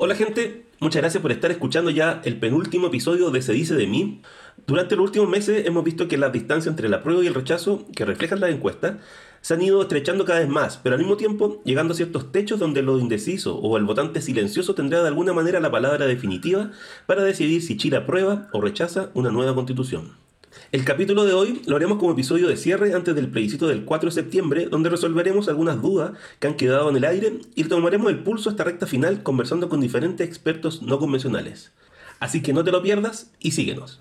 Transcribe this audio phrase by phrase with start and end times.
[0.00, 3.88] Hola gente, muchas gracias por estar escuchando ya el penúltimo episodio de Se dice de
[3.88, 4.22] mí.
[4.64, 7.84] Durante los últimos meses hemos visto que la distancia entre la prueba y el rechazo
[7.96, 8.98] que reflejan las encuestas
[9.40, 12.60] se han ido estrechando cada vez más, pero al mismo tiempo llegando a ciertos techos
[12.60, 16.70] donde lo indeciso o el votante silencioso tendrá de alguna manera la palabra definitiva
[17.06, 20.27] para decidir si Chile aprueba o rechaza una nueva constitución.
[20.70, 24.10] El capítulo de hoy lo haremos como episodio de cierre antes del plebiscito del 4
[24.10, 28.18] de septiembre, donde resolveremos algunas dudas que han quedado en el aire y tomaremos el
[28.18, 31.72] pulso a esta recta final conversando con diferentes expertos no convencionales.
[32.20, 34.00] Así que no te lo pierdas y síguenos.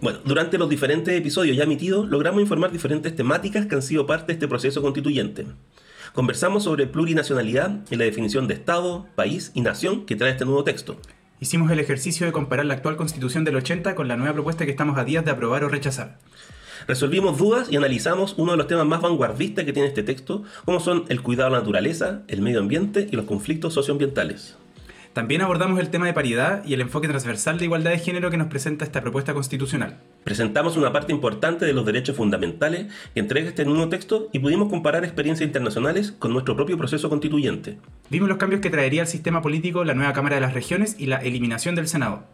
[0.00, 4.26] Bueno, durante los diferentes episodios ya emitidos, logramos informar diferentes temáticas que han sido parte
[4.26, 5.46] de este proceso constituyente.
[6.12, 10.62] Conversamos sobre plurinacionalidad y la definición de Estado, país y nación que trae este nuevo
[10.62, 10.98] texto.
[11.40, 14.72] Hicimos el ejercicio de comparar la actual constitución del 80 con la nueva propuesta que
[14.72, 16.18] estamos a días de aprobar o rechazar.
[16.86, 20.80] Resolvimos dudas y analizamos uno de los temas más vanguardistas que tiene este texto, como
[20.80, 24.58] son el cuidado de la naturaleza, el medio ambiente y los conflictos socioambientales.
[25.12, 28.38] También abordamos el tema de paridad y el enfoque transversal de igualdad de género que
[28.38, 29.98] nos presenta esta propuesta constitucional.
[30.24, 34.70] Presentamos una parte importante de los derechos fundamentales que entrega este nuevo texto y pudimos
[34.70, 37.76] comparar experiencias internacionales con nuestro propio proceso constituyente.
[38.08, 41.04] Vimos los cambios que traería al sistema político la nueva Cámara de las Regiones y
[41.06, 42.24] la eliminación del Senado.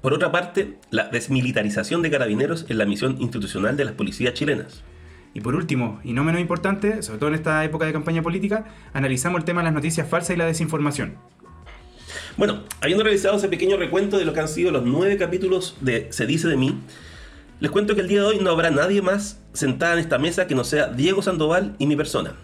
[0.00, 4.82] Por otra parte, la desmilitarización de carabineros en la misión institucional de las policías chilenas.
[5.34, 8.64] Y por último, y no menos importante, sobre todo en esta época de campaña política,
[8.94, 11.16] analizamos el tema de las noticias falsas y la desinformación.
[12.36, 16.08] Bueno, habiendo realizado ese pequeño recuento de lo que han sido los nueve capítulos de
[16.10, 16.78] Se dice de mí,
[17.60, 20.46] les cuento que el día de hoy no habrá nadie más sentada en esta mesa
[20.46, 22.34] que no sea Diego Sandoval y mi persona.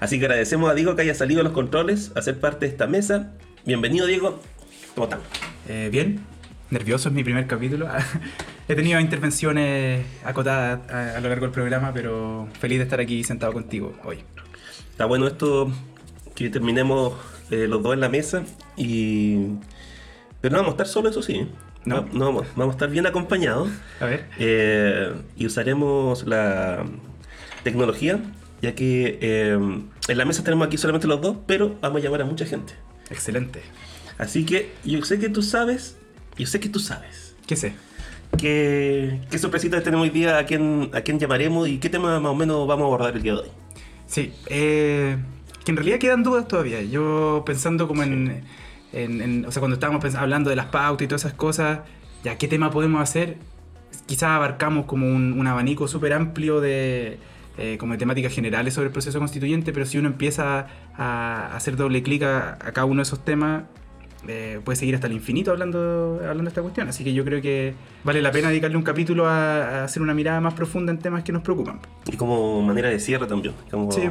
[0.00, 2.72] Así que agradecemos a Diego que haya salido a los controles a ser parte de
[2.72, 3.32] esta mesa.
[3.64, 4.40] Bienvenido Diego,
[4.94, 5.20] ¿cómo están?
[5.68, 6.20] Eh, bien,
[6.70, 7.88] nervioso es mi primer capítulo.
[8.68, 13.22] He tenido intervenciones acotadas a, a lo largo del programa, pero feliz de estar aquí
[13.24, 14.18] sentado contigo hoy.
[14.90, 15.70] Está bueno esto
[16.34, 17.14] que terminemos
[17.50, 18.44] eh, los dos en la mesa
[18.76, 19.46] y...
[20.40, 21.48] Pero no vamos a estar solos, eso sí.
[21.84, 22.06] No.
[22.12, 23.70] No vamos, vamos a estar bien acompañados.
[24.00, 24.26] A ver.
[24.38, 26.84] Eh, y usaremos la
[27.64, 28.20] tecnología,
[28.62, 29.58] ya que eh,
[30.08, 32.74] en la mesa tenemos aquí solamente los dos, pero vamos a llamar a mucha gente.
[33.10, 33.62] Excelente.
[34.18, 35.96] Así que yo sé que tú sabes,
[36.36, 37.72] yo sé que tú sabes, ¿Qué sé?
[38.36, 42.32] qué, qué sorpresitas tenemos hoy día, a quién, a quién llamaremos y qué tema más
[42.32, 43.48] o menos vamos a abordar el día de hoy.
[44.06, 45.16] Sí, eh,
[45.68, 46.80] que en realidad quedan dudas todavía.
[46.82, 48.42] Yo pensando como en,
[48.94, 51.80] en- en- o sea, cuando estábamos hablando de las pautas y todas esas cosas,
[52.24, 53.36] ya, ¿qué tema podemos hacer?
[54.06, 57.18] Quizás abarcamos como un, un abanico súper amplio de,
[57.58, 61.76] eh, como de temáticas generales sobre el proceso constituyente, pero si uno empieza a, hacer
[61.76, 63.64] doble clic a, a cada uno de esos temas,
[64.26, 66.88] eh, puede seguir hasta el infinito hablando, hablando de esta cuestión.
[66.88, 67.74] Así que yo creo que
[68.04, 71.22] vale la pena dedicarle un capítulo a, a hacer una mirada más profunda en temas
[71.22, 71.80] que nos preocupan.
[72.10, 74.02] Y como manera de cierre también, como Sí,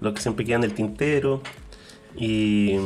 [0.00, 1.42] lo que siempre queda en el tintero.
[2.16, 2.76] Y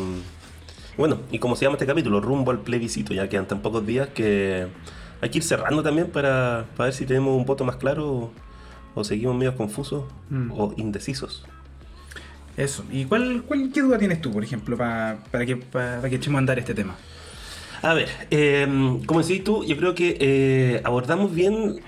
[0.96, 4.08] bueno, y como se llama este capítulo, rumbo al plebiscito, ya quedan tan pocos días
[4.08, 4.66] que
[5.20, 8.30] hay que ir cerrando también para, para ver si tenemos un voto más claro o,
[8.94, 10.50] o seguimos medio confusos Mm.
[10.52, 11.46] o indecisos.
[12.56, 12.84] Eso.
[12.92, 16.16] ¿Y cuál, cuál, qué duda tienes tú, por ejemplo, pa- para, que, pa- para que
[16.16, 16.96] echemos a andar este tema?
[17.80, 18.66] A ver, eh,
[19.06, 21.80] como decís tú, yo creo que eh, abordamos bien.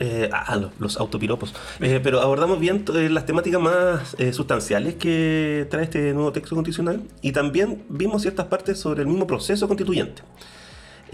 [0.00, 1.54] eh, ah, los, los autopiropos.
[1.80, 7.02] Eh, pero abordamos bien eh, las temáticas más sustanciales que trae este nuevo texto constitucional
[7.22, 10.22] y también vimos ciertas partes sobre el mismo proceso constituyente.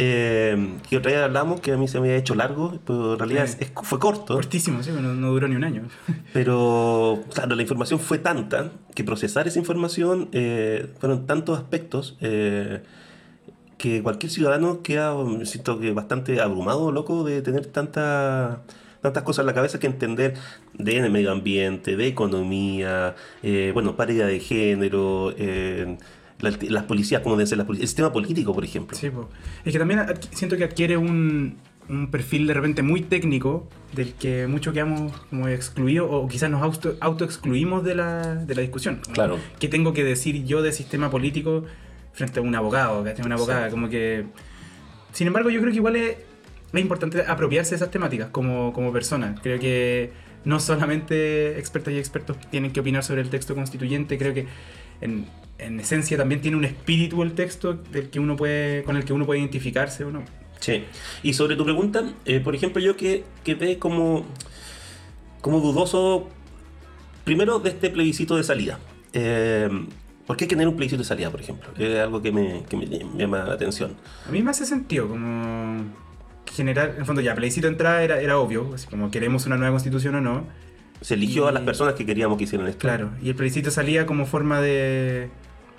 [0.02, 3.18] Eh, que otra vez hablamos que a mí se me había hecho largo, pero en
[3.18, 4.34] realidad es- es- fue corto.
[4.34, 5.82] Cortísimo, sí, no, no duró ni un año.
[6.32, 12.80] Pero, claro, la información fue tanta que procesar esa información eh, fueron tantos aspectos eh,
[13.76, 18.62] que cualquier ciudadano queda, me siento que bastante abrumado, loco, de tener tanta,
[19.00, 20.34] tantas cosas en la cabeza que entender
[20.74, 25.96] de medio ambiente, de economía, eh, bueno, paridad de género, eh,
[26.42, 28.96] la- las policías, cómo deben ser las policías, el sistema político, por ejemplo.
[28.96, 29.28] Sí, po.
[29.64, 30.00] Es que también
[30.32, 31.56] siento que adquiere un,
[31.88, 36.62] un perfil de repente muy técnico del que muchos quedamos como excluidos o quizás nos
[36.62, 39.00] auto, autoexcluimos de la, de la discusión.
[39.02, 39.38] Como, Claro.
[39.58, 41.64] ¿Qué tengo que decir yo de sistema político
[42.12, 43.70] frente a un abogado, que una abogada?
[43.70, 44.26] Como que...
[45.12, 46.16] Sin embargo, yo creo que igual es,
[46.72, 49.34] es importante apropiarse de esas temáticas como, como persona.
[49.42, 50.12] Creo que
[50.44, 54.46] no solamente expertas y expertos tienen que opinar sobre el texto constituyente, creo que
[55.00, 55.26] en,
[55.60, 59.12] en esencia también tiene un espíritu el texto del que uno puede, con el que
[59.12, 60.24] uno puede identificarse o no.
[60.60, 60.84] Sí.
[61.22, 64.24] Y sobre tu pregunta, eh, por ejemplo, yo que, que ve como,
[65.40, 66.28] como dudoso,
[67.24, 68.78] primero de este plebiscito de salida.
[69.12, 69.68] Eh,
[70.26, 71.70] ¿Por qué tener un plebiscito de salida, por ejemplo?
[71.76, 73.96] Es algo que me, que me llama la atención.
[74.28, 75.84] A mí me hace sentido como
[76.52, 79.56] generar, en el fondo ya, plebiscito de entrada era, era obvio, así como queremos una
[79.56, 80.44] nueva constitución o no,
[81.00, 82.80] Se eligió a las personas que queríamos que hicieran esto.
[82.80, 85.30] Claro, y el plebiscito salía como forma de,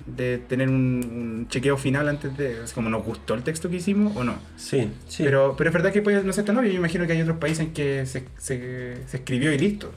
[0.05, 2.63] de tener un, un chequeo final antes de.
[2.63, 4.35] Es como nos gustó el texto que hicimos o no.
[4.55, 5.23] Sí, sí.
[5.23, 6.71] Pero, pero es verdad que puede no ser tan obvio.
[6.71, 9.91] Yo imagino que hay otros países en que se, se, se escribió y listo.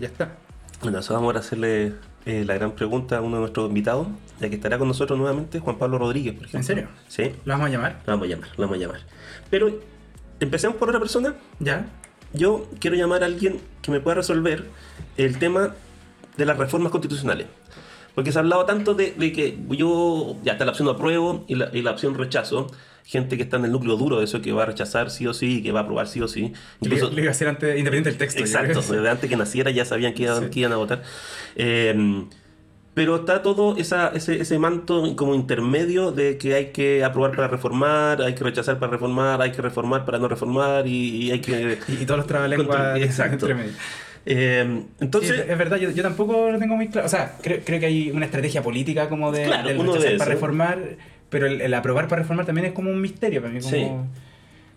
[0.00, 0.36] ya está.
[0.82, 1.92] Bueno, eso vamos ahora a hacerle
[2.24, 4.06] eh, la gran pregunta a uno de nuestros invitados,
[4.38, 6.58] ya que estará con nosotros nuevamente Juan Pablo Rodríguez, por ejemplo.
[6.60, 6.88] ¿En serio?
[7.08, 8.02] Sí, ¿Lo vamos a llamar?
[8.06, 9.00] lo vamos a llamar, lo vamos a llamar.
[9.50, 9.80] Pero
[10.38, 11.34] empecemos por otra persona.
[11.58, 11.86] ¿Ya?
[12.32, 14.66] Yo quiero llamar a alguien que me pueda resolver
[15.16, 15.74] el tema
[16.36, 17.46] de las reformas constitucionales.
[18.18, 21.54] Porque se ha hablado tanto de, de que yo, ya está la opción apruebo y
[21.54, 22.66] la, y la opción rechazo.
[23.04, 25.32] Gente que está en el núcleo duro de eso, que va a rechazar sí o
[25.32, 26.52] sí, y que va a aprobar sí o sí.
[26.80, 28.40] Incluso, le iba a hacer antes, independiente del texto.
[28.40, 30.50] Exacto, desde antes que naciera ya sabían que iban, Sí.
[30.50, 31.04] que iban a votar.
[31.54, 32.24] Eh,
[32.92, 37.46] pero está todo esa, ese, ese manto como intermedio de que hay que aprobar para
[37.46, 41.40] reformar, hay que rechazar para reformar, hay que reformar para no reformar y, y hay
[41.40, 41.78] que...
[41.86, 43.46] Y, y todos los trabalenguas exacto.
[43.46, 43.72] entre medio.
[44.30, 47.06] Eh, Sí, entonces, es verdad, yo, yo tampoco lo tengo muy claro.
[47.06, 50.18] O sea, creo, creo que hay una estrategia política como de, Claro, del rechazar de
[50.18, 50.78] para reformar,
[51.30, 53.60] pero el, el aprobar para reformar también es como un misterio para mí.
[53.60, 53.70] Como...
[53.72, 53.86] Sí.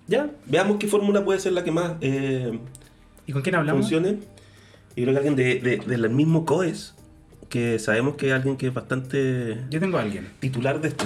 [0.07, 2.57] ya, veamos qué fórmula puede ser la que más eh,
[3.27, 3.81] ¿Y con quién hablamos?
[3.81, 4.19] funcione.
[4.95, 6.95] Y creo que alguien de, de- del mismo COES,
[7.49, 10.29] que sabemos que es alguien que es bastante Yo tengo a alguien.
[10.39, 11.05] titular de esto.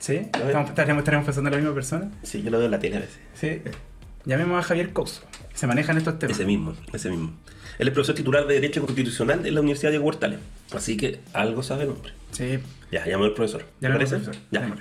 [0.00, 0.16] ¿Sí?
[0.32, 0.46] A ver.
[0.48, 2.10] ¿Estamos, estaremos, estaremos pensando en la misma persona?
[2.22, 3.18] Sí, yo lo veo en la tele a veces.
[3.34, 3.62] Sí.
[4.24, 5.22] Llamemos a Javier Couso.
[5.54, 6.36] Se manejan estos temas.
[6.36, 7.32] Ese mismo, ese mismo.
[7.78, 10.38] Él es profesor titular de Derecho Constitucional en la Universidad de Huertales.
[10.72, 12.12] Así que algo sabe el hombre.
[12.30, 12.58] Sí.
[12.92, 13.62] Ya, llamó al profesor.
[13.62, 14.16] ¿Te Ya lo parece?
[14.16, 14.42] profesor.
[14.50, 14.74] Ya.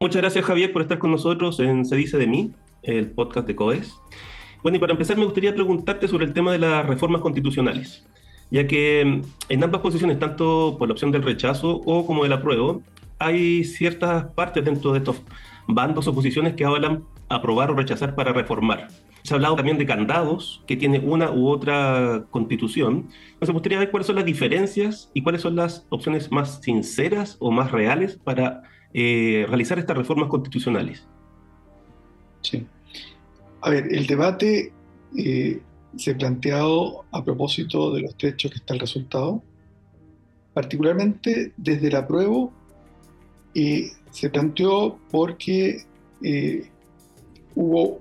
[0.00, 2.52] Muchas gracias, Javier, por estar con nosotros en Se Dice de Mí,
[2.82, 3.94] el podcast de COES.
[4.62, 8.04] Bueno, y para empezar, me gustaría preguntarte sobre el tema de las reformas constitucionales,
[8.50, 12.32] ya que mm, en ambas posiciones, tanto por la opción del rechazo o como del
[12.32, 12.82] apruebo,
[13.18, 15.16] hay ciertas partes dentro de estos
[15.66, 18.88] bandos o posiciones que hablan aprobar o rechazar para reformar.
[19.22, 23.08] Se ha hablado también de candados, que tiene una u otra constitución.
[23.32, 27.36] Entonces, me gustaría ver cuáles son las diferencias y cuáles son las opciones más sinceras
[27.40, 28.62] o más reales para
[28.92, 31.06] eh, realizar estas reformas constitucionales.
[32.42, 32.66] Sí.
[33.62, 34.72] A ver, el debate
[35.16, 35.62] eh,
[35.96, 39.42] se ha planteado a propósito de los techos que está el resultado,
[40.52, 42.52] particularmente desde el apruebo,
[43.54, 45.84] eh, se planteó porque
[46.22, 46.70] eh,
[47.54, 48.00] hubo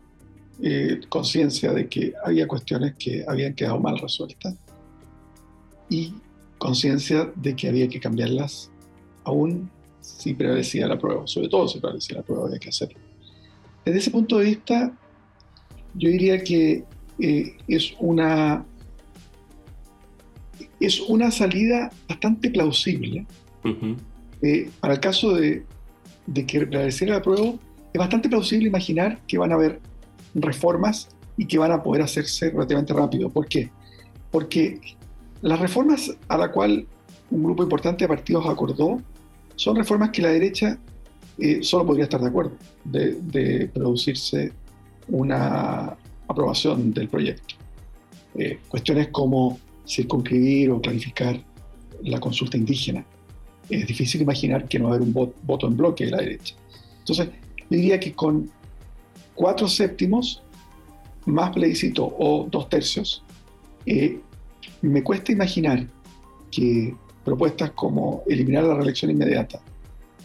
[0.62, 4.56] eh, conciencia de que había cuestiones que habían quedado mal resueltas
[5.90, 6.14] y
[6.58, 8.72] conciencia de que había que cambiarlas
[9.24, 9.70] aún
[10.00, 13.00] si prevalecía la prueba, sobre todo si prevalecía la prueba había que hacerlo.
[13.86, 14.98] Desde ese punto de vista,
[15.96, 16.84] yo diría que
[17.20, 18.66] eh, es, una,
[20.80, 23.26] es una salida bastante plausible.
[23.64, 23.98] Ujú.
[24.42, 25.66] Eh, para el caso de,
[26.28, 27.54] de que prevaleciera la prueba,
[27.94, 29.80] es bastante plausible imaginar que van a haber
[30.34, 33.30] reformas y que van a poder hacerse relativamente rápido.
[33.30, 33.70] ¿Por qué?
[34.32, 34.80] Porque
[35.42, 36.88] las reformas a la cual
[37.30, 39.02] un grupo importante de partidos acordó
[39.56, 40.80] son reformas que la derecha
[41.38, 42.54] eh, solo podría estar de acuerdo
[42.84, 44.52] de, de producirse
[45.08, 45.96] una
[46.28, 47.56] aprobación del proyecto.
[48.36, 51.40] Eh, cuestiones como circunscribir o clarificar
[52.04, 53.06] la consulta indígena.
[53.70, 56.18] Es difícil imaginar que no va a haber un vo- voto en bloque de la
[56.18, 56.56] derecha.
[57.00, 57.30] Entonces,
[57.78, 58.50] diría que con
[59.36, 60.44] cuatro séptimos,
[61.26, 63.24] más plebiscito o dos tercios,
[63.86, 64.20] eh,
[64.82, 65.88] me cuesta imaginar
[66.52, 69.60] que propuestas como eliminar la reelección inmediata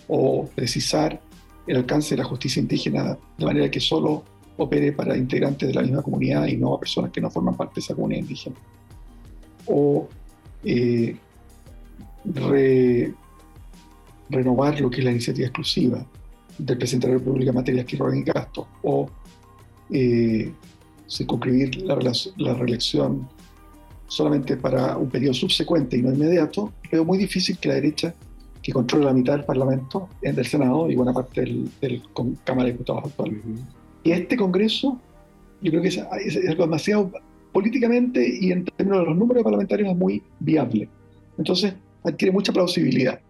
[0.09, 1.21] o precisar
[1.67, 4.25] el alcance de la justicia indígena de manera que solo
[4.57, 7.75] opere para integrantes de la misma comunidad y no a personas que no forman parte
[7.77, 8.57] de esa comunidad indígena.
[9.67, 10.09] O
[10.65, 11.17] eh,
[12.25, 13.15] re-
[14.31, 16.05] renovar lo que es la iniciativa exclusiva
[16.59, 19.09] del presidente de la República en materias que roben gastos o
[19.91, 20.53] eh,
[21.09, 21.97] circunscribir la,
[22.37, 23.29] la reelección
[24.07, 28.15] solamente para un periodo subsecuente y no inmediato, veo muy difícil que la derecha,
[28.63, 32.37] que controla la mitad del Parlamento, en del Senado y buena parte del, del con-
[32.45, 33.41] Cámara de Diputados actual,
[34.03, 34.99] y este Congreso,
[35.61, 37.11] yo creo que es, es- es demasiado
[37.53, 40.89] políticamente y en términos de los números parlamentarios es muy viable.
[41.37, 41.75] Entonces,
[42.05, 43.21] adquiere mucha plausibilidad.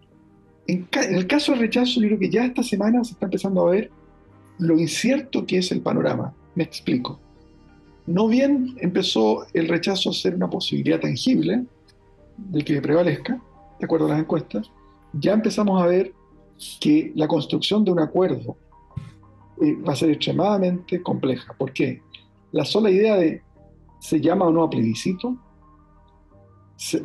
[0.69, 3.67] En, en el caso del rechazo, yo creo que ya esta semana se está empezando
[3.67, 3.91] a ver
[4.59, 6.33] lo incierto que es el panorama.
[6.55, 7.19] Me explico.
[8.05, 11.65] No bien empezó el rechazo a ser una posibilidad tangible
[12.37, 13.41] de que prevalezca,
[13.79, 14.71] de acuerdo a las encuestas,
[15.13, 16.13] ya empezamos a ver
[16.79, 18.57] que la construcción de un acuerdo
[19.61, 21.53] eh, va a ser extremadamente compleja.
[21.57, 22.01] ¿Por qué?
[22.51, 23.41] La sola idea de
[23.99, 25.37] se llama o no a plebiscito,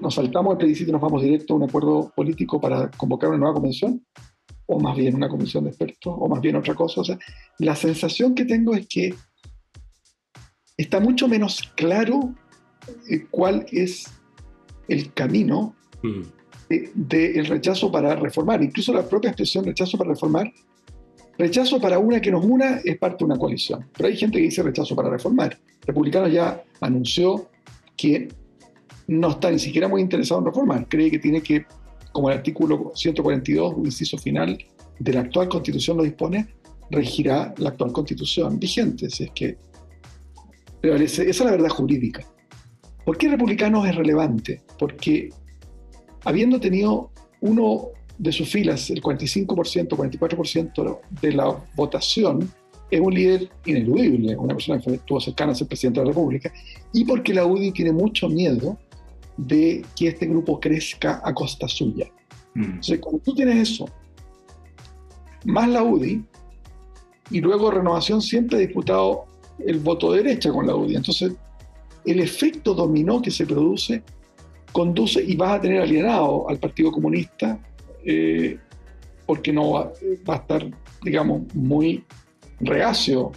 [0.00, 3.38] nos saltamos el plebiscito y nos vamos directo a un acuerdo político para convocar una
[3.38, 4.04] nueva convención,
[4.66, 7.00] o más bien una comisión de expertos, o más bien otra cosa.
[7.00, 7.18] O sea,
[7.58, 9.14] la sensación que tengo es que
[10.76, 12.34] está mucho menos claro
[13.10, 14.12] eh, cuál es
[14.88, 16.22] el camino Mm.
[16.94, 18.62] del rechazo para reformar.
[18.62, 20.52] Incluso la propia expresión rechazo para reformar,
[21.38, 23.86] rechazo para una que nos una es parte de una coalición.
[23.96, 25.58] Pero hay gente que dice rechazo para reformar.
[25.86, 27.48] Republicano ya anunció
[27.96, 28.28] que
[29.06, 30.88] no está ni siquiera muy interesado en reformar.
[30.88, 31.66] Cree que tiene que,
[32.12, 34.58] como el artículo 142, un inciso final
[34.98, 36.48] de la actual constitución lo dispone,
[36.90, 39.56] regirá la actual constitución vigente, es que.
[40.82, 42.24] Esa es la verdad jurídica.
[43.04, 44.62] ¿Por qué republicanos es relevante?
[44.78, 45.30] Porque
[46.24, 52.50] habiendo tenido uno de sus filas, el 45%, 44% de la votación,
[52.90, 56.52] es un líder ineludible, una persona que estuvo cercana a ser presidente de la República,
[56.92, 58.78] y porque la UDI tiene mucho miedo
[59.36, 62.06] de que este grupo crezca a costa suya.
[62.54, 62.64] Mm.
[62.64, 63.86] Entonces, cuando tú tienes eso,
[65.44, 66.24] más la UDI,
[67.30, 69.24] y luego Renovación siempre ha disputado
[69.58, 70.96] el voto de derecha con la UDI.
[70.96, 71.32] Entonces,
[72.04, 74.02] el efecto dominó que se produce
[74.72, 77.58] conduce y vas a tener alienado al Partido Comunista
[78.04, 78.58] eh,
[79.24, 79.92] porque no va,
[80.28, 80.68] va a estar,
[81.02, 82.04] digamos, muy
[82.58, 83.30] reacio,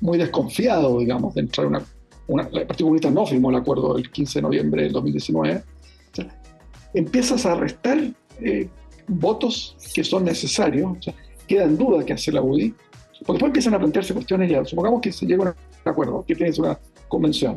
[0.00, 1.84] muy desconfiado, digamos, de entrar una,
[2.26, 5.56] una- El Partido Comunista no firmó el acuerdo el 15 de noviembre del 2019.
[6.12, 6.40] O sea,
[6.94, 7.98] empiezas a restar
[8.40, 8.68] eh,
[9.08, 10.96] votos que son necesarios.
[10.98, 11.14] O sea,
[11.46, 12.70] queda en duda qué hace la UDI,
[13.26, 14.64] porque después empiezan a plantearse cuestiones ya.
[14.64, 15.54] Supongamos que se llega a un
[15.90, 17.56] acuerdo, que tienes una convención,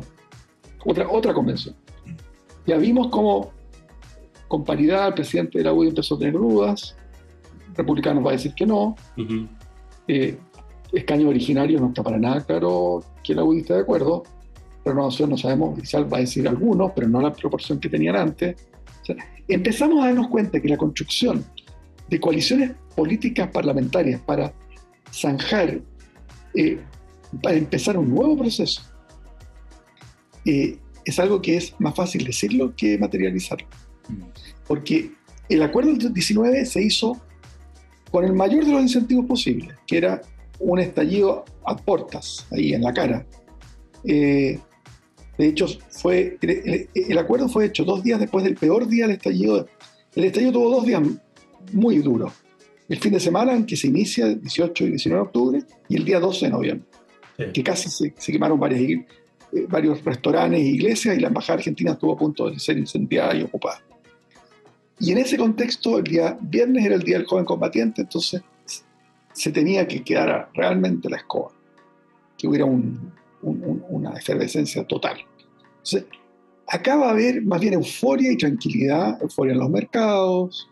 [0.84, 1.74] otra, otra convención.
[2.66, 3.52] Ya vimos cómo,
[4.48, 6.96] con paridad, el presidente de la UDI empezó a tener dudas,
[7.76, 9.46] republicanos va a decir que no, Ujú.
[10.08, 10.36] eh,
[10.92, 14.24] escaño originario no está para nada claro que la UDI está de acuerdo.
[14.86, 18.56] Renovación no sabemos, quizás va a decir algunos, pero no la proporción que tenían antes.
[19.02, 19.16] O sea,
[19.48, 21.44] empezamos a darnos cuenta que la construcción
[22.08, 24.52] de coaliciones políticas parlamentarias para
[25.12, 25.80] zanjar,
[26.54, 26.78] eh,
[27.42, 28.82] para empezar un nuevo proceso,
[30.44, 33.66] eh, es algo que es más fácil decirlo que materializarlo.
[34.68, 35.12] Porque
[35.48, 37.20] el acuerdo del 19 se hizo
[38.12, 40.22] con el mayor de los incentivos posibles, que era
[40.60, 43.26] un estallido a portas, ahí en la cara.
[44.04, 44.60] Eh,
[45.38, 49.16] de hecho, fue, el, el acuerdo fue hecho dos días después del peor día del
[49.16, 49.66] estallido.
[50.14, 51.02] El estallido tuvo dos días
[51.72, 52.32] muy duros.
[52.88, 56.04] El fin de semana en que se inicia, 18 y 19 de octubre, y el
[56.04, 56.86] día 12 de noviembre,
[57.36, 57.44] Sí.
[57.52, 59.04] que casi se, se quemaron varias, eh,
[59.68, 63.42] varios restaurantes e iglesias y la embajada argentina estuvo a punto de ser incendiada y
[63.42, 63.82] ocupada.
[64.98, 68.40] Y en ese contexto, el día viernes era el día del joven combatiente, entonces
[69.34, 71.50] se tenía que quedar realmente la escoba,
[72.38, 73.12] que hubiera un-
[73.42, 73.75] un-
[74.18, 75.18] efervescencia total.
[75.68, 76.04] Entonces,
[76.66, 80.68] acá va a haber más bien euforia y tranquilidad, euforia en los mercados,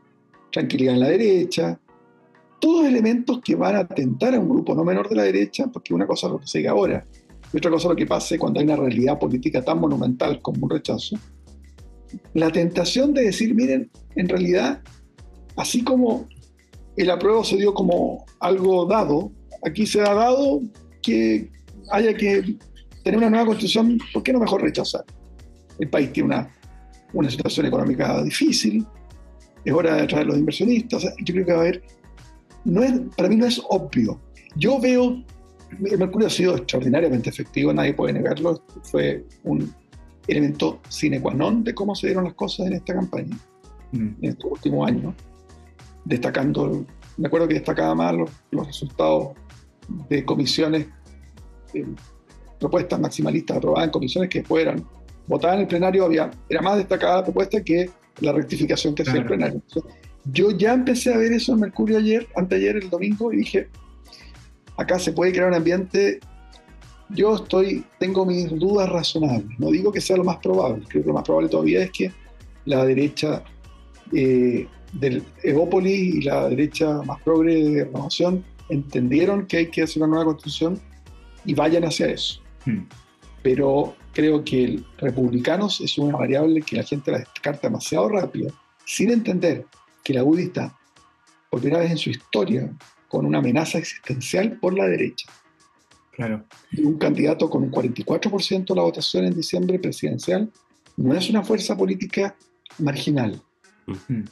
[0.51, 1.79] tranquilidad en la derecha,
[2.61, 5.93] todos elementos que van a atentar a un grupo no menor de la derecha, porque
[5.93, 7.05] una cosa es lo que se diga ahora,
[7.53, 10.65] y otra cosa es lo que pase cuando hay una realidad política tan monumental como
[10.65, 11.17] un rechazo.
[12.33, 14.83] La tentación de decir, miren, en realidad,
[15.57, 16.27] así como
[16.97, 19.31] el apruebo se dio como algo dado,
[19.63, 20.61] aquí se ha dado
[21.03, 21.51] que
[21.91, 22.57] haya que
[23.05, 25.05] tener una nueva constitución, ¿por qué no mejor rechazar?
[25.79, 26.49] El país tiene una,
[27.13, 28.85] una situación económica difícil,
[29.65, 31.83] es hora de atraer a los inversionistas, yo creo que va a haber,
[32.65, 34.21] no es, para mí no es obvio.
[34.57, 35.23] Yo veo,
[35.85, 39.73] el Mercurio ha sido extraordinariamente efectivo, nadie puede negarlo, fue un
[40.27, 43.37] elemento sine qua non de cómo se dieron las cosas en esta campaña
[43.95, 44.17] Mm.
[44.23, 45.15] en estos últimos años,
[46.05, 46.85] destacando,
[47.17, 49.35] me acuerdo que destacaba más los, los resultados
[50.09, 50.89] de comisiones,
[51.75, 51.87] eh,
[52.59, 54.85] propuestas maximalistas aprobadas en comisiones que después eran
[55.27, 59.15] votadas en el plenario, había, era más destacada la propuesta que la rectificación que hacía
[59.15, 59.29] el Claro.
[59.29, 59.63] plenario.
[59.67, 59.93] Entonces,
[60.33, 63.69] yo ya empecé a ver eso en Mercurio ayer, anteayer, el domingo, y dije,
[64.77, 66.21] acá se puede crear un ambiente
[67.11, 69.59] yo estoy, tengo mis dudas razonables.
[69.59, 70.85] No digo que sea lo más probable.
[70.89, 72.13] Creo que lo más probable todavía es que
[72.65, 73.45] la derecha
[74.13, 80.03] eh, del Evópolis y la derecha más progre de renovación entendieron que hay que hacer
[80.03, 80.81] una nueva constitución
[81.45, 82.41] y vayan hacia eso.
[82.65, 82.83] Mm.
[83.43, 88.53] Pero creo que el republicanos es una variable que la gente la descarta demasiado rápido,
[88.85, 89.67] sin entender
[90.03, 90.77] que la UDI está,
[91.51, 92.71] por primera vez en su historia,
[93.09, 95.31] con una amenaza existencial por la derecha
[96.15, 96.45] Claro.
[96.79, 100.49] un candidato con un 44% de la votación en diciembre presidencial
[100.97, 102.37] no es una fuerza política
[102.79, 103.43] marginal.
[103.87, 104.23] Mm.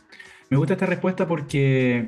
[0.50, 2.06] Me gusta esta respuesta porque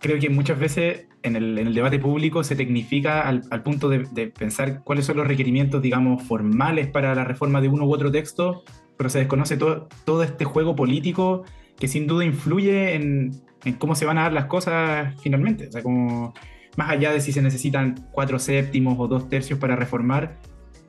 [0.00, 5.06] creo que muchas veces en el, debate público se tecnifica al, punto de, pensar cuáles
[5.06, 8.64] son los requerimientos, digamos, formales para la reforma de uno u otro texto,
[8.96, 11.44] pero se desconoce todo, este juego político
[11.78, 13.32] que sin duda influye en,
[13.64, 15.68] en cómo se van a dar las cosas finalmente.
[15.68, 16.34] O sea, como
[16.76, 20.38] más allá de si se necesitan cuatro séptimos o dos tercios para reformar,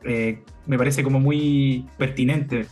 [0.03, 2.65] eh, me parece como muy pertinente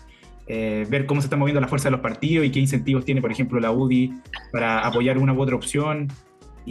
[0.48, 3.22] eh, ver cómo se está moviendo la fuerza de los partidos y qué incentivos tiene,
[3.22, 4.14] por ejemplo, la UDI
[4.52, 6.08] para apoyar una u otra opción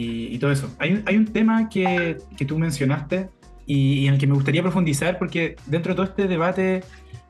[0.01, 0.73] y, todo eso.
[0.79, 3.29] Hay hay un tema que, que tú mencionaste
[3.65, 6.83] y, en el que me gustaría profundizar porque dentro de todo este debate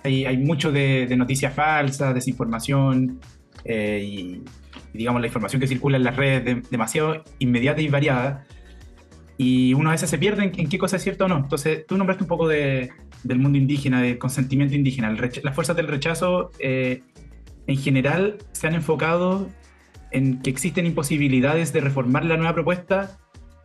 [0.04, 3.20] hay, hay mucho de, de, noticias falsas, desinformación
[3.66, 4.44] eh, y,
[4.94, 8.46] digamos la información que circula en las redes demasiado inmediata y variada
[9.38, 11.38] y uno a veces se pierde en, qué cosa es cierto o no.
[11.38, 12.90] Entonces, tú nombraste un poco de,
[13.24, 15.10] del mundo indígena, del consentimiento indígena.
[15.12, 17.04] las fuerzas del rechazo, eh,
[17.66, 19.48] en general, se han enfocado
[20.12, 23.18] en que existen imposibilidades de reformar la nueva propuesta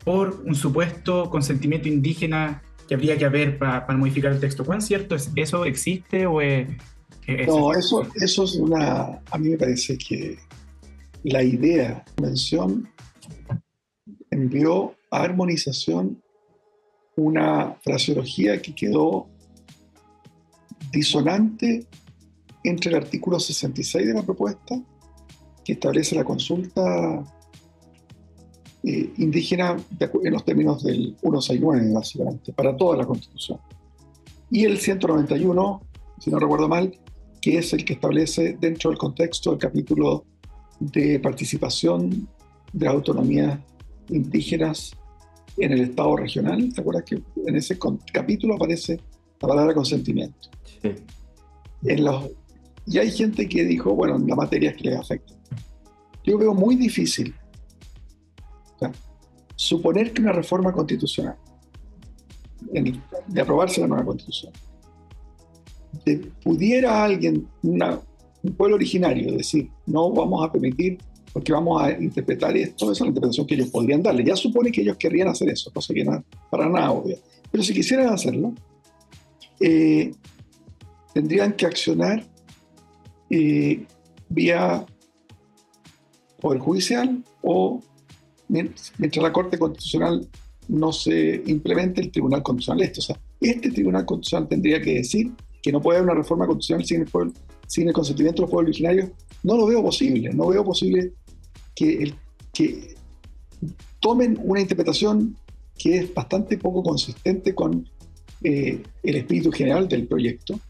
[0.05, 4.65] por un supuesto consentimiento indígena que habría que haber para modificar el texto.
[4.65, 5.65] ¿Cuán cierto es eso?
[5.65, 6.69] ¿Existe o es,
[7.47, 9.23] No, eso, eso es una...
[9.31, 10.39] A mí me parece que
[11.23, 12.89] la idea, la convención
[14.31, 16.23] envió a armonización
[17.17, 19.29] una fraseología que quedó
[20.93, 21.87] disonante
[22.63, 24.81] entre el artículo 66 de la propuesta,
[25.64, 27.25] que establece la consulta
[28.83, 33.59] eh, indígena en los términos del 169, básicamente, para toda la Constitución.
[34.50, 35.83] Y el 191,
[36.21, 36.94] si no recuerdo mal,
[37.40, 40.25] que es el que establece dentro del contexto del capítulo
[40.80, 42.28] de participación
[42.73, 43.59] de autonomías
[44.09, 44.92] indígenas
[45.56, 46.73] en el Estado regional.
[46.73, 47.78] ¿Te acuerdas que en ese
[48.12, 49.00] capítulo aparece
[49.40, 50.49] la palabra consentimiento?
[50.83, 50.92] Sí.
[51.85, 52.30] En los,
[52.87, 55.34] y hay gente que dijo, bueno, la materia es que les afecta.
[56.25, 57.35] Yo veo muy difícil
[59.57, 61.37] suponer que una reforma constitucional,
[63.28, 64.52] de aprobarse la nueva constitución,
[66.43, 70.99] pudiera alguien, un pueblo originario, decir, no vamos a permitir
[71.33, 74.25] porque vamos a interpretar esto, esa es la interpretación que ellos podrían darle.
[74.25, 77.19] Ya supone que ellos querrían hacer eso, cosa que no para nada obvia.
[77.50, 78.54] Pero si quisieran hacerlo,
[79.59, 80.12] eh,
[81.12, 82.25] tendrían que accionar
[83.31, 83.85] eh,
[84.29, 84.87] vía
[86.44, 87.80] Poder Judicial o
[88.48, 90.28] mientras la Corte Constitucional
[90.68, 93.00] no se implemente el Tribunal Constitucional este.
[93.00, 96.85] O este Tribunal Constitucional tendría que decir que no puede haber una reforma constitucional
[97.66, 99.09] sin el, consentimiento de los pueblos originarios.
[99.42, 100.35] No lo veo posible.
[100.35, 101.14] No veo posible
[101.74, 102.12] que,
[102.52, 102.94] que
[103.98, 105.38] tomen una interpretación
[105.78, 107.88] que es bastante poco consistente con
[108.42, 110.61] eh, el espíritu general del proyecto,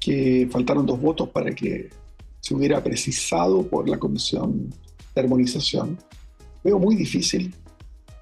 [0.00, 1.88] que faltaron dos votos para que
[2.40, 4.70] se hubiera precisado por la Comisión
[5.14, 5.98] de Armonización.
[6.64, 7.54] Veo muy difícil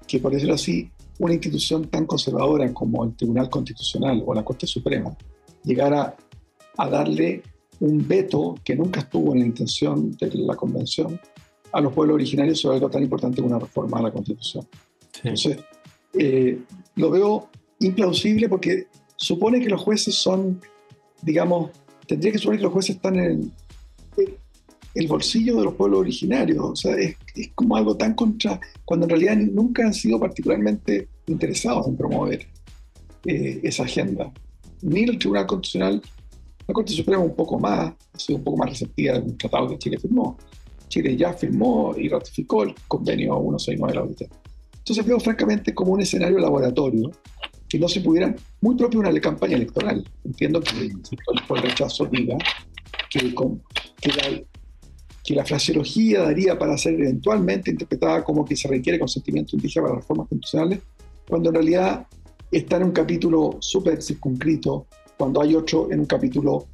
[0.07, 4.67] que, por decirlo así, una institución tan conservadora como el Tribunal Constitucional o la Corte
[4.67, 5.15] Suprema
[5.63, 6.15] llegara
[6.77, 7.43] a darle
[7.79, 11.19] un veto que nunca estuvo en la intención de la convención
[11.71, 14.67] a los pueblos originarios sobre algo tan importante como una reforma a la constitución.
[15.23, 15.57] Entonces,
[16.13, 16.59] eh,
[16.95, 17.49] lo veo
[17.79, 20.61] implausible porque supone que los jueces son,
[21.21, 21.71] digamos,
[22.07, 23.51] tendría que suponer que los jueces están en
[24.17, 26.63] el, bolsillo de los pueblos originarios.
[26.63, 31.07] O sea, es, es, como algo tan contra, cuando en realidad nunca han sido particularmente
[31.27, 32.47] interesados en promover
[33.25, 34.31] eh, esa agenda.
[34.81, 36.01] Ni el Tribunal Constitucional
[36.67, 39.77] la Corte Suprema un poco más, ha sido un poco más receptiva del tratado que
[39.77, 40.37] Chile firmó.
[40.89, 44.21] Chile ya firmó y ratificó el convenio 169 de la OIT.
[44.79, 47.11] Entonces veo francamente como un escenario laboratorio
[47.69, 50.05] que no se pudiera, muy propio de una campaña electoral.
[50.25, 52.37] Entiendo que el rechazo diga
[53.09, 53.33] que,
[54.01, 54.41] que, la,
[55.23, 59.95] que la fraseología daría para ser eventualmente interpretada como que se requiere consentimiento indígena para
[59.95, 60.79] las reformas constitucionales,
[61.27, 62.07] cuando en realidad
[62.51, 66.67] está en un capítulo súper circunscrito cuando hay otro en un capítulo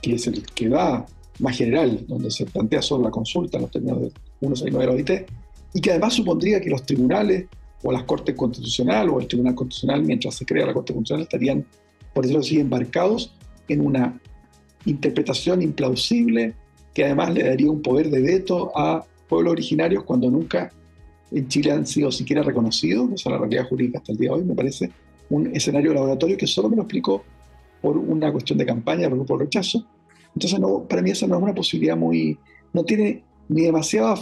[0.00, 1.06] que es el que da
[1.38, 4.96] más general, donde se plantea solo la consulta en los términos de 169 de la
[4.96, 5.30] OIT,
[5.74, 7.46] y que además supondría que los tribunales
[7.82, 11.66] o las Cortes Constitucionales o el Tribunal Constitucional, mientras se crea la Corte Constitucional, estarían,
[12.14, 13.34] por decirlo así, embarcados
[13.68, 14.18] en una
[14.86, 16.54] interpretación implausible
[16.94, 20.72] que además le daría un poder de veto a pueblos originarios cuando nunca
[21.30, 24.36] en Chile han sido siquiera reconocidos, esa es la realidad jurídica hasta el día de
[24.36, 24.90] hoy, me parece
[25.28, 27.22] un escenario laboratorio que solo me lo explicó
[27.82, 29.84] por una cuestión de campaña, por grupo rechazo.
[30.34, 32.38] Entonces, no, para mí esa no es una posibilidad muy,
[32.72, 34.16] no tiene ni demasiada,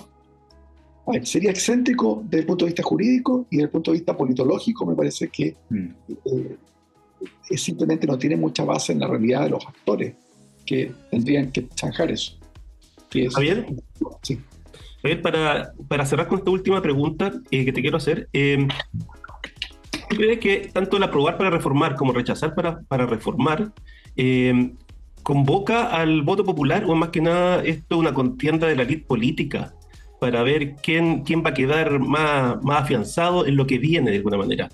[1.23, 4.87] sería excéntrico desde el punto de vista jurídico y desde el punto de vista politológico,
[4.87, 5.89] me parece que mm.
[6.25, 10.15] eh, simplemente no tiene mucha base en la realidad de los actores
[10.65, 12.39] que tendrían que zanjar eso.
[13.33, 13.67] Javier,
[14.23, 14.41] sí.
[15.23, 18.67] para, para cerrar con esta última pregunta eh, que te quiero hacer, eh,
[20.09, 23.73] ¿Tú crees que tanto el aprobar para reformar como rechazar para, para reformar
[24.17, 24.73] eh,
[25.23, 29.07] convoca al voto popular o más que nada esto es una contienda de la elite
[29.07, 29.75] política
[30.21, 34.19] para ver quién, quién va a quedar más, más afianzado en lo que viene de
[34.19, 34.69] alguna manera?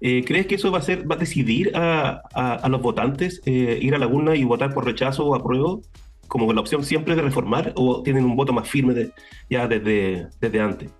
[0.00, 3.78] Eh, ¿crees que eso va a, ser, va a decidir a, a, los votantes eh,
[3.80, 5.82] ir a la urna y votar por rechazo o apruebo?
[6.28, 9.12] Como la opción siempre de reformar o tienen un voto más firme de,
[9.48, 10.90] ya desde, desde antes?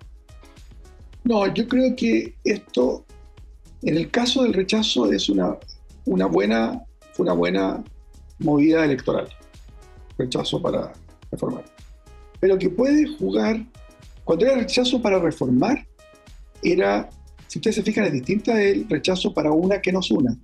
[1.23, 3.05] No, yo creo que esto,
[3.81, 5.57] en el caso del rechazo, es una,
[6.05, 6.81] una buena,
[7.17, 7.83] una buena
[8.39, 9.27] movida electoral.
[10.17, 10.93] Rechazo para
[11.31, 11.65] reformar.
[12.39, 13.65] Pero que puede jugar,
[14.23, 15.85] cuando era rechazo para reformar,
[16.61, 17.09] era,
[17.47, 20.37] si ustedes se fijan, es distinta del rechazo para una que nos una.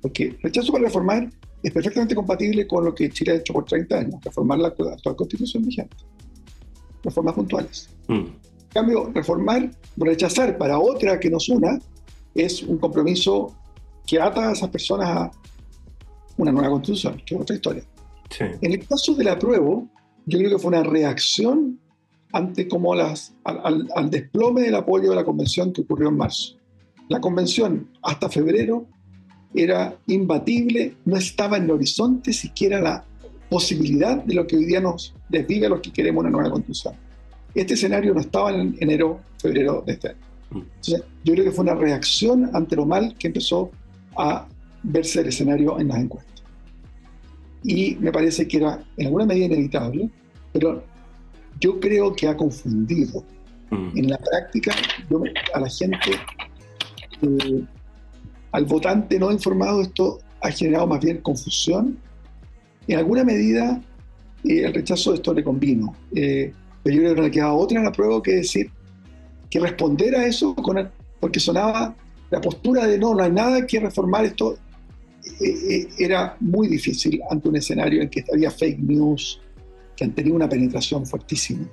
[0.00, 1.30] Porque rechazo para reformar
[1.62, 5.16] es perfectamente compatible con lo que Chile ha hecho por 30 años, reformar la actual
[5.16, 5.96] constitución vigente.
[7.02, 7.88] Reformas puntuales.
[8.08, 8.24] Mm
[8.74, 11.78] cambio, reformar, rechazar para otra que nos una,
[12.34, 13.54] es un compromiso
[14.04, 15.30] que ata a esas personas a
[16.36, 17.84] una nueva constitución, que es otra historia.
[18.38, 19.88] En el caso del apruebo,
[20.26, 21.78] yo creo que fue una reacción
[22.34, 26.56] ante como las, al, al, desplome del apoyo de la convención que ocurrió en marzo.
[27.08, 28.86] La convención hasta febrero
[29.54, 33.04] era imbatible, no estaba en el horizonte siquiera la
[33.48, 36.94] posibilidad de lo que hoy día nos desdiga a los que queremos una nueva constitución.
[37.54, 40.18] Este escenario no estaba en enero, febrero de este año.
[40.50, 40.58] Mm.
[40.58, 43.70] Entonces, yo creo que fue una reacción ante lo mal que empezó
[44.16, 44.48] a
[44.82, 46.42] verse el escenario en las encuestas.
[47.62, 50.10] Y me parece que era en alguna medida inevitable,
[50.52, 50.82] pero
[51.64, 53.24] yo creo que ha confundido.
[53.70, 53.98] Mm.
[53.98, 54.74] En la práctica,
[55.54, 56.10] a la gente,
[57.22, 57.64] eh,
[58.52, 61.96] al votante no informado, esto ha generado más bien confusión.
[62.86, 63.80] En alguna medida,
[64.44, 65.96] eh, el rechazo de esto le convino.
[66.14, 68.70] Eh, pero yo creo que no le quedaba otra en la prueba que decir,
[69.48, 70.76] que responder a eso, con
[71.18, 71.96] porque sonaba
[72.30, 74.58] la postura de no, no hay nada que reformar esto,
[75.40, 79.40] eh, eh, era muy difícil ante un escenario en que había fake news,
[79.96, 81.66] que han tenido una penetración fuertísima.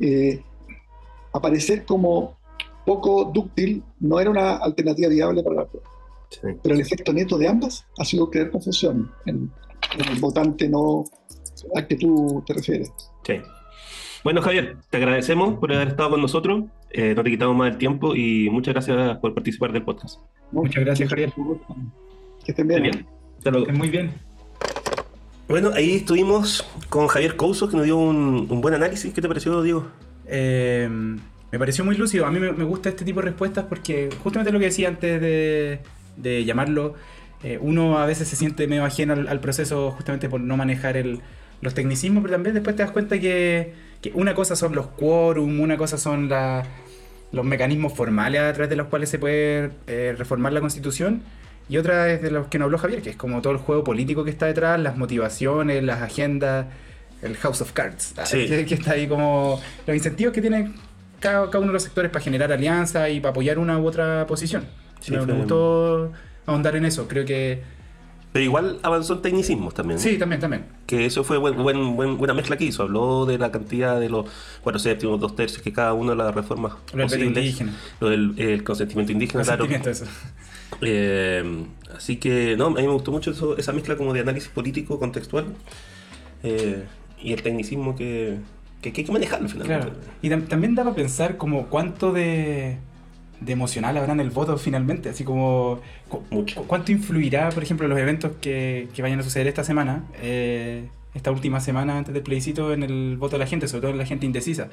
[0.00, 0.42] Eh,
[1.32, 2.36] aparecer como
[2.84, 5.88] poco dúctil no era una alternativa viable para la prueba.
[6.62, 9.50] Pero el efecto neto de ambas ha sido crear confusión en,
[9.98, 11.04] en el votante no
[11.74, 12.92] al que tú te refieres.
[13.24, 13.34] Sí.
[14.24, 16.64] Bueno, Javier, te agradecemos por haber estado con nosotros.
[16.90, 20.20] Eh, no te quitamos más el tiempo y muchas gracias por participar del podcast.
[20.52, 21.32] Muchas gracias, Javier.
[22.44, 22.82] Que estén bien.
[22.82, 23.76] bien.
[23.76, 24.12] Muy bien.
[25.48, 29.14] Bueno, ahí estuvimos con Javier Couso, que nos dio un, buen análisis.
[29.14, 29.86] ¿Qué te pareció, Diego?
[30.26, 30.88] Eh,
[31.52, 32.26] me pareció muy lúcido.
[32.26, 36.44] A mí me, gusta este tipo de respuestas porque justamente lo que decía antes de,
[36.44, 36.94] llamarlo,
[37.44, 40.96] eh, uno a veces se siente medio ajeno al, proceso justamente por no manejar
[41.60, 43.72] los tecnicismos, pero también después te das cuenta que
[44.14, 48.88] una cosa son los quórum, una cosa son los mecanismos formales a través de los
[48.88, 51.22] cuales se puede eh, reformar la constitución,
[51.68, 53.84] y otra es de los que nos habló Javier, que es como todo el juego
[53.84, 56.66] político que está detrás, las motivaciones, las agendas,
[57.22, 60.72] el House of Cards, ah, que, está ahí como los incentivos que tiene
[61.20, 64.64] cada, uno de los sectores para generar alianzas y para apoyar una u otra posición.
[65.08, 66.12] me gustó
[66.46, 67.76] ahondar en eso, creo que
[68.36, 69.98] pero igual avanzó en tecnicismos también.
[69.98, 70.66] Sí, también, también.
[70.84, 72.82] Que eso fue buen, buen, buena mezcla que hizo.
[72.82, 74.26] Habló de la cantidad de los
[74.62, 77.28] cuatro séptimos, dos tercios, que cada una de las reformas lo posibles.
[77.28, 77.72] Indígena.
[77.98, 80.04] Lo del el consentimiento indígena, consentimiento, Eso.
[80.80, 84.48] Eh, así que, no, a mí me gustó mucho eso, esa mezcla como de análisis
[84.48, 85.46] político, contextual,
[86.42, 86.84] eh,
[87.22, 88.38] y el tecnicismo que,
[88.82, 89.90] que, hay que manejarlo finalmente.
[89.90, 90.00] Claro.
[90.22, 92.78] Y también daba a pensar como cuánto de
[93.40, 95.08] de emocional habrá en el voto finalmente?
[95.08, 95.80] Así como,
[96.66, 101.60] ¿cuánto influirá, por ejemplo, los eventos que, vayan a suceder esta semana, eh, esta última
[101.60, 104.26] semana antes del plebiscito, en el voto de la gente, sobre todo en la gente
[104.26, 104.68] indecisa?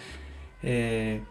[0.61, 1.21] Eh,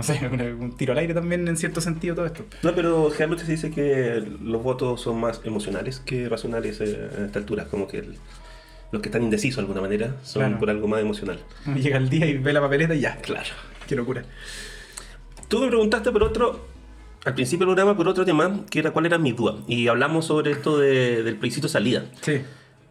[0.00, 0.26] no sé,
[0.60, 2.44] un, tiro al aire también en cierto sentido todo esto.
[2.62, 7.24] No, pero generalmente se dice que los votos son más emocionales que racionales eh, a
[7.26, 8.02] esta altura, como que
[8.92, 11.38] los que están indecisos de alguna manera son por algo más emocional.
[11.76, 13.16] Llega el día y ve la papeleta y ya.
[13.16, 13.50] Claro.
[13.86, 14.24] Qué locura.
[15.48, 16.66] Tú me preguntaste por otro,
[17.24, 19.56] al principio del programa, por otro tema, que era cuál era mi duda.
[19.68, 22.04] Y hablamos sobre esto del plebiscito salida.
[22.22, 22.40] Sí.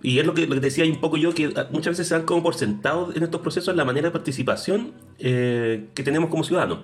[0.02, 2.26] Y es lo que, lo que decía un poco yo, que muchas veces se dan
[2.26, 6.80] como por sentado en estos procesos la manera de participación eh, que tenemos como ciudadanos.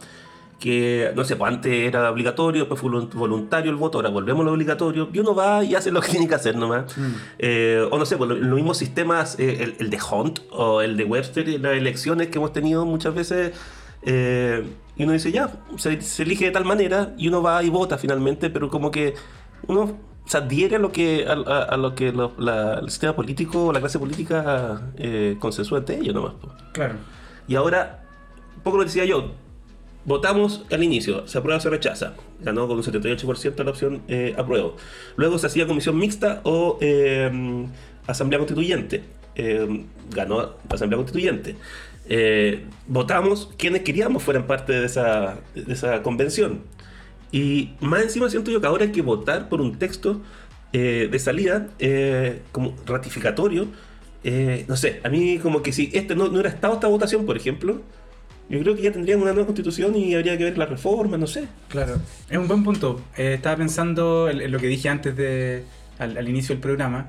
[0.60, 4.46] Que, no sé, pues antes era obligatorio, después fue voluntario el voto, ahora volvemos a
[4.46, 6.98] lo obligatorio, y uno va y hace lo que tiene que hacer nomás.
[6.98, 7.14] Mm.
[7.40, 11.04] Eh, o no sé, pues los, mismos sistemas, eh, el, de Hunt o el de
[11.04, 13.54] Webster, las elecciones que hemos tenido muchas veces
[14.06, 14.64] eh,
[14.96, 18.50] y uno dice, ya, se, elige de tal manera y uno va y vota finalmente,
[18.50, 19.16] pero como que
[19.68, 24.00] uno se adhiere a lo que, a, lo que el sistema político o la clase
[24.00, 26.34] política eh, consensúa ante ello nomás.
[26.74, 26.96] Claro.
[27.48, 28.04] Y ahora,
[28.64, 29.32] poco lo decía yo,
[30.06, 32.14] votamos al inicio, se aprueba o se rechaza.
[32.42, 34.78] Ganó con un 78% la opción eh, apruebo.
[35.16, 37.68] Luego se hacía comisión mixta o eh,
[38.08, 39.04] asamblea constituyente.
[40.12, 41.56] ganó la asamblea constituyente.
[42.08, 46.62] Eh, votamos quienes queríamos fueran parte de esa, de esa convención.
[47.32, 50.22] Y más encima siento yo que ahora hay que votar por un texto
[50.74, 53.68] eh, de salida eh, como ratificatorio.
[54.24, 57.26] Eh, no sé, a mí como que si este no, no hubiera estado esta votación,
[57.26, 57.82] por ejemplo,
[58.50, 61.28] yo creo que ya tendríamos una nueva constitución y habría que ver la reforma, no
[61.28, 61.48] sé.
[61.70, 61.96] Claro,
[62.30, 63.02] es un buen punto.
[63.16, 65.64] Estaba pensando en, lo que dije antes de
[65.98, 67.08] al, inicio del programa.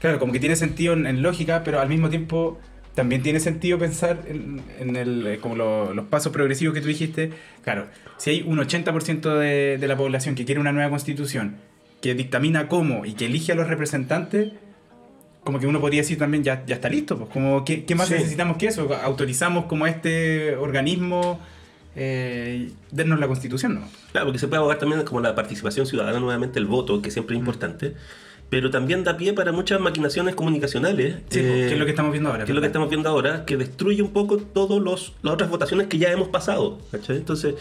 [0.00, 2.58] Claro, como que tiene sentido en, en lógica, pero al mismo tiempo
[2.94, 6.88] también tiene sentido pensar en, en el, eh, como lo- los pasos progresivos que tú
[6.88, 7.30] dijiste.
[7.62, 7.86] Claro,
[8.18, 11.56] si hay un 80% de, de la población que quiere una nueva constitución,
[12.00, 14.52] que dictamina cómo y que elige a los representantes,
[15.44, 17.16] como que uno podría decir también ya, ya está listo.
[17.18, 18.14] Pues, como, ¿qué, qué más Sí.
[18.14, 18.92] necesitamos que eso?
[19.02, 21.40] Autorizamos como este organismo
[21.96, 23.80] eh, darnos la constitución, ¿no?
[24.12, 27.34] Claro, porque se puede abogar también como la participación ciudadana, nuevamente el voto, que siempre
[27.36, 27.94] es importante,
[28.50, 31.16] pero también da pie para muchas maquinaciones comunicacionales.
[31.30, 32.44] Sí, eh, que es lo que estamos viendo ahora.
[32.44, 35.86] que es lo que estamos viendo ahora, que destruye un poco todas las otras votaciones
[35.86, 36.78] que ya hemos pasado.
[36.90, 37.16] ¿cachai?
[37.16, 37.54] Entonces,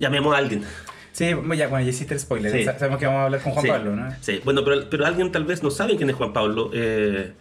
[0.00, 0.64] llamemos a alguien.
[1.12, 2.52] Sí, ya, bueno, ya hiciste el spoiler.
[2.52, 2.64] Sí.
[2.64, 4.08] Sa- Sabemos que vamos a hablar con Juan Sí, Pablo, ¿no?
[4.20, 7.32] Sí, bueno, pero, pero alguien tal vez no sabe quién es Juan Pablo eh,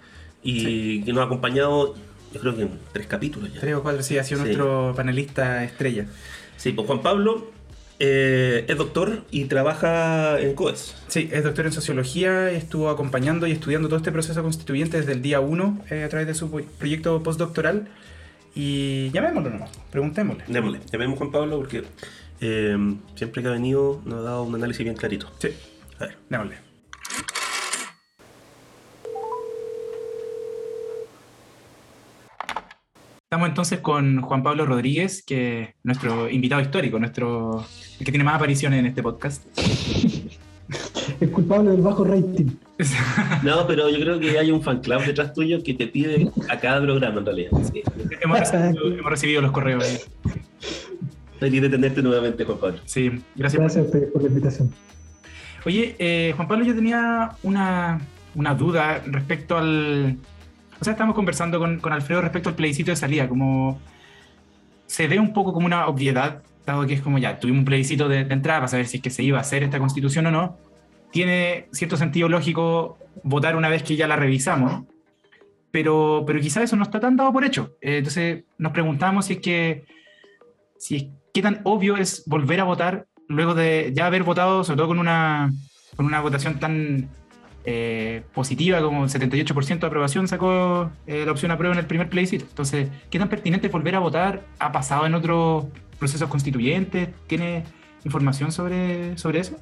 [0.43, 1.95] y que nos ha acompañado,
[2.33, 3.59] yo creo que en tres capítulos ya.
[3.59, 4.45] Tres o cuatro, sí, ha sido Sí.
[4.45, 6.05] nuestro panelista estrella.
[6.55, 7.51] Sí, pues Juan Pablo
[7.99, 10.95] eh, es doctor y trabaja en COES.
[11.07, 15.21] Sí, es doctor en sociología, estuvo acompañando y estudiando todo este proceso constituyente desde el
[15.21, 17.87] día 1 a través de su proyecto postdoctoral.
[18.53, 20.45] Y llamémoslo nomás, preguntémosle.
[20.47, 21.83] Démosle, llamemos a Juan Pablo porque
[22.41, 22.77] eh,
[23.15, 25.29] siempre que ha venido nos ha dado un análisis bien clarito.
[25.39, 25.49] Sí,
[25.99, 26.17] A ver.
[26.29, 26.55] démosle.
[33.23, 37.65] Estamos entonces con Juan Pablo Rodríguez, que es nuestro invitado histórico, nuestro
[37.99, 39.43] el que tiene más apariciones en este podcast.
[41.19, 42.47] El culpable del bajo rating.
[43.43, 46.59] No, pero yo creo que hay un fan club detrás tuyo que te pide a
[46.59, 47.51] cada programa en realidad.
[47.71, 47.83] Sí.
[48.21, 50.07] hemos, recibido, hemos recibido los correos.
[51.39, 52.79] Feliz de tenerte nuevamente, Juan Pablo.
[52.85, 53.53] Sí, gracias.
[53.53, 54.73] por- Gracias a ustedes por la invitación.
[55.65, 58.01] Oye, eh, Juan Pablo, yo tenía una,
[58.33, 60.17] una duda respecto al...
[60.81, 63.79] O sea, estamos conversando con, con Alfredo respecto al plebiscito de salida, como
[64.87, 68.07] se ve un poco como una obviedad, dado que es como ya, tuvimos un plebiscito
[68.07, 70.31] de, de entrada para saber si es que se iba a hacer esta constitución o
[70.31, 70.57] no.
[71.11, 74.83] Tiene cierto sentido lógico votar una vez que ya la revisamos,
[75.71, 77.75] pero, pero quizás eso no está tan dado por hecho.
[77.81, 79.85] Eh, entonces nos preguntamos si es que,
[80.77, 84.77] si es, qué tan obvio es volver a votar luego de ya haber votado, sobre
[84.77, 85.51] todo con una,
[85.95, 87.09] con una votación tan
[87.65, 92.09] eh, positiva como el 78% de aprobación sacó eh, la opción aprueba en el primer
[92.09, 92.45] plebiscito.
[92.47, 94.43] Entonces, ¿qué tan pertinente es volver a votar?
[94.59, 95.65] ¿Ha pasado en otros
[95.97, 97.09] procesos constituyentes?
[97.27, 97.63] ¿Tiene
[98.03, 99.55] información sobre, sobre eso?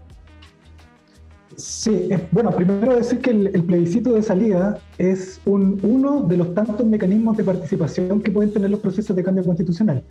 [1.56, 6.38] Sí, eh, bueno, primero decir que el, el plebiscito de salida es un, uno de
[6.38, 10.04] los tantos mecanismos de participación que pueden tener los procesos de cambio constitucional.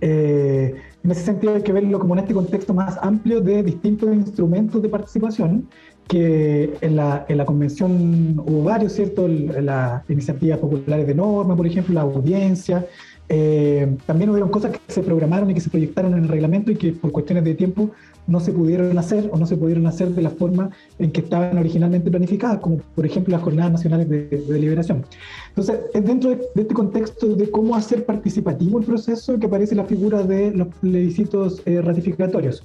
[0.00, 4.12] Eh, en ese sentido hay que verlo como en este contexto más amplio de distintos
[4.12, 5.68] instrumentos de participación,
[6.08, 9.26] que en la, en la convención hubo varios, ¿cierto?
[9.28, 12.86] Las iniciativas populares de norma, por ejemplo, la audiencia.
[13.30, 16.76] Eh, también hubieron cosas que se programaron y que se proyectaron en el reglamento y
[16.76, 17.90] que por cuestiones de tiempo
[18.26, 21.56] no se pudieron hacer o no se pudieron hacer de la forma en que estaban
[21.56, 25.04] originalmente planificadas, como por ejemplo las jornadas nacionales de, de deliberación.
[25.48, 29.74] Entonces, es dentro de, de este contexto de cómo hacer participativo el proceso que aparece
[29.74, 32.62] la figura de los plebiscitos eh, ratificatorios.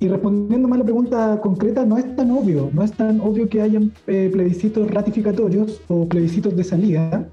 [0.00, 3.48] Y respondiendo más a la pregunta concreta, no es tan obvio, no es tan obvio
[3.50, 7.28] que hayan eh, plebiscitos ratificatorios o plebiscitos de salida.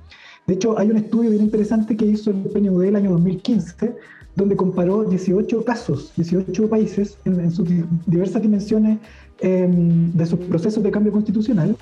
[0.46, 3.96] De hecho, hay un estudio bien interesante que hizo el PNUD el año 2015,
[4.36, 8.98] donde comparó 18 casos, 18 países en, en sus di- diversas dimensiones
[9.40, 9.68] eh,
[10.14, 11.76] de sus procesos de cambio constitucional,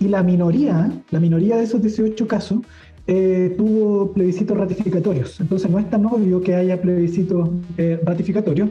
[0.00, 2.60] y la minoría, la minoría de esos 18 casos
[3.06, 5.38] eh, tuvo plebiscitos ratificatorios.
[5.40, 8.70] Entonces no es tan obvio que haya plebiscitos eh, ratificatorios.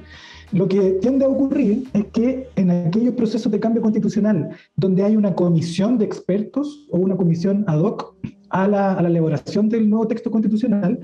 [0.52, 5.16] Lo que tiende a ocurrir es que en aquellos procesos de cambio constitucional donde hay
[5.16, 8.16] una comisión de expertos o una comisión ad hoc
[8.50, 11.00] a la, elaboración del nuevo texto constitucional,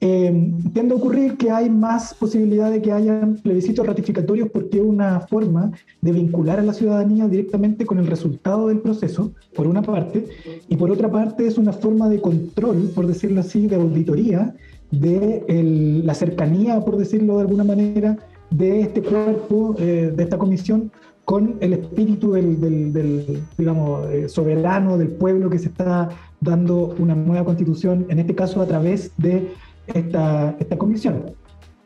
[0.00, 4.84] eh, tiende a ocurrir que hay más posibilidad de que haya plebiscitos ratificatorios porque es
[4.84, 9.82] una forma de vincular a la ciudadanía directamente con el resultado del proceso, por una
[9.82, 10.24] parte,
[10.68, 14.54] y por otra parte es una forma de control, por decirlo así, de auditoría
[14.92, 18.18] de la cercanía, por decirlo de alguna manera,
[18.50, 20.90] de este cuerpo, eh, de esta comisión,
[21.24, 26.08] con el espíritu del, del- del, digamos, eh, soberano del pueblo que se está
[26.40, 29.52] dando una nueva constitución, en este caso a través de
[29.88, 31.32] esta, esta comisión.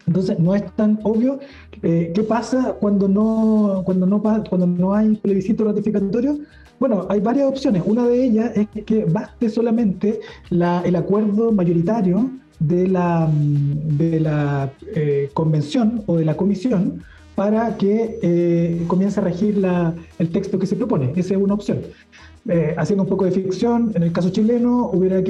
[0.07, 1.38] Entonces, no es tan obvio
[1.83, 6.38] eh, qué pasa cuando no, cuando, no, cuando no hay plebiscito ratificatorio.
[6.79, 7.83] Bueno, hay varias opciones.
[7.87, 14.21] Una de ellas es que baste solamente la- el acuerdo mayoritario de la, mm, de
[14.21, 17.03] la eh, convención o de la comisión
[17.35, 21.12] para que eh, comience a regir la, el texto que se propone.
[21.16, 21.79] Esa es una opción.
[22.49, 25.21] Eh, haciendo un poco de ficción, en el caso chileno hubiera,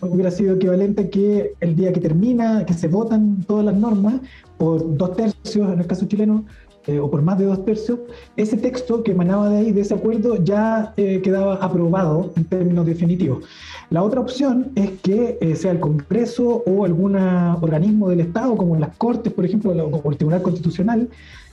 [0.00, 4.14] hubiera sido equivalente que el día que termina, que se votan todas las normas,
[4.60, 6.44] por dos tercios en el caso chileno,
[6.86, 7.98] eh, o por más de dos tercios,
[8.36, 13.44] ese texto que emanaba de ahí, de ese acuerdo, ya quedaba aprobado en términos definitivos.
[13.90, 18.96] La otra opción es que sea el Congreso o algún organismo del Estado, como las
[18.96, 21.08] Cortes, por ejemplo, o el Tribunal Constitucional,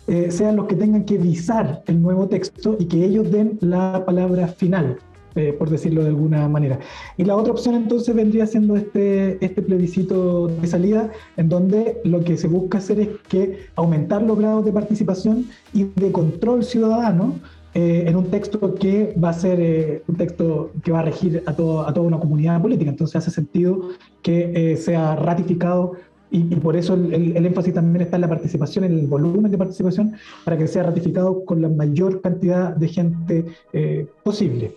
[0.09, 4.05] eh, sean los que tengan que visar el nuevo texto y que ellos den la
[4.05, 4.99] palabra final,
[5.37, 6.79] eh, por decirlo de alguna manera.
[7.17, 12.23] Y la otra opción entonces vendría siendo este, este plebiscito de salida, en donde lo
[12.23, 17.35] que se busca hacer es que aumentar los grados de participación y de control ciudadano
[17.73, 21.53] eh, en un texto que va a ser un texto que va a regir a,
[21.53, 22.89] todo, a toda una comunidad política.
[22.89, 23.89] Entonces hace sentido
[24.23, 25.93] que sea ratificado
[26.29, 30.15] y, por eso el, énfasis también está en la participación, en el volumen de participación,
[30.43, 34.73] para que sea ratificado con la mayor cantidad de gente eh, posible.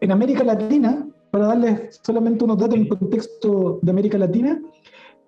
[0.00, 4.60] En América Latina, para darles solamente unos datos en el contexto de América Latina,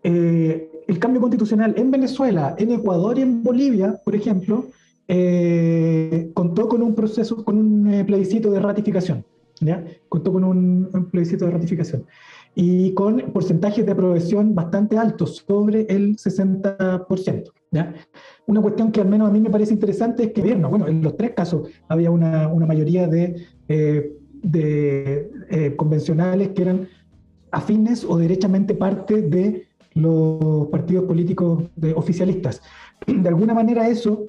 [0.02, 4.66] eh, el cambio constitucional en Venezuela, en Ecuador y en Bolivia, por ejemplo,
[5.08, 9.24] eh, contó con un proceso, con un plebiscito de ratificación.
[9.60, 9.84] ¿ya?
[10.08, 12.06] Contó con un, un plebiscito de ratificación
[12.54, 17.52] y con porcentajes de aprobación bastante altos, sobre el 60%.
[17.70, 17.94] ¿ya?
[18.46, 21.16] Una cuestión que al menos a mí me parece interesante es que, bueno, en los
[21.16, 26.88] tres casos había una, una mayoría de, eh, de eh, convencionales que eran
[27.50, 32.62] afines o derechamente parte de los partidos políticos de, oficialistas.
[33.06, 34.26] De alguna manera eso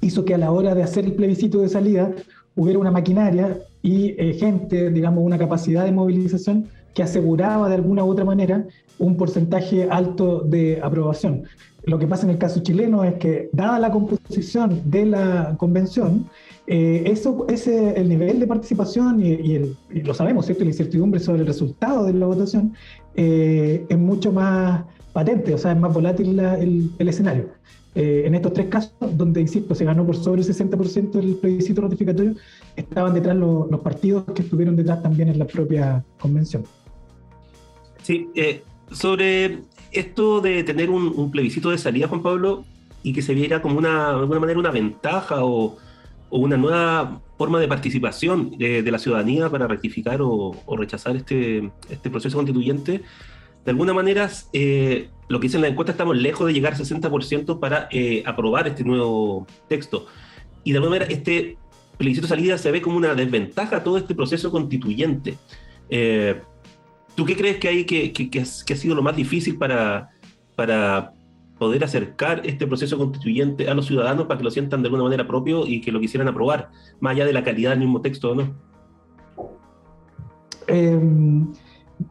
[0.00, 2.12] hizo que a la hora de hacer el plebiscito de salida
[2.56, 8.04] hubiera una maquinaria y eh, gente, digamos, una capacidad de movilización que aseguraba de alguna
[8.04, 8.66] u otra manera
[8.98, 11.44] un porcentaje alto de aprobación.
[11.84, 16.26] Lo que pasa en el caso chileno es que, dada la composición de la convención,
[16.66, 20.64] eh, eso, ese, el nivel de participación y, el, lo sabemos, ¿cierto?
[20.64, 22.74] la incertidumbre sobre el resultado de la votación
[23.14, 27.48] eh, es mucho más patente, o sea, es más volátil el, el, escenario.
[27.94, 31.82] Eh, en estos tres casos, donde, insisto, se ganó por sobre el 60% del plebiscito
[31.82, 32.34] ratificatorio,
[32.76, 36.62] estaban detrás los partidos que estuvieron detrás también en la propia convención.
[38.02, 42.64] Sí, eh, sobre esto de tener un, plebiscito de salida, Juan Pablo,
[43.02, 45.76] y que se viera como una, de alguna manera una ventaja o,
[46.30, 52.36] una nueva forma de participación de, la ciudadanía para rectificar o, rechazar este, este proceso
[52.36, 53.02] constituyente,
[53.64, 56.78] de alguna manera, eh, lo que dice en la encuesta, estamos lejos de llegar al
[56.78, 60.06] 60% para eh, aprobar este nuevo texto.
[60.64, 61.58] Y de alguna manera, este
[61.98, 65.36] plebiscito de salida se ve como una desventaja a todo este proceso constituyente.
[67.14, 70.10] ¿Tú qué crees que hay que, que, ha, sido lo más difícil para,
[70.56, 71.12] para
[71.60, 75.26] poder acercar este proceso constituyente a los ciudadanos para que lo sientan de alguna manera
[75.26, 76.70] propio y que lo quisieran aprobar,
[77.00, 78.54] más allá de la calidad del mismo texto o no?
[80.66, 81.52] Em,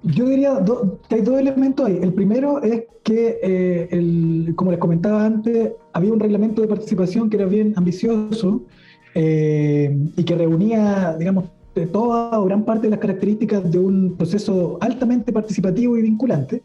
[0.04, 0.64] yo diría
[1.10, 1.98] que hay dos elementos ahí.
[2.00, 7.28] El primero es que, eh, el, como les comentaba antes, había un reglamento de participación
[7.28, 8.62] que era bien ambicioso
[9.16, 11.46] eh, y que reunía, digamos,
[11.92, 16.62] toda o gran parte de las características de un proceso altamente participativo y vinculante,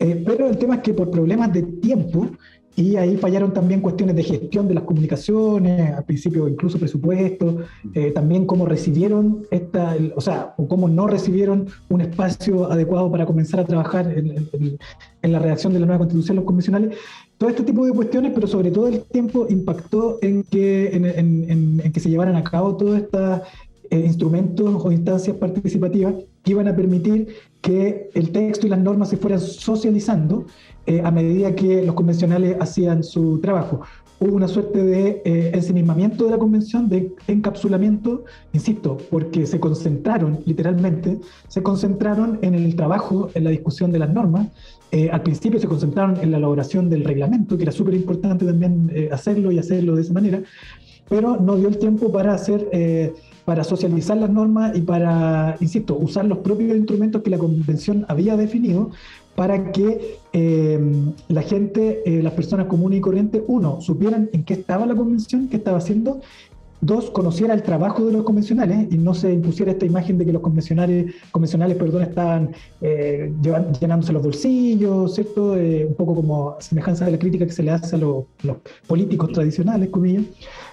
[0.00, 2.30] eh, pero el tema es que por problemas de tiempo,
[2.74, 7.58] y ahí fallaron también cuestiones de gestión de las comunicaciones, al principio incluso presupuesto,
[7.92, 13.26] eh, también cómo recibieron esta, o sea, o cómo no recibieron un espacio adecuado para
[13.26, 14.78] comenzar a trabajar en,
[15.22, 16.96] la redacción de la nueva constitución los convencionales.
[17.36, 22.00] Todo este tipo de cuestiones, pero sobre todo el tiempo impactó en que, en, que
[22.00, 23.42] se llevaran a cabo todas estas
[23.90, 27.28] eh, instrumentos o instancias participativas que iban a permitir
[27.60, 30.46] que el texto y las normas se fueran socializando
[30.86, 33.82] eh, a medida que los convencionales hacían su trabajo.
[34.18, 40.40] Hubo una suerte de eh, ensimismamiento de la convención, de encapsulamiento, insisto, porque se concentraron,
[40.44, 44.48] literalmente, se concentraron en el trabajo, en la discusión de las normas.
[45.12, 49.52] al principio se concentraron en la elaboración del reglamento, que era súper importante también hacerlo
[49.52, 50.42] y hacerlo de esa manera,
[51.10, 52.70] pero no dio el tiempo para hacer
[53.44, 58.36] para socializar las normas y para, insisto, usar los propios instrumentos que la convención había
[58.36, 58.90] definido
[59.34, 64.54] para que em, la gente, eh, las personas comunes y corrientes, uno, supieran en qué
[64.54, 66.20] estaba la convención, qué estaba haciendo,
[66.80, 70.32] dos, conociera el trabajo de los convencionales y no se impusiera esta imagen de que
[70.32, 72.50] los convencionales, convencionales perdón, estaban
[72.80, 73.32] eh,
[73.80, 75.56] llenándose los bolsillos, ¿cierto?
[75.56, 78.24] Eh, un poco como semejanza de la crítica que se le hace a los
[78.86, 80.24] políticos tradicionales, comillas.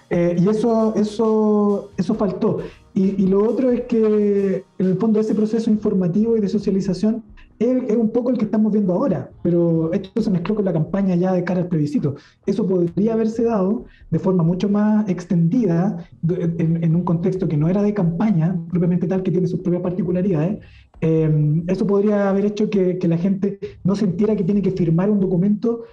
[0.10, 2.60] Eh, y eso, eso, eso faltó.
[2.93, 7.24] Y, lo otro es que, en el fondo, ese proceso informativo y de socialización
[7.60, 11.16] es, un poco el que estamos viendo ahora, pero esto se mezcló con la campaña
[11.16, 12.16] ya de cara al plebiscito.
[12.47, 17.84] Eso podría haberse dado de forma mucho más extendida en, un contexto que no era
[17.84, 20.60] de campaña, propiamente tal, que tiene sus propias particularidades.
[21.01, 25.20] Eh, eso podría haber hecho que, la gente no sintiera que tiene que firmar un
[25.20, 25.84] documento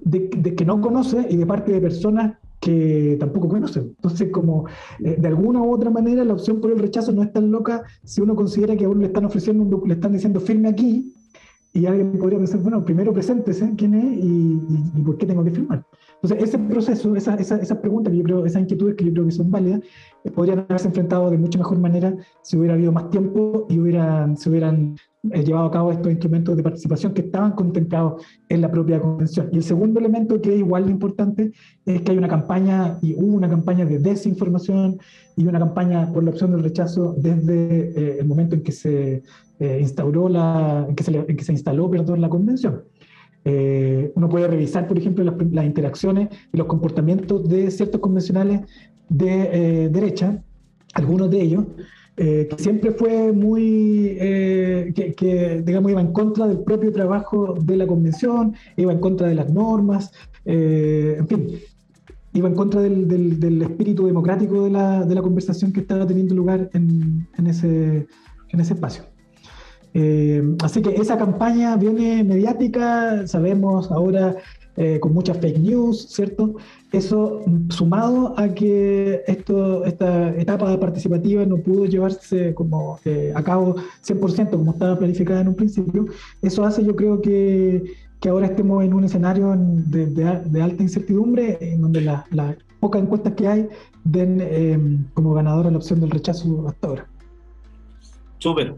[0.00, 3.88] de, que no conoce y de parte de personas que tampoco conocen.
[3.96, 4.66] Entonces, como
[5.00, 7.82] eh, de alguna u otra manera la opción por el rechazo no es tan loca
[8.04, 11.12] si uno considera que a uno le están ofreciendo, un, le están diciendo firme aquí,
[11.72, 14.60] y alguien podría pensar, bueno, primero preséntese quién es y,
[14.94, 15.84] y, por qué tengo que firmar.
[16.22, 19.24] Entonces, ese proceso, esas esa, esa preguntas que yo creo, esas inquietudes que yo creo
[19.26, 19.80] que son válidas,
[20.24, 24.36] eh, podrían haberse enfrentado de mucha mejor manera si hubiera habido más tiempo y hubieran,
[24.36, 24.94] se hubieran
[25.30, 29.48] eh, llevado a cabo estos instrumentos de participación que estaban contemplados en la propia convención.
[29.52, 31.52] Y el segundo elemento que es igual de importante
[31.86, 34.98] es que hay una campaña y hubo una campaña de desinformación
[35.36, 39.22] y una campaña por la opción del rechazo desde eh, el momento en que se
[39.60, 42.82] eh, instauró la, en que se, en que se instaló, perdón, la convención.
[43.44, 48.60] Uno puede revisar, por ejemplo, las, interacciones y los comportamientos de ciertos convencionales
[49.08, 50.42] de derecha,
[50.94, 51.64] algunos de ellos,
[52.14, 54.92] eh, que siempre fue muy, eh,
[55.64, 59.50] digamos, iba en contra del propio trabajo de la convención, iba en contra de las
[59.50, 60.12] normas,
[60.44, 61.46] eh, en fin,
[62.34, 68.06] iba en contra del, espíritu democrático de la, conversación que estaba teniendo lugar en ese,
[68.50, 69.04] en ese espacio.
[70.62, 74.36] Así que esa campaña viene mediática, sabemos ahora
[75.00, 76.56] con muchas fake news, ¿cierto?
[76.92, 83.76] Eso sumado a que esto, esta etapa participativa no pudo llevarse como eh, a cabo
[84.04, 86.06] 100% como estaba planificada en un principio,
[86.42, 87.82] eso hace yo creo que,
[88.20, 92.24] que ahora estemos en un escenario de, de, alta incertidumbre en donde las
[92.78, 93.68] pocas encuestas que hay
[94.04, 94.78] den eh,
[95.14, 97.06] como ganadora la opción del rechazo hasta ahora.
[98.36, 98.74] Súper.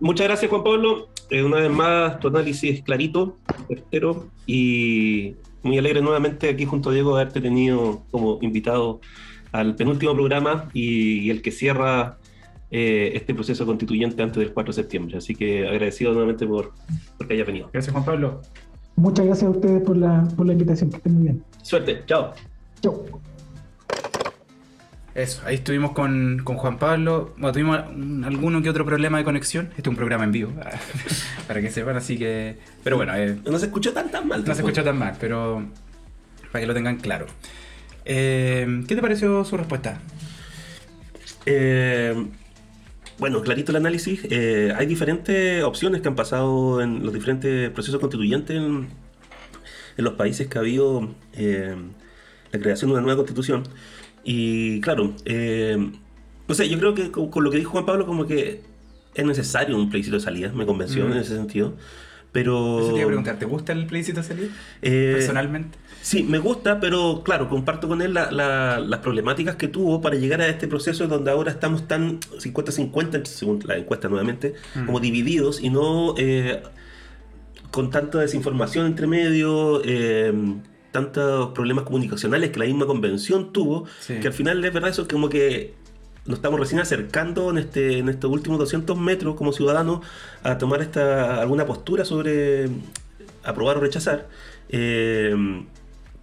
[0.00, 1.08] Muchas gracias Juan Pablo.
[1.30, 3.36] Eh, una vez más tu análisis clarito,
[3.68, 9.00] certero y muy alegre nuevamente aquí junto a Diego de haberte tenido como invitado
[9.52, 12.18] al penúltimo programa y, el que cierra
[12.70, 15.18] eh, este proceso constituyente antes del 4 de septiembre.
[15.18, 16.72] Así que agradecido nuevamente por,
[17.18, 17.68] por que hayas venido.
[17.72, 18.40] Gracias, Juan Pablo.
[18.96, 20.90] Muchas gracias a ustedes por la, por la invitación.
[20.90, 21.44] Que estén muy bien.
[21.62, 22.02] Suerte.
[22.06, 22.32] Chao.
[22.80, 23.04] Chao.
[25.14, 27.34] Eso, ahí estuvimos con, con Juan Pablo.
[27.36, 27.78] Bueno, tuvimos
[28.24, 29.66] alguno que otro problema de conexión.
[29.70, 30.52] Este es un programa en vivo,
[31.48, 32.58] para que sepan, así que.
[32.84, 33.14] Pero bueno.
[33.16, 34.44] Eh, no se escuchó tan, tan mal.
[34.44, 35.66] No se escuchó tan mal, pero.
[36.52, 37.26] Para que lo tengan claro.
[38.04, 40.00] Eh, ¿Qué te pareció su respuesta?
[41.44, 42.14] Eh,
[43.18, 44.24] bueno, clarito el análisis.
[44.30, 48.88] hay diferentes opciones que han pasado en los diferentes procesos constituyentes en,
[49.96, 53.64] en los países que ha habido la creación de una nueva constitución.
[54.24, 55.90] Y claro, eh,
[56.48, 58.62] no sé, yo creo que con, lo que dijo Juan Pablo, como que
[59.14, 61.74] es necesario un plebiscito de salida, me convenció en ese sentido.
[62.32, 62.80] Pero.
[62.80, 64.48] Eso te iba a preguntar, ¿te gusta el plebiscito de salida?
[64.82, 65.78] Eh, personalmente.
[66.02, 70.48] Sí, me gusta, pero claro, comparto con él las problemáticas que tuvo para llegar a
[70.48, 74.86] este proceso donde ahora estamos tan 50-50, según la encuesta nuevamente, mm.
[74.86, 76.62] como divididos y no eh,
[77.70, 79.82] con tanta desinformación entre medio.
[79.84, 80.32] Eh,
[80.90, 85.28] tantos problemas comunicacionales que la misma convención tuvo, que al final es verdad eso, como
[85.28, 85.74] que
[86.26, 90.00] nos estamos recién acercando en, este, en estos últimos 200 metros como ciudadanos
[90.42, 92.68] a tomar esta alguna postura sobre
[93.42, 94.28] aprobar o rechazar.
[94.68, 95.34] Eh,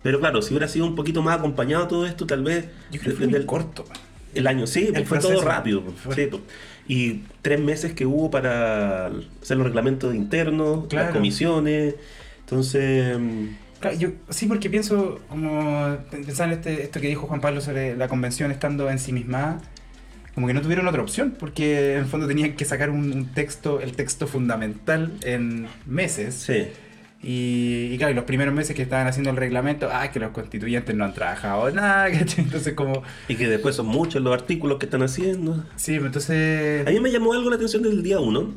[0.04, 2.70] pero claro, si hubiera sido un poquito más acompañado todo esto, tal vez...
[2.92, 3.86] Yo creo que fue corto.
[4.34, 5.84] El año, sí, fue todo rápido.
[6.88, 9.08] y tres meses que hubo para
[9.42, 11.96] hacer los reglamentos internos, las comisiones.
[12.42, 13.18] Entonces
[13.98, 18.08] yo, sí, porque pienso, como pensar en este, esto que dijo Juan Pablo sobre la
[18.08, 19.60] convención estando en sí misma,
[20.34, 23.82] como que no tuvieron otra opción, porque en el fondo tenían que sacar un, texto,
[23.82, 26.36] el texto fundamental en meses.
[26.36, 26.68] Sí.
[27.24, 31.06] Y, claro, los primeros meses que estaban haciendo el reglamento, ah, que los constituyentes no
[31.06, 32.08] han trabajado nada,
[32.38, 33.02] Entonces como...
[33.28, 35.66] Y que después son muchos los artículos que están haciendo.
[35.76, 36.86] Sí, entonces...
[36.86, 38.54] A mí me llamó algo la atención desde el día uno,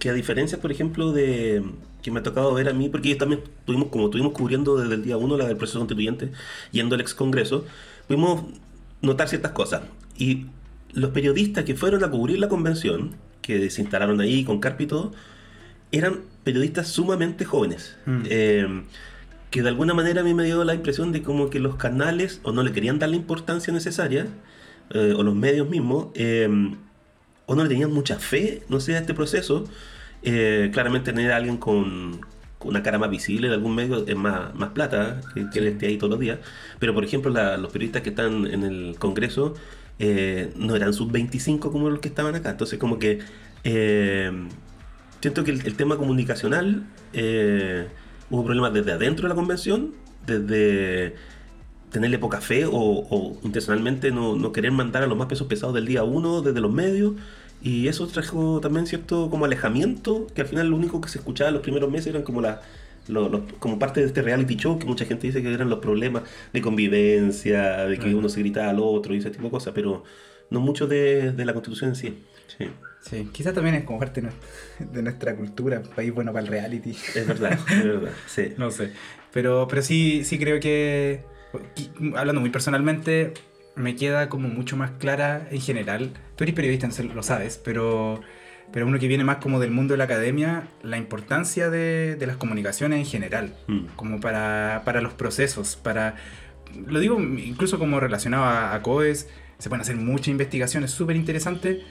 [0.00, 1.62] que a diferencia, por ejemplo, de
[2.02, 5.04] que me ha tocado ver a mí, porque también tuvimos, como estuvimos cubriendo desde el
[5.04, 6.32] día uno la del proceso constituyente,
[6.72, 7.64] yendo al ex Congreso,
[8.06, 8.44] pudimos
[9.00, 9.82] notar ciertas cosas.
[10.16, 10.46] Y
[10.92, 14.86] los periodistas que fueron a cubrir la convención, que se instalaron ahí con Carpi y
[14.88, 15.12] todo,
[15.92, 17.96] eran periodistas sumamente jóvenes.
[18.06, 18.22] Mm.
[18.28, 18.82] Eh,
[19.50, 22.40] que de alguna manera a mí me dio la impresión de como que los canales
[22.42, 24.26] o no le querían dar la importancia necesaria,
[24.90, 26.48] eh, o los medios mismos, eh,
[27.46, 29.64] o no le tenían mucha fe, no sé, a este proceso,
[30.22, 32.20] eh, claramente tener a alguien con,
[32.64, 35.98] una cara más visible de algún medio es más, más plata que, que esté ahí
[35.98, 36.38] todos los días.
[36.78, 39.54] Pero, por ejemplo, los periodistas que están en el Congreso
[39.98, 42.50] eh, no eran sub-25 como los que estaban acá.
[42.50, 43.20] Entonces, como que
[43.64, 44.30] eh,
[45.20, 47.86] siento que el, el tema comunicacional eh,
[48.30, 49.94] hubo problemas desde adentro de la convención,
[50.26, 51.14] desde
[51.90, 55.74] tenerle poca fe o, o intencionalmente no, no querer mandar a los más pesos pesados
[55.74, 57.14] del día uno desde los medios.
[57.62, 61.48] Y eso trajo también cierto como alejamiento, que al final lo único que se escuchaba
[61.48, 62.60] en los primeros meses eran como la,
[63.08, 65.78] lo- lo- como parte de este reality show que mucha gente dice que eran los
[65.78, 69.72] problemas de convivencia, de que uno se gritaba al otro y ese tipo de cosas,
[69.74, 70.02] pero
[70.50, 72.18] no mucho de, de la constitución en sí.
[72.58, 72.66] Sí,
[73.00, 74.22] Sí, quizás también es como parte
[74.78, 76.90] de nuestra- cultura, país bueno para el reality.
[77.14, 78.10] es verdad, es verdad.
[78.28, 78.52] Sí.
[78.58, 78.92] No sé.
[79.32, 81.24] Pero, pero sí, sí creo que,
[82.16, 83.34] hablando muy personalmente,
[83.74, 86.12] me queda como mucho más clara en general.
[86.36, 88.20] Tú eres periodista, lo sabes, pero,
[88.72, 92.26] pero uno que viene más como del mundo de la academia, la importancia de, de
[92.26, 93.86] las comunicaciones en general, Mm.
[93.96, 96.16] como para, para los procesos, para...
[96.86, 101.82] Lo digo incluso como relacionado a, a COES, se pueden hacer muchas investigaciones súper interesantes,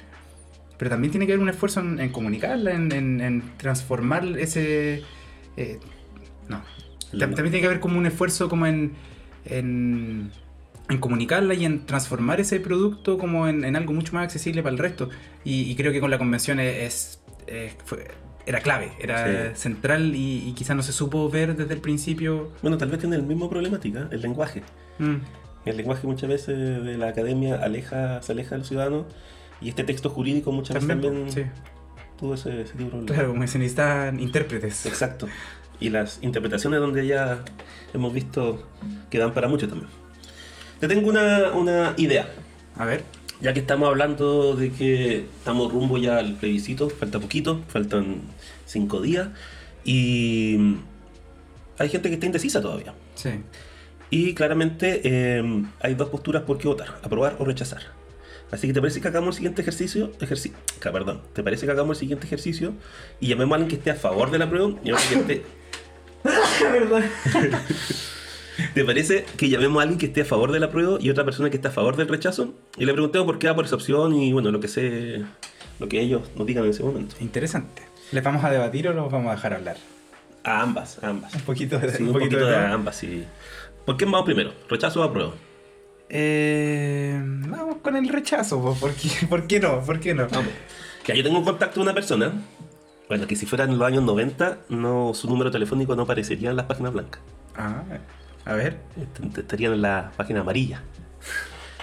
[0.77, 5.03] pero también tiene que haber un esfuerzo en, en comunicarla, en, en- en transformar ese...
[5.57, 5.79] eh,
[6.49, 6.63] no,
[7.11, 8.93] También tiene que haber como un esfuerzo como en,
[10.91, 14.73] en, comunicarla y en transformar ese producto como en, en algo mucho más accesible para
[14.73, 15.09] el resto.
[15.43, 18.07] Y, y creo que con la convención es, es- fue-
[18.45, 19.61] era clave, era Sí.
[19.61, 22.51] central y, y quizás no se supo ver desde el principio.
[22.61, 24.63] Bueno, tal vez tiene el mismo problemática, el lenguaje.
[24.99, 25.15] Mm,
[25.65, 29.05] El lenguaje muchas veces de la academia aleja, se aleja de los ciudadanos
[29.61, 31.61] y este texto jurídico muchas también, veces también sí.
[32.19, 33.05] tuvo ese, ese problema.
[33.05, 34.87] Claro, como se necesitan intérpretes.
[34.87, 35.27] Exacto.
[35.79, 37.43] Y las interpretaciones donde ya
[37.93, 38.67] hemos visto
[39.11, 39.89] que dan para mucho también.
[40.81, 42.27] Te tengo una, una idea.
[42.77, 43.03] A ver,
[43.41, 48.21] Ya que estamos hablando de que estamos rumbo ya al plebiscito, falta poquito, faltan
[48.65, 49.29] cinco días.
[49.85, 50.75] Y
[51.77, 52.93] hay gente que está indecisa todavía.
[53.15, 53.29] sí.
[54.13, 57.81] Y claramente eh, hay dos posturas por qué votar, aprobar o rechazar.
[58.51, 61.71] Así que te parece que hagamos el siguiente ejercicio, ejerci- ca- perdón, te parece que
[61.71, 62.73] hagamos el siguiente ejercicio
[63.21, 65.43] y llamemos a alguien que esté a favor de la prueba y a que esté...
[68.73, 71.25] ¿Te parece que llamemos a alguien que esté a favor de la prueba y otra
[71.25, 72.53] persona que esté a favor del rechazo?
[72.77, 75.23] Y le preguntemos por qué va por esa opción y bueno, lo que sé,
[75.79, 77.15] lo que ellos nos digan en ese momento.
[77.19, 77.83] Interesante.
[78.11, 79.77] ¿Les vamos a debatir o los vamos a dejar hablar?
[80.43, 81.33] A ambas, a ambas.
[81.35, 83.23] Un poquito de, Sí, un poquito de ambas, sí.
[83.85, 84.53] ¿Por quién vamos primero?
[84.69, 85.33] ¿Rechazo o apruebo?
[86.09, 89.81] Eh, vamos con el rechazo, po, ¿por qué, por qué no?
[89.81, 90.27] ¿Por qué no?
[91.05, 92.33] Ya yo tengo un contacto de una persona,
[93.07, 96.57] bueno, que si fuera en los años 90, no, su número telefónico no aparecería en
[96.57, 97.21] las páginas blancas.
[97.55, 97.83] Ah,
[98.45, 98.77] a ver.
[98.99, 100.81] Est- Estarían en la página amarilla.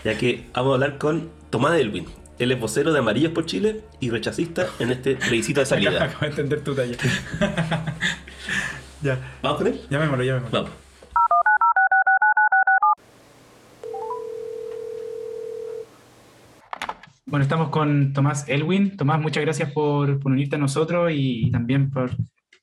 [0.05, 2.07] Ya que vamos a hablar con Tomás Elwin.
[2.39, 6.05] Él es vocero de Amarillas por Chile y rechazista en este plebiscito de salida.
[6.05, 6.97] Acabo de entender tu talla.
[9.03, 9.81] ya, ¿Vamos con él?
[9.91, 10.63] llamémoslo, llamémoslo.
[10.63, 10.71] Vamos.
[17.27, 18.97] Bueno, estamos con Tomás Elwin.
[18.97, 22.11] Tomás, muchas gracias por, por unirte a nosotros y, y también por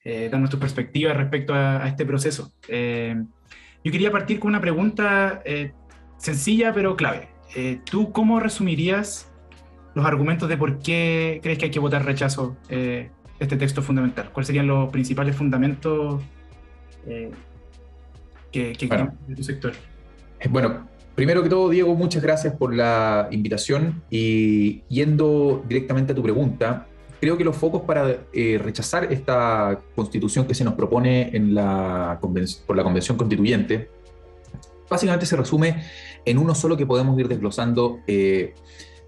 [0.04, 2.52] eh, darnos tu perspectiva respecto a, a este proceso.
[2.68, 3.16] Eh,
[3.86, 5.72] yo quería partir con una pregunta eh,
[6.18, 7.30] sencilla pero clave.
[7.56, 9.32] Eh, ¿Tú cómo resumirías
[9.94, 14.32] los argumentos de por qué crees que hay que votar rechazo eh, este texto fundamental?
[14.34, 16.24] ¿Cuáles serían los principales fundamentos
[17.06, 17.30] eh,
[18.52, 19.14] que, que Bueno.
[19.28, 19.74] de tu sector?
[20.50, 26.24] Bueno, primero que todo, Diego, muchas gracias por la invitación y yendo directamente a tu
[26.24, 26.88] pregunta,
[27.20, 32.20] creo que los focos para eh, rechazar esta constitución que se nos propone en la
[32.66, 33.90] por la Convención Constituyente,
[34.90, 35.84] básicamente se resume
[36.26, 38.54] en uno solo que podemos ir desglosando eh,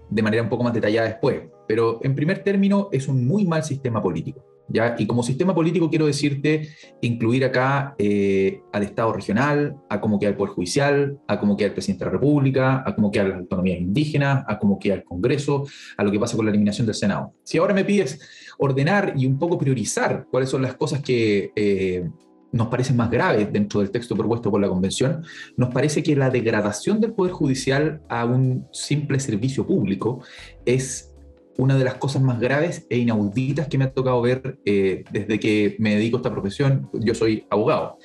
[0.08, 1.42] de manera un poco más detallada después.
[1.66, 4.44] Pero en primer término, es un muy mal sistema político.
[4.68, 4.94] ¿Ya?
[4.98, 6.68] Y como sistema político quiero decirte
[7.00, 11.68] incluir acá eh, al Estado regional, a cómo queda el Poder Judicial, a cómo queda
[11.68, 15.04] el Presidente de la República, a cómo quedan las autonomías indígenas, a cómo queda el
[15.04, 15.64] Congreso,
[15.96, 17.34] a lo que pasa con la eliminación del Senado.
[17.42, 18.20] Si ahora me pides
[18.58, 22.08] ordenar y un poco priorizar cuáles son las cosas que eh,
[22.52, 25.22] nos parecen más graves dentro del texto propuesto por la Convención,
[25.56, 30.22] nos parece que la degradación del Poder Judicial a un simple servicio público
[30.64, 31.14] es
[31.58, 35.38] una de las cosas más graves e inauditas que me ha tocado ver eh, desde
[35.38, 36.88] que me dedico a esta profesión.
[36.94, 37.98] Yo soy abogado.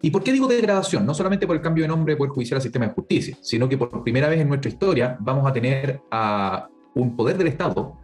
[0.00, 1.04] ¿Y por qué digo degradación?
[1.04, 3.68] No solamente por el cambio de nombre de Poder Judicial al sistema de justicia, sino
[3.68, 7.98] que por primera vez en nuestra historia vamos a tener a un poder del Estado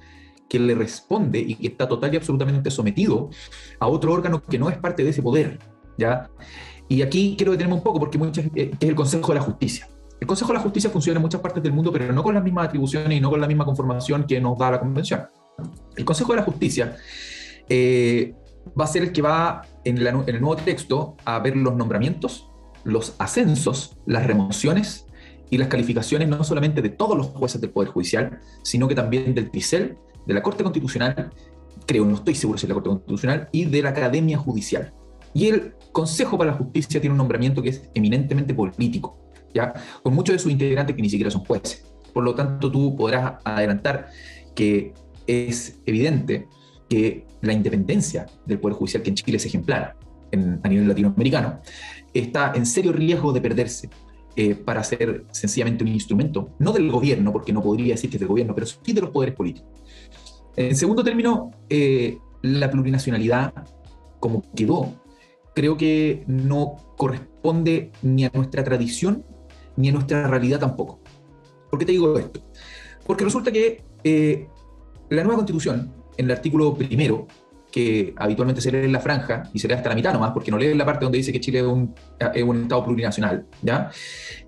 [0.48, 3.30] que le responde y que está total y absolutamente sometido
[3.78, 5.60] a otro órgano que no es parte de ese poder.
[5.96, 6.28] ¿ya?
[6.88, 9.88] Y aquí quiero detenerme un poco porque muchas, eh, es el Consejo de la Justicia.
[10.20, 12.42] El Consejo de la Justicia funciona en muchas partes del mundo, pero no con las
[12.42, 15.26] mismas atribuciones y no con la misma conformación que nos da la Convención.
[15.96, 16.96] El Consejo de la Justicia
[17.68, 18.34] eh,
[18.78, 21.74] va a ser el que va en, la en el nuevo texto a ver los
[21.74, 22.48] nombramientos,
[22.84, 25.06] los ascensos, las remociones
[25.50, 29.34] y las calificaciones no solamente de todos los jueces del Poder Judicial, sino que también
[29.34, 29.96] del TICEL,
[30.26, 31.32] de la Corte Constitucional
[31.88, 34.92] creo, no estoy seguro si es la Corte Constitucional, y de la Academia Judicial.
[35.34, 39.18] Y el Consejo para la Justicia tiene un nombramiento que es eminentemente político,
[39.54, 39.72] ¿ya?
[40.02, 41.84] con muchos de sus integrantes que ni siquiera son jueces.
[42.12, 44.08] Por lo tanto, tú podrás adelantar
[44.54, 44.92] que
[45.26, 46.48] es evidente
[46.88, 49.96] que la independencia del Poder Judicial, que en Chile es ejemplar
[50.62, 51.60] a nivel latinoamericano,
[52.12, 53.88] está en serio riesgo de perderse
[54.36, 58.20] eh, para ser sencillamente un instrumento, no del gobierno, porque no podría decir que es
[58.20, 59.68] del gobierno, pero sí de los poderes políticos.
[60.56, 63.52] En segundo término, eh, la plurinacionalidad,
[64.20, 64.94] como quedó,
[65.54, 69.24] creo que no corresponde ni a nuestra tradición
[69.78, 71.00] ni a nuestra realidad tampoco.
[71.70, 72.40] ¿Por qué te digo esto?
[73.06, 74.48] Porque resulta que eh,
[75.08, 77.28] la nueva constitución, en el artículo primero,
[77.70, 80.50] que habitualmente se lee en la franja y se lee hasta la mitad nomás, porque
[80.50, 83.90] no lee la parte donde dice que Chile es un, Estado plurinacional, ¿ya?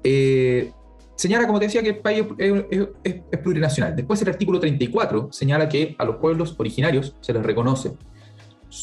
[0.03, 0.73] Eh,
[1.15, 3.95] señala, como te decía, que el país es, plurinacional.
[3.95, 7.93] Después el artículo 34 señala que a los pueblos originarios se les reconoce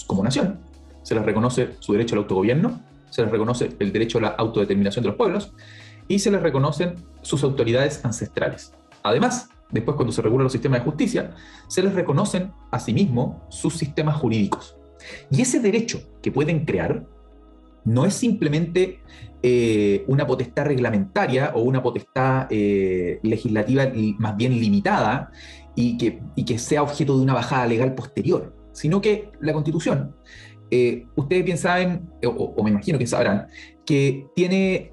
[0.06, 0.62] como nación,
[1.04, 5.04] se les reconoce su derecho al autogobierno, se les reconoce el derecho a la autodeterminación
[5.04, 5.54] de los pueblos
[6.08, 8.74] y se les reconocen sus autoridades ancestrales.
[9.04, 11.36] Además, después cuando se regula los sistemas de justicia,
[11.68, 14.78] se les reconocen a sí mismos sus sistemas jurídicos.
[15.32, 17.06] Y ese derecho que pueden crear
[17.86, 19.00] no es simplemente
[19.42, 25.32] eh, una potestad reglamentaria o una potestad eh, legislativa más bien limitada
[25.76, 30.16] y que, que sea objeto de una bajada legal posterior, sino que la Constitución,
[30.70, 33.48] eh, ustedes bien o, me imagino que sabrán,
[33.86, 34.92] que tiene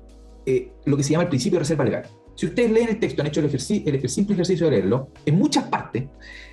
[0.84, 2.05] lo que se llama el principio de reserva legal.
[2.34, 5.64] Si ustedes leen el texto, han hecho el, el, simple ejercicio de leerlo, en muchas
[5.64, 6.05] partes,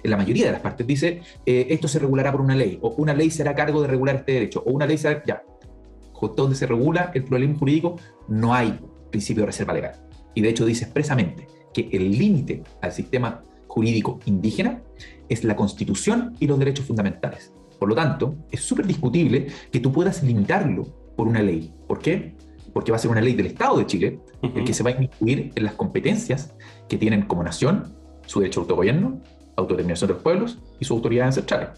[0.03, 2.89] en la mayoría de las partes, dice eh, esto se regulará por una ley, o
[2.97, 5.23] una ley será cargo de regular este derecho, o una ley será.
[5.25, 5.43] Ya.
[6.13, 7.95] Justo donde se regula el problema jurídico,
[8.27, 8.79] no hay
[9.09, 9.93] principio de reserva legal.
[10.35, 14.81] Y de hecho dice expresamente que el límite al sistema jurídico indígena
[15.29, 17.53] es la constitución y los derechos fundamentales.
[17.79, 20.83] Por lo tanto, es súper discutible que tú puedas limitarlo
[21.15, 21.73] por una ley.
[21.87, 22.35] ¿Por qué?
[22.73, 25.01] Porque va a ser una ley del Estado de Chile, el que se va a
[25.01, 26.53] incluir en las competencias
[26.87, 27.95] que tienen como nación
[28.25, 29.21] su derecho a autogobierno,
[29.55, 31.69] autodeterminación de los pueblos y sus autoridades ancestrales.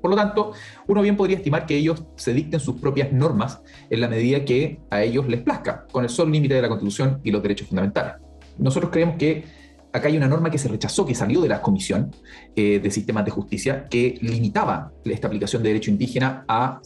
[0.00, 0.52] Por lo tanto,
[0.86, 4.80] uno bien podría estimar que ellos se dicten sus propias normas en la medida que
[4.90, 8.14] a ellos les plazca, con el solo límite de la Constitución y los derechos fundamentales.
[8.58, 9.44] Nosotros creemos que
[9.92, 12.14] acá hay una norma que se rechazó, que salió de la Comisión
[12.56, 16.80] eh, de Sistemas de Justicia, que limitaba esta aplicación de derecho indígena a,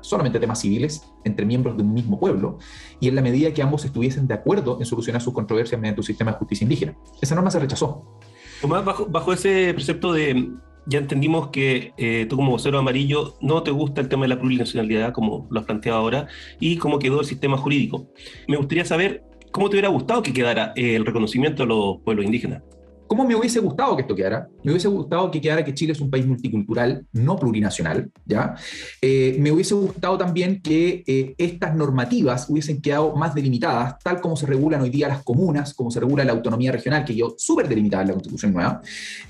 [0.00, 2.58] solamente temas civiles entre miembros de un mismo pueblo,
[3.00, 6.06] y en la medida que ambos estuviesen de acuerdo en solucionar sus controversias mediante un
[6.06, 6.96] sistema de justicia indígena.
[7.20, 8.18] Esa norma se rechazó.
[8.60, 10.50] Tomás, bajo, bajo ese precepto de,
[10.86, 14.40] ya entendimos que eh, tú como vocero amarillo no te gusta el tema de la
[14.40, 16.26] plurinacionalidad, como lo has planteado ahora,
[16.58, 18.08] y cómo quedó el sistema jurídico.
[18.48, 22.62] Me gustaría saber ¿Cómo te hubiera gustado que quedara el reconocimiento de los pueblos indígenas?
[23.08, 24.48] ¿Cómo me hubiese gustado que esto quedara?
[24.62, 28.54] Me hubiese gustado que quedara que Chile es un país multicultural, no plurinacional, ¿ya?
[29.00, 34.36] Eh, me hubiese gustado también que eh, estas normativas hubiesen quedado más delimitadas, tal como
[34.36, 37.66] se regulan hoy día las comunas, como se regula la autonomía regional, que yo súper
[37.66, 38.82] delimitada en la Constitución Nueva,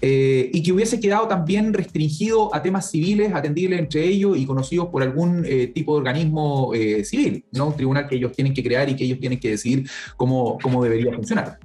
[0.02, 4.88] eh, y que hubiese quedado también restringido a temas civiles, atendibles entre ellos y conocidos
[4.88, 6.72] por algún tipo de organismo
[7.04, 7.68] civil, ¿no?
[7.68, 10.82] Un tribunal que ellos tienen que crear y que ellos tienen que decidir cómo, cómo
[10.82, 11.58] debería funcionar.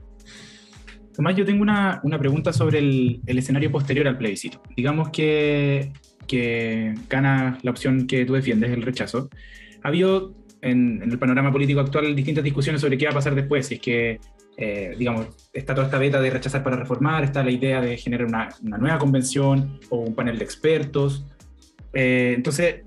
[1.16, 4.62] Tomás, yo tengo una, una pregunta sobre el, el, escenario posterior al plebiscito.
[4.76, 5.94] Digamos que,
[6.28, 9.30] que, gana la opción que tú defiendes, el rechazo.
[9.84, 13.68] Ha habido en, el panorama político actual distintas discusiones sobre qué va a pasar después,
[13.68, 14.20] si es que,
[14.58, 18.26] eh, digamos, está toda esta beta de rechazar para reformar, está la idea de generar
[18.28, 21.26] una, una nueva convención o un panel de expertos.
[21.94, 22.84] Eh, entonces,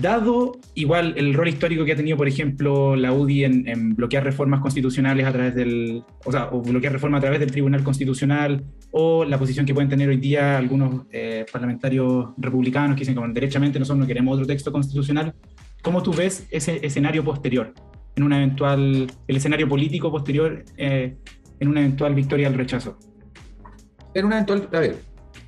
[0.00, 4.60] dado igual el rol histórico que ha tenido, por ejemplo, la UDI en, bloquear reformas
[4.60, 9.24] constitucionales a través del, o sea, o bloquear reformas a través del Tribunal Constitucional, o
[9.24, 13.78] la posición que pueden tener hoy día algunos eh, parlamentarios republicanos que dicen como derechamente
[13.78, 15.34] nosotros no queremos otro texto constitucional,
[15.82, 17.74] ¿cómo tú ves ese escenario posterior,
[18.16, 21.16] en una eventual, el escenario político posterior eh,
[21.60, 22.98] en una eventual victoria al rechazo?
[24.14, 24.96] En una eventual, a ver,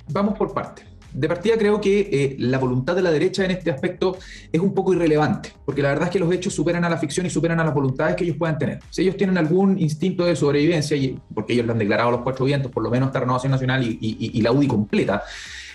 [0.09, 3.71] vamos por partes de partida creo que eh, la voluntad de la derecha en este
[3.71, 4.17] aspecto
[4.51, 7.25] es un poco irrelevante, porque la verdad es que los hechos superan a la ficción
[7.25, 8.79] y superan a las voluntades que ellos puedan tener.
[8.89, 12.21] Si ellos tienen algún instinto de sobrevivencia, y, porque ellos lo han declarado a los
[12.21, 15.23] cuatro vientos, por lo menos esta renovación nacional y, la UDI completa,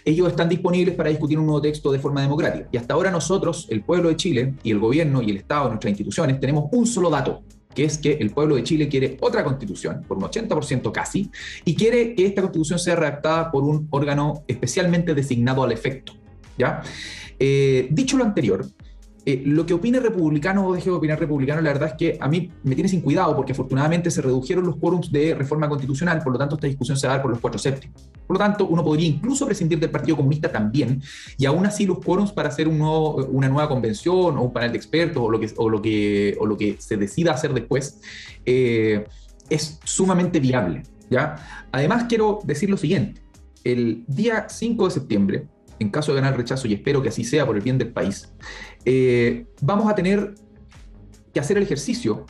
[0.04, 2.68] ellos están disponibles para discutir un nuevo texto de forma democrática.
[2.70, 5.90] Y hasta ahora nosotros, el pueblo de Chile y el gobierno y el Estado, nuestras
[5.90, 7.42] instituciones, tenemos un solo dato,
[7.74, 11.30] que es que el pueblo de Chile quiere otra constitución, por un 80% casi,
[11.64, 16.14] y quiere que esta constitución sea redactada por un órgano especialmente designado al efecto.
[16.58, 16.82] ¿ya?
[17.38, 18.66] Eh, dicho lo anterior,
[19.26, 22.26] Eh, lo que opine republicano o deje de opinar republicano, la verdad es que a
[22.26, 26.32] mí me tiene sin cuidado porque afortunadamente se redujeron los quórums de reforma constitucional, por
[26.32, 28.08] lo tanto esta discusión se va a dar por los cuatro séptimos.
[28.26, 31.02] Por lo tanto, uno podría incluso prescindir del Partido Comunista también,
[31.36, 34.72] y aún así los quórums para hacer un nuevo, una nueva convención o un panel
[34.72, 38.00] de expertos o lo que, o lo que, o lo que se decida hacer después,
[38.46, 39.04] eh,
[39.50, 40.82] es sumamente viable.
[41.10, 41.66] ¿ya?
[41.72, 43.20] Además, quiero decir lo siguiente.
[43.64, 45.46] El día 5 de septiembre,
[45.78, 48.32] en caso de ganar rechazo, y espero que así sea por el bien del país,
[48.84, 50.34] eh, vamos a tener
[51.32, 52.26] que hacer el ejercicio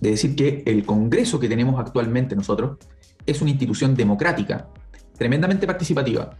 [0.00, 2.78] de decir que el Congreso que tenemos actualmente nosotros
[3.26, 4.68] es una institución democrática,
[5.16, 6.30] tremendamente participativa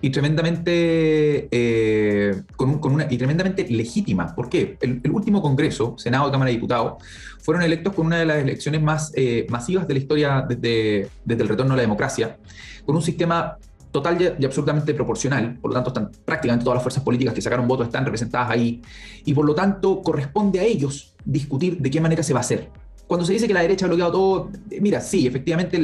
[0.00, 4.34] y tremendamente, eh, con, una, y tremendamente legítima.
[4.34, 4.76] ¿Por qué?
[4.80, 7.02] El, último Congreso, Senado y Cámara de Diputados,
[7.40, 11.42] fueron electos con una de las elecciones más eh, masivas de la historia desde, desde
[11.42, 12.36] el retorno a la democracia,
[12.84, 13.56] con un sistema
[13.96, 17.86] total y, absolutamente proporcional, por lo tanto prácticamente todas las fuerzas políticas que sacaron votos
[17.86, 18.82] están representadas ahí,
[19.24, 22.70] y por lo tanto corresponde a ellos discutir de qué manera se va a hacer
[23.06, 24.50] cuando se dice que la derecha ha bloqueado todo,
[24.80, 25.78] mira, sí, efectivamente,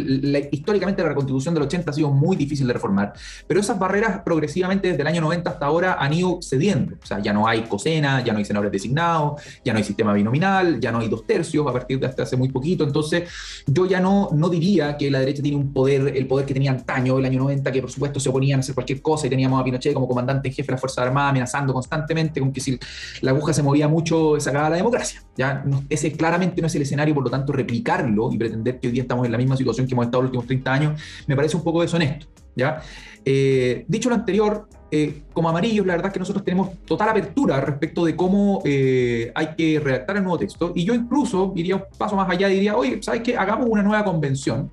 [0.50, 3.12] históricamente la constitución del 80 ha sido muy difícil de reformar,
[3.46, 6.96] pero esas barreras progresivamente desde el año 90 hasta ahora han ido cediendo.
[7.02, 10.12] O sea, ya no hay COSENA, ya no hay senadores designados, ya no hay sistema
[10.12, 12.84] binominal, ya no hay dos tercios a partir de hace muy poquito.
[12.84, 13.28] Entonces,
[13.66, 16.70] yo ya no, no diría que la derecha tiene un poder, el poder que tenía
[16.70, 19.60] antaño, el año 90, que por supuesto se oponían a hacer cualquier cosa y teníamos
[19.60, 22.78] a Pinochet como comandante en jefe de la Fuerza Armada amenazando constantemente con que si
[23.20, 25.22] la aguja se movía mucho, se acababa la democracia.
[25.36, 28.92] Ya ese claramente no es el escenario por lo tanto replicarlo y pretender que hoy
[28.92, 31.56] día estamos en la misma situación que hemos estado los últimos 30 años, me parece
[31.56, 32.26] un poco deshonesto.
[32.54, 32.82] ¿ya?
[33.24, 37.60] Eh, dicho lo anterior, eh, como amarillos, la verdad es que nosotros tenemos total apertura
[37.60, 40.72] respecto de cómo eh, hay que redactar el nuevo texto.
[40.74, 43.36] Y yo incluso iría un paso más allá y diría, oye, ¿sabes qué?
[43.36, 44.70] Hagamos una nueva convención,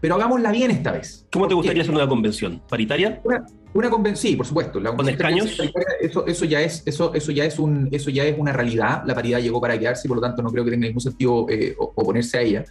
[0.00, 1.26] pero hagámosla bien esta vez.
[1.32, 2.62] ¿Cómo te gustaría hacer una nueva convención?
[2.68, 3.20] ¿Paritaria?
[3.24, 3.44] Una
[3.90, 4.80] convención, sí, por supuesto.
[4.80, 5.58] La ¿Con escaños?
[6.00, 9.02] Eso, eso, ya es, eso, eso, ya es un, eso ya es una realidad.
[9.06, 11.46] La paridad llegó para quedarse y por lo tanto no creo que tenga ningún sentido
[11.48, 12.64] eh, oponerse a ella.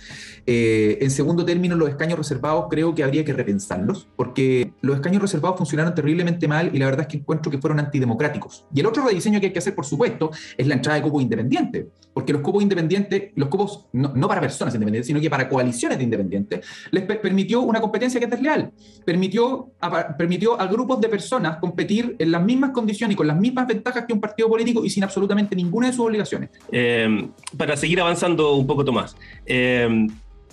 [0.45, 5.21] Eh, en segundo término, los escaños reservados creo que habría que repensarlos, porque los escaños
[5.21, 8.65] reservados funcionaron terriblemente mal y la verdad es que encuentro que fueron antidemocráticos.
[8.73, 11.21] Y el otro rediseño que hay que hacer, por supuesto, es la entrada de cupos
[11.21, 15.49] independientes, porque los cupos independientes, los cupos no, no para personas independientes, sino que para
[15.49, 18.71] coaliciones de independientes, les permitió una competencia que es desleal,
[19.05, 23.37] permitió, a, permitió a grupos de personas competir en las mismas condiciones y con las
[23.37, 26.49] mismas ventajas que un partido político y sin absolutamente ninguna de sus obligaciones.
[26.71, 27.27] Eh,
[27.57, 29.15] para seguir avanzando un poco, Tomás,
[29.45, 30.07] eh,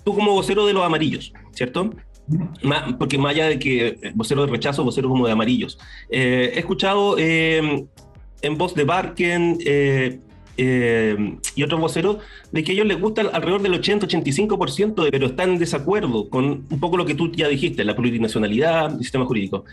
[0.04, 1.90] tú como vocero de los amarillos, ¿cierto?
[2.98, 5.78] porque más allá de que eh, vocero de rechazo, vocero como de amarillos.
[6.08, 7.88] he escuchado en
[8.56, 9.58] voz de Barken
[10.56, 12.18] y otros voceros
[12.52, 16.80] de que a ellos les gusta alrededor del 80-85%, pero están en desacuerdo con un
[16.80, 19.64] poco lo que tú ya dijiste, la plurinacionalidad, el sistema jurídico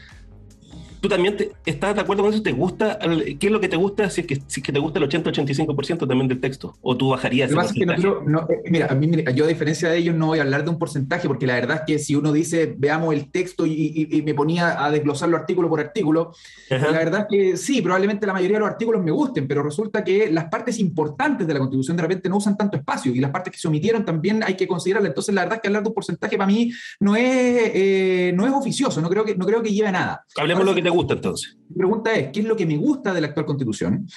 [1.02, 3.00] tú también estás de acuerdo con eso, ¿te gusta?
[3.00, 6.08] ¿Qué es lo que te gusta si es que, si que te gusta el 80-85%
[6.08, 6.76] también del texto?
[6.82, 7.86] ¿O tú bajarías ese
[8.26, 10.70] no, eh, mira, a mí, yo a diferencia de ellos no voy a hablar de
[10.70, 14.34] un porcentaje, porque la verdad es que si uno dice, veamos el texto y, me
[14.34, 16.34] ponía a desglosarlo artículo por artículo,
[16.70, 20.04] la verdad es que sí, probablemente la mayoría de los artículos me gusten, pero resulta
[20.04, 23.32] que las partes importantes de la Constitución de repente no usan tanto espacio y las
[23.32, 25.10] partes que se omitieron también hay que considerarlas.
[25.10, 28.46] Entonces, la verdad es que hablar de un porcentaje para mí no es, eh, no
[28.46, 30.26] es oficioso, no creo, que, no creo que lleve a nada.
[30.38, 31.58] Hablemos lo que te gusta entonces?
[31.70, 34.08] Mi pregunta es, ¿qué es lo que me gusta de la actual constitución?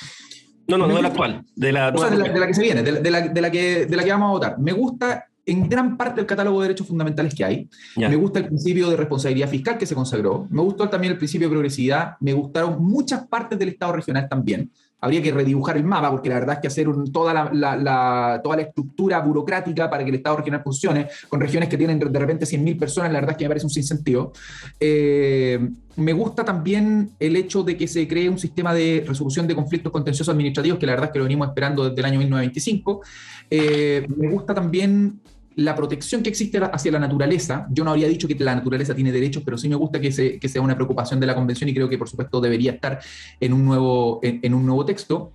[0.68, 3.00] No, no, no de la actual, de la, de la, que se viene, de, la,
[3.28, 4.58] de, la, que, de la que vamos a votar.
[4.58, 7.68] Me gusta en gran parte el catálogo de derechos fundamentales que hay.
[7.96, 10.46] Me gusta el principio de responsabilidad fiscal que se consagró.
[10.50, 12.14] Me gustó también el principio de progresividad.
[12.20, 14.70] Me gustaron muchas partes del Estado regional también
[15.02, 18.62] habría que redibujar el mapa, porque la verdad es que hacer toda, la, toda la
[18.62, 22.78] estructura burocrática para que el Estado regional funcione, con regiones que tienen de repente 100.000
[22.78, 24.32] personas, la verdad es que me parece un sinsentido.
[24.78, 25.58] Eh,
[25.96, 29.90] me gusta también el hecho de que se cree un sistema de resolución de conflictos
[29.90, 33.02] contenciosos administrativos, que la verdad es que lo venimos esperando desde el año 1925.
[33.50, 35.20] Eh, me gusta también
[35.56, 37.66] la protección que existe hacia la naturaleza.
[37.70, 40.62] Yo no habría dicho que la naturaleza tiene derechos, pero sí me gusta que, sea
[40.62, 43.00] una preocupación de la Convención y creo que, por supuesto, debería estar
[43.40, 45.32] en un nuevo, en, un nuevo texto.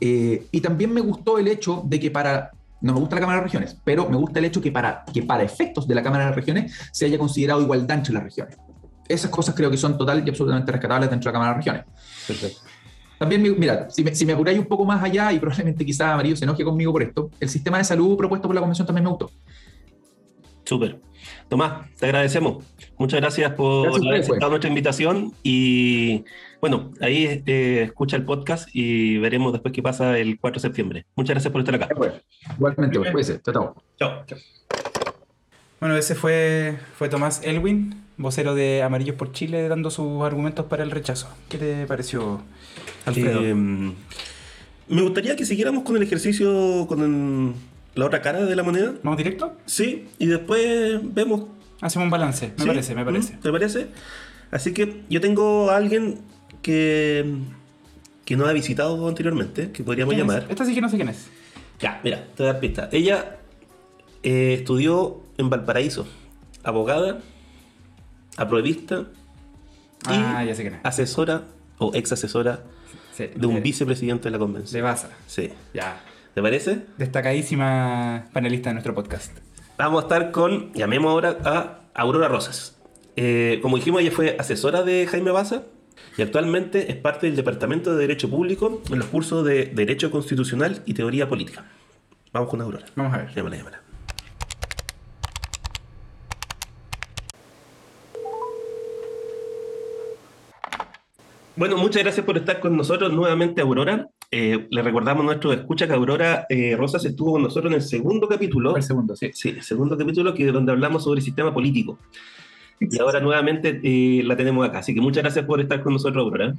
[0.00, 2.50] Eh, y también me gustó el hecho de que para
[2.80, 5.22] no me gusta la Cámara de Regiones, pero me gusta el hecho que para, que
[5.22, 8.58] para efectos de la Cámara de Regiones se haya considerado igualdad entre las regiones.
[9.08, 11.84] Esas cosas creo que son total y absolutamente rescatables dentro de la Cámara de Regiones.
[12.26, 12.73] Perfecto.
[13.18, 16.36] También, mira, si me, si me apuráis un poco más allá, y probablemente quizá Amarillo
[16.36, 19.10] se enoje conmigo por esto, el sistema de salud propuesto por la Convención también me
[19.10, 19.30] gustó.
[20.64, 21.00] Súper.
[21.48, 22.64] Tomás, te agradecemos.
[22.98, 26.24] Muchas gracias por haber aceptado nuestra invitación y
[26.60, 31.06] bueno, ahí eh, escucha el podcast y veremos después qué pasa el 4 de septiembre.
[31.14, 31.88] Muchas gracias por estar acá.
[32.56, 34.24] igualmente, pues, chao, chao.
[34.26, 34.38] Chao.
[35.80, 40.82] Bueno, ese fue, fue Tomás Elwin, vocero de Amarillos por Chile, dando sus argumentos para
[40.82, 41.28] el rechazo.
[41.48, 42.40] ¿Qué te pareció,
[43.06, 43.42] Alfredo?
[43.44, 43.94] Em,
[44.88, 47.54] me gustaría que siguiéramos con el ejercicio con el-
[47.94, 48.92] la otra cara de la moneda.
[49.02, 49.52] ¿Vamos directo?
[49.66, 51.44] Sí, y después vemos.
[51.80, 52.66] Hacemos un balance, me ¿sí?
[52.68, 53.34] parece, me parece.
[53.34, 53.40] ¿Mm?
[53.40, 53.86] ¿Te parece?
[54.50, 56.18] Así que yo tengo a alguien
[56.62, 57.24] que,
[58.24, 60.32] que no ha visitado anteriormente, que podríamos ¿Quién es?
[60.34, 60.50] llamar.
[60.50, 61.26] Esta sí que no sé quién es.
[61.80, 62.88] Ya, mira, te voy a dar pista.
[62.92, 63.38] Ella
[64.22, 66.06] eh, estudió en Valparaíso,
[66.62, 67.20] abogada,
[68.36, 69.04] apruebista
[70.06, 71.42] y Ah, ya sé asesora
[71.78, 72.60] o ex asesora
[73.12, 74.82] Sí, de un de- vicepresidente de la De convención.
[74.82, 75.08] Baza.
[75.26, 75.50] Sí.
[75.72, 76.00] Ya.
[76.34, 76.82] ¿Te parece?
[76.98, 79.36] Destacadísima panelista de nuestro podcast.
[79.78, 82.76] Vamos a estar con, llamemos ahora a Aurora Rosas.
[83.16, 85.62] Eh, como dijimos, ella fue asesora de Jaime Baza
[86.18, 90.82] y actualmente es parte del Departamento de Derecho Público en los cursos de Derecho Constitucional
[90.86, 91.64] y Teoría Política.
[92.32, 92.84] Vamos con Aurora.
[92.96, 93.32] Vamos a ver.
[93.34, 93.80] Llámala, llámala.
[101.56, 104.08] Bueno, muchas gracias por estar con nosotros nuevamente, Aurora.
[104.30, 107.82] Eh, le recordamos a nuestros escucha que Aurora eh, Rosas estuvo con nosotros en el
[107.82, 108.76] segundo capítulo.
[108.76, 109.30] El segundo, sí.
[109.32, 111.96] Sí, el segundo capítulo que donde hablamos sobre el sistema político.
[112.80, 114.80] Y ahora nuevamente eh, la tenemos acá.
[114.80, 116.54] Así que muchas gracias por estar con nosotros, Aurora.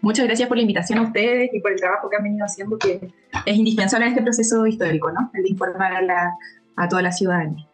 [0.00, 2.78] Muchas gracias por la invitación a ustedes y por el trabajo que han venido haciendo,
[2.78, 3.00] que
[3.46, 5.30] es indispensable en este proceso histórico, ¿no?
[5.34, 6.32] El de informar a, la,
[6.76, 7.66] a toda la ciudadanía.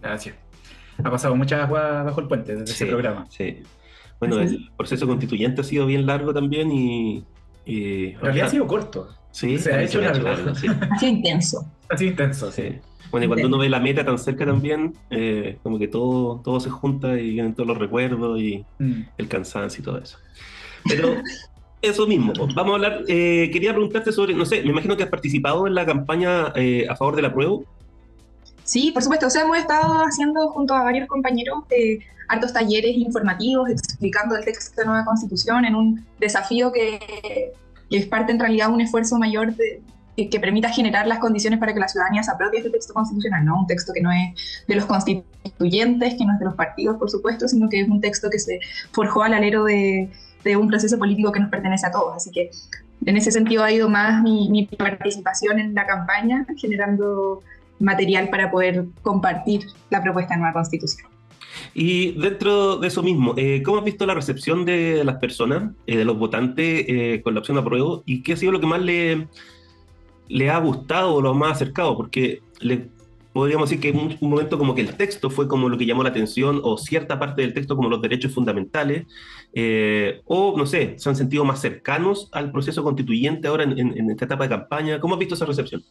[0.00, 0.36] Gracias.
[1.02, 3.26] Ha pasado mucha agua bajo el puente desde ese programa.
[3.28, 3.62] Sí.
[4.20, 7.24] Bueno, el proceso constituyente ha sido bien largo también y...
[7.66, 9.08] y En realidad ha sido corto.
[9.30, 10.54] Sí, se ha hecho largo.
[10.54, 10.66] sí.
[10.68, 11.66] Ha sido intenso.
[11.90, 12.62] Ha sido intenso, sí.
[12.62, 12.78] Sí.
[13.10, 16.58] Bueno, y cuando uno ve la meta tan cerca también, eh, como que todo, todo
[16.58, 19.02] se junta y vienen todos los recuerdos y Mm.
[19.18, 20.18] el cansancio y todo eso.
[20.88, 21.14] Pero
[21.82, 25.04] eso mismo, pues, vamos a hablar, eh, quería preguntarte sobre, no sé, me imagino que
[25.04, 27.58] has participado en la campaña eh, a favor de la prueba.
[28.66, 29.28] Sí, por supuesto.
[29.28, 34.44] O sea, hemos estado haciendo junto a varios compañeros eh, hartos talleres informativos explicando el
[34.44, 36.98] texto de nueva constitución en un desafío que,
[37.88, 39.80] que es parte en realidad de un esfuerzo mayor de,
[40.16, 43.44] que, que permita generar las condiciones para que la ciudadanía se apropie este texto constitucional,
[43.44, 43.60] ¿no?
[43.60, 47.08] Un texto que no es de los constituyentes, que no es de los partidos, por
[47.08, 48.58] supuesto, sino que es un texto que se
[48.90, 50.10] forjó al alero de,
[50.42, 52.16] de un proceso político que nos pertenece a todos.
[52.16, 52.50] Así que
[53.04, 57.42] en ese sentido ha ido más mi, mi participación en la campaña, generando
[57.78, 61.08] material para poder compartir la propuesta de nueva constitución.
[61.74, 65.96] Y dentro de eso mismo, eh, ¿cómo has visto la recepción de las personas, eh,
[65.96, 68.02] de los votantes eh, con la opción de apruebo?
[68.06, 69.28] ¿Y qué ha sido lo que más le,
[70.28, 71.96] le ha gustado o lo más acercado?
[71.96, 72.88] Porque le,
[73.32, 76.02] podríamos decir que en un, momento como que el texto fue como lo que llamó
[76.02, 79.06] la atención, o cierta parte del texto como los derechos fundamentales,
[80.26, 84.26] o no sé, se han sentido más cercanos al proceso constituyente ahora en- en esta
[84.26, 85.00] etapa de campaña.
[85.00, 85.82] ¿Cómo has visto esa recepción?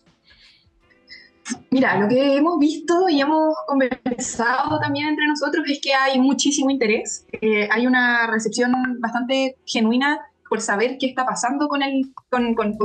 [1.69, 6.69] Mira, lo que hemos visto y hemos conversado también entre nosotros es que hay muchísimo
[6.71, 10.19] interés, eh, hay una recepción bastante genuina
[10.49, 12.75] por saber qué está pasando con el, con, con-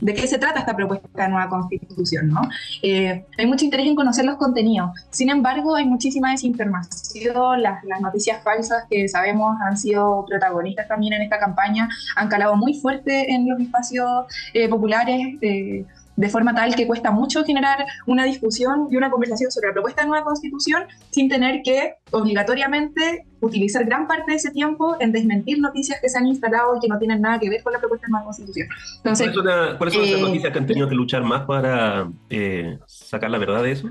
[0.00, 2.42] de qué se trata esta propuesta de nueva constitución, ¿no?
[2.82, 4.90] Eh, hay mucho interés en conocer los contenidos.
[5.10, 11.12] Sin embargo, hay muchísima desinformación, las, las noticias falsas que sabemos han sido protagonistas también
[11.14, 15.36] en esta campaña, han calado muy fuerte en los espacios eh, populares.
[15.42, 15.84] eh,
[16.16, 20.02] de forma tal que cuesta mucho generar una discusión y una conversación sobre la propuesta
[20.02, 25.60] de nueva constitución sin tener que obligatoriamente utilizar gran parte de ese tiempo en desmentir
[25.60, 28.06] noticias que se han instalado y que no tienen nada que ver con la propuesta
[28.06, 28.68] de nueva constitución.
[28.98, 31.42] Entonces, ¿Cuáles son, la- cuáles son esas eh, noticias que han tenido que luchar más
[31.42, 33.90] para eh, sacar la verdad de eso?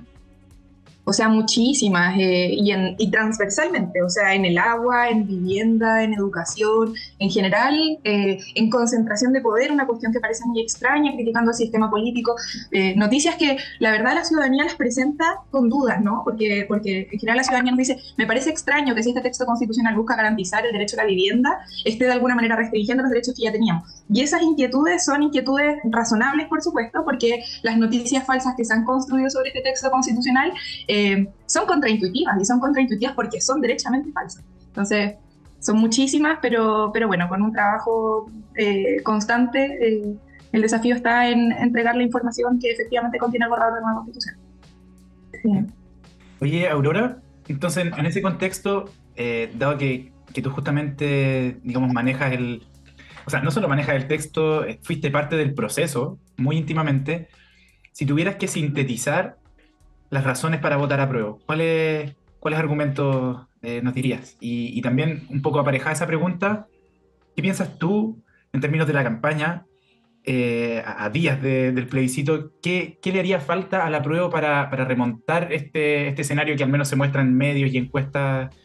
[1.06, 6.04] O sea, muchísimas eh, y, en- y transversalmente, o sea, en el agua, en vivienda,
[6.04, 11.12] en educación, en general, eh, en concentración de poder, una cuestión que parece muy extraña,
[11.14, 12.36] criticando el sistema político,
[12.72, 16.22] eh, noticias que la verdad la ciudadanía las presenta con dudas, ¿no?
[16.24, 19.46] Porque, porque en general la ciudadanía nos dice, me parece extraño que si este texto
[19.46, 23.36] constitucional busca garantizar el derecho a la vivienda, esté de alguna manera restringiendo los derechos
[23.36, 23.84] que ya teníamos.
[24.12, 28.84] Y esas inquietudes son inquietudes razonables, por supuesto, porque las noticias falsas que se han
[28.86, 30.54] construido sobre este texto constitucional
[30.94, 34.44] eh, son contraintuitivas y son contraintuitivas porque son derechamente falsas.
[34.68, 35.16] Entonces,
[35.60, 40.16] son muchísimas, pero, pero bueno, con un trabajo eh, constante, eh,
[40.52, 44.36] el desafío está en entregar la información que efectivamente contiene el borrador de nueva constitución.
[45.42, 45.50] Sí.
[46.42, 47.18] Oye, Aurora,
[47.48, 48.86] entonces en ese contexto,
[49.16, 52.62] eh, dado que, que tú justamente, digamos, manejas el,
[53.26, 57.30] o sea, no solo manejas el texto, eh, fuiste parte del proceso muy íntimamente,
[57.92, 59.38] si tuvieras que sintetizar
[60.14, 64.38] las razones para votar a prueba, ¿cuáles, cuáles argumentos eh, nos dirías?
[64.40, 66.68] Y, y también un poco aparejada esa pregunta,
[67.36, 68.22] ¿qué piensas tú
[68.54, 69.66] en términos de la campaña
[70.26, 74.30] eh, a, a días de- del plebiscito, ¿qué, qué le haría falta a la prueba
[74.30, 78.56] para, para remontar este, este escenario que al menos se muestra en medios y encuestas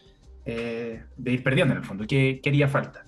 [0.45, 2.05] eh, de ir perdiendo en el fondo?
[2.07, 3.05] ¿Qué, qué haría falta?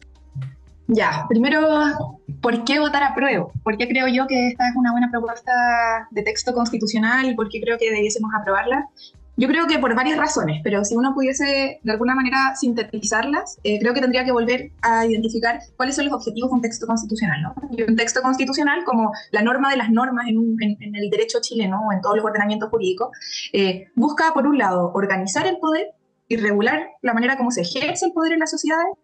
[0.93, 3.47] Ya, primero, ¿por qué votar a prueba?
[3.63, 7.47] ¿Por qué creo yo que esta es una buena propuesta de texto constitucional y por
[7.47, 8.89] qué creo que debiésemos aprobarla?
[9.37, 13.79] Yo creo que por varias razones, pero si uno pudiese de alguna manera sintetizarlas, eh,
[13.79, 17.41] creo que tendría que volver a identificar cuáles son los objetivos de un texto constitucional.
[17.41, 17.55] ¿no?
[17.71, 21.93] Y un texto constitucional, como la norma de las normas en, el derecho chileno o
[21.93, 23.11] en todos los ordenamientos jurídicos,
[23.53, 25.91] eh, busca, por un lado, organizar el poder
[26.27, 28.97] y regular la manera como se ejerce el poder en las sociedades,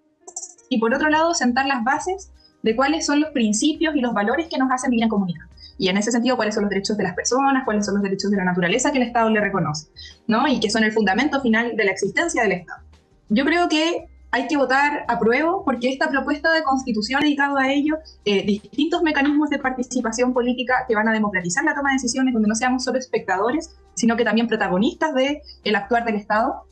[0.70, 2.32] y por otro lado, sentar las bases
[2.64, 5.46] de cuáles son los principios y los valores que nos hacen vivir en comunidad.
[5.78, 8.32] Y en ese sentido, cuáles son los derechos de las personas, cuáles son los derechos
[8.32, 9.88] de la naturaleza que el Estado le reconoce,
[10.26, 10.48] ¿no?
[10.48, 12.82] Y que son el fundamento final de la existencia del Estado.
[13.30, 17.58] Yo creo que hay que votar a prueba porque esta propuesta de constitución ha dedicado
[17.58, 21.94] a ello eh, distintos mecanismos de participación política que van a democratizar la toma de
[21.94, 26.64] decisiones, donde no seamos solo espectadores, sino que también protagonistas del el actuar del Estado.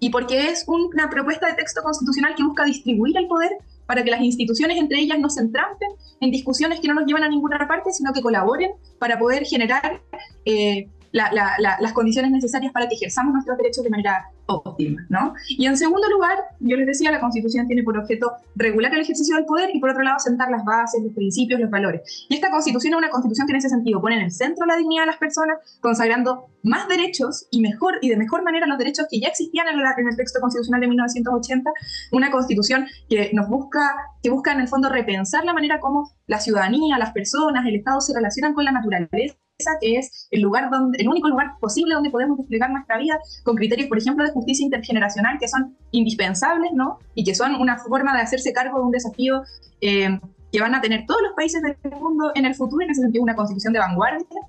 [0.00, 3.52] Y porque es una propuesta de texto constitucional que busca distribuir el poder
[3.86, 5.88] para que las instituciones entre ellas no se entrampen
[6.20, 10.00] en discusiones que no nos llevan a ninguna parte, sino que colaboren para poder generar
[10.44, 15.06] eh, las condiciones necesarias para que ejerzamos nuestros derechos de manera óptima.
[15.08, 15.34] ¿no?
[15.48, 19.36] Y en segundo lugar, yo les decía, la Constitución tiene por objeto regular el ejercicio
[19.36, 22.26] del poder y por otro lado sentar las bases, los principios, los valores.
[22.28, 24.76] Y esta Constitución es una Constitución que en ese sentido pone en el centro la
[24.76, 29.06] dignidad de las personas, consagrando más derechos y mejor y de mejor manera los derechos
[29.10, 31.70] que ya existían en, en el texto constitucional de 1980,
[32.12, 36.40] una Constitución que nos busca, que busca en el fondo repensar la manera como la
[36.40, 39.36] ciudadanía, las personas, el Estado se relacionan con la naturaleza
[39.80, 43.54] que es el lugar donde, el único lugar posible donde podemos desplegar nuestra vida con
[43.56, 46.98] criterios, por ejemplo, de justicia intergeneracional que son indispensables, ¿no?
[47.14, 49.42] Y que son una forma de hacerse cargo de un desafío
[49.80, 50.18] eh,
[50.52, 53.22] que van a tener todos los países del mundo en el futuro, en ese sentido
[53.22, 54.40] una constitución de vanguardia,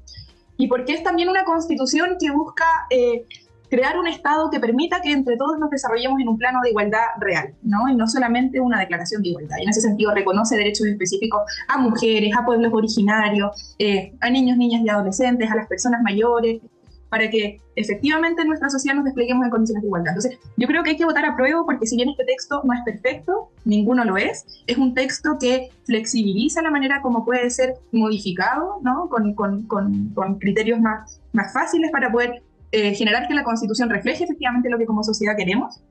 [0.57, 3.25] y porque es también una constitución que busca eh,
[3.69, 7.05] crear un Estado que permita que entre todos nos desarrollemos en un plano de igualdad
[7.19, 7.87] real, ¿no?
[7.89, 9.57] Y no solamente una declaración de igualdad.
[9.59, 14.57] Y en ese sentido reconoce derechos específicos a mujeres, a pueblos originarios, eh, a niños,
[14.57, 16.61] niñas y adolescentes, a las personas mayores,
[17.09, 20.13] para que efectivamente en nuestra sociedad nos despleguemos en condiciones de igualdad.
[20.13, 22.73] Entonces, yo creo que hay que votar a prueba porque si bien este texto no
[22.73, 27.75] es perfecto, ninguno lo es, es un texto que flexibiliza la manera como puede ser
[27.91, 29.07] modificado, ¿no?
[29.07, 32.41] Con, con, con, con criterios más, más fáciles para poder
[32.75, 35.81] eh, generar que la Constitución refleje efectivamente lo que como sociedad queremos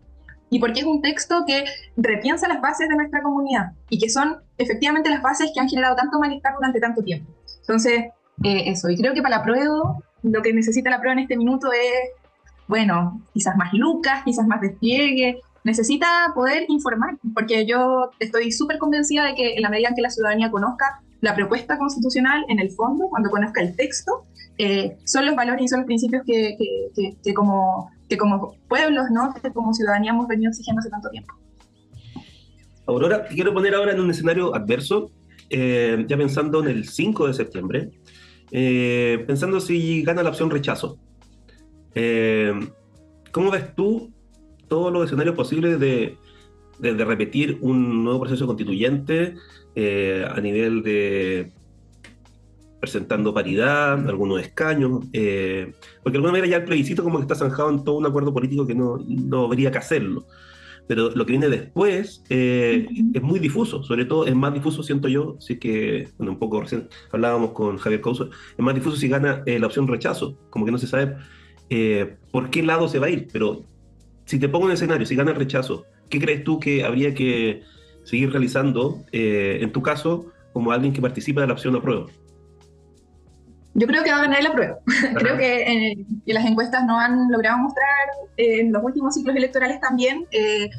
[0.50, 1.64] y porque es un texto que
[1.96, 5.96] repiensa las bases de nuestra comunidad y que son efectivamente las bases que han generado
[5.96, 7.32] tanto malestar durante tanto tiempo.
[7.60, 8.04] Entonces,
[8.42, 11.38] eh, eso, y creo que para la prueba, lo que necesita la prueba en este
[11.38, 12.10] minuto es,
[12.68, 19.24] bueno, quizás más lucas, quizás más despliegue, necesita poder informar, porque yo estoy súper convencida
[19.24, 22.70] de que en la medida en que la ciudadanía conozca la propuesta constitucional en el
[22.70, 24.26] fondo, cuando conozca el texto,
[24.58, 26.54] eh, son los valores y son los principios que,
[27.22, 29.32] que, como, que como pueblos, ¿no?
[29.32, 31.32] que como ciudadanía hemos venido exigiendo hace tanto tiempo.
[32.86, 35.10] Aurora, te quiero poner ahora en un escenario adverso,
[35.48, 37.90] eh, ya pensando en el 5 de septiembre,
[38.50, 40.98] eh, pensando si gana la opción rechazo.
[43.32, 44.12] ¿Cómo ves tú
[44.68, 46.18] todos los escenarios posibles de,
[46.84, 49.34] de, de repetir un nuevo proceso constituyente
[49.76, 51.52] a nivel de
[52.84, 55.72] presentando paridad, algunos escaños, eh,
[56.02, 58.34] porque de alguna manera ya el plebiscito como que está zanjado en todo un acuerdo
[58.34, 60.26] político que no, no habría que hacerlo.
[60.86, 65.08] Pero lo que viene después eh, es muy difuso, sobre todo es más difuso, siento
[65.08, 69.08] yo, si que, bueno, un poco recién hablábamos con Javier Couso, es más difuso si
[69.08, 71.16] gana eh, la opción rechazo, como que no se sabe
[72.30, 73.64] por qué lado se va a ir, pero
[74.26, 77.62] si te pongo un escenario, si gana el rechazo, ¿qué crees tú que habría que
[78.04, 82.06] seguir realizando, en tu caso, como alguien que participa de la opción de prueba?
[83.74, 84.78] Yo creo que va a ganar la prueba.
[85.18, 85.96] creo que,
[86.26, 87.88] las encuestas no han logrado mostrar
[88.36, 90.70] eh, en los últimos ciclos electorales también eh,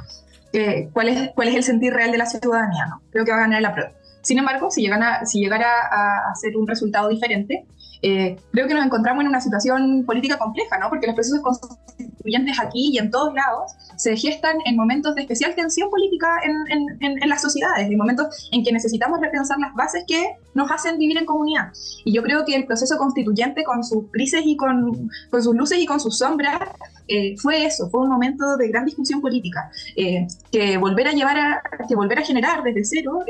[0.94, 2.86] cuál, es, cuál es el sentir real de la ciudadanía.
[2.88, 3.02] ¿no?
[3.12, 3.92] Creo que va a ganar la prueba.
[4.22, 7.66] Sin embargo, si, llegan si llegara a, a ser un resultado diferente,
[8.08, 10.90] eh, creo que nos encontramos en una situación política compleja, ¿no?
[10.90, 15.56] Porque los procesos constituyentes aquí y en todos lados se gestan en momentos de especial
[15.56, 20.04] tensión política en, en, en, las sociedades, en momentos en que necesitamos repensar las bases
[20.08, 21.72] que nos hacen vivir en comunidad.
[22.04, 25.80] Y yo creo que el proceso constituyente, con sus grises y con, con sus luces
[25.80, 26.60] y con sus sombras,
[27.08, 31.38] eh, fue eso, fue un momento de gran discusión política, eh, que volver a llevar
[31.40, 33.24] a, que volver a generar desde cero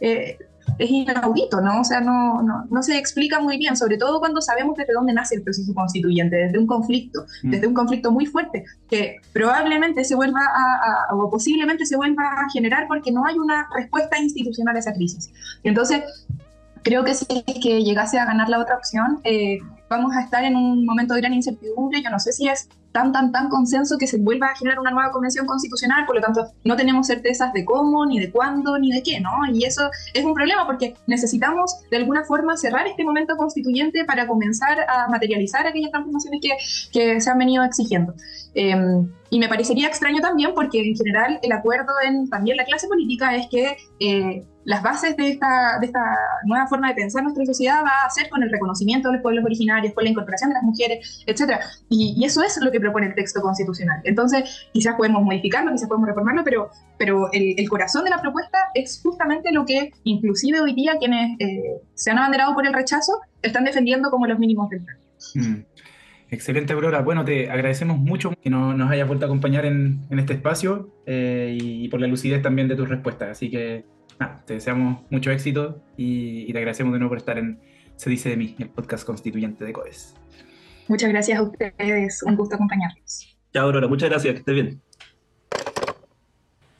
[0.00, 0.36] eh,
[0.78, 1.80] es inaudito, ¿no?
[1.80, 5.12] O sea, no, no, no, se explica muy bien, sobre todo cuando sabemos desde dónde
[5.12, 7.50] nace el proceso constituyente, desde un conflicto, mm.
[7.50, 12.50] desde un conflicto muy fuerte, que probablemente se vuelva a, o posiblemente se vuelva a
[12.52, 15.30] generar porque no hay una respuesta institucional a esa crisis.
[15.62, 16.02] Entonces,
[16.82, 19.58] creo que si es que llegase a ganar la otra opción, eh,
[19.88, 22.02] vamos a estar en un momento de gran incertidumbre.
[22.02, 24.90] Yo no sé si es tan, tan, tan consenso que se vuelva a generar una
[24.90, 28.90] nueva convención constitucional, por lo tanto no tenemos certezas de cómo, ni de cuándo, ni
[28.90, 29.30] de qué, ¿no?
[29.52, 34.26] Y eso es un problema porque necesitamos de alguna forma cerrar este momento constituyente para
[34.26, 36.50] comenzar a materializar aquellas transformaciones que,
[36.92, 38.14] que se han venido exigiendo.
[38.54, 38.74] Eh,
[39.30, 43.36] y me parecería extraño también porque en general el acuerdo en también la clase política
[43.36, 46.00] es que eh, las bases de esta, de esta
[46.44, 49.44] nueva forma de pensar nuestra sociedad va a ser con el reconocimiento de los pueblos
[49.44, 51.60] originarios, con la incorporación de las mujeres, etc.
[51.88, 54.00] Y, eso es lo que propone el texto constitucional.
[54.04, 59.00] Entonces, quizás podemos modificarlo, quizás podemos reformarlo, pero, pero el, corazón de la propuesta es
[59.02, 63.64] justamente lo que inclusive hoy día quienes eh, se han abanderado por el rechazo están
[63.64, 64.82] defendiendo como los mínimos del.
[65.34, 65.64] Mm.
[66.32, 67.00] Excelente, Aurora.
[67.00, 70.94] Bueno, te agradecemos mucho que no, nos hayas vuelto a acompañar en, en este espacio
[71.06, 73.30] eh, y por la lucidez también de tus respuestas.
[73.30, 73.84] Así que
[74.20, 77.58] nada, te deseamos mucho éxito y, y, te agradecemos de nuevo por estar en
[77.96, 80.14] Se dice de mí, el podcast constituyente de COES.
[80.86, 82.22] Muchas gracias a ustedes.
[82.22, 83.36] Un gusto acompañarlos.
[83.52, 83.88] Chao, Aurora.
[83.88, 84.34] Muchas gracias.
[84.34, 84.80] Que estés bien.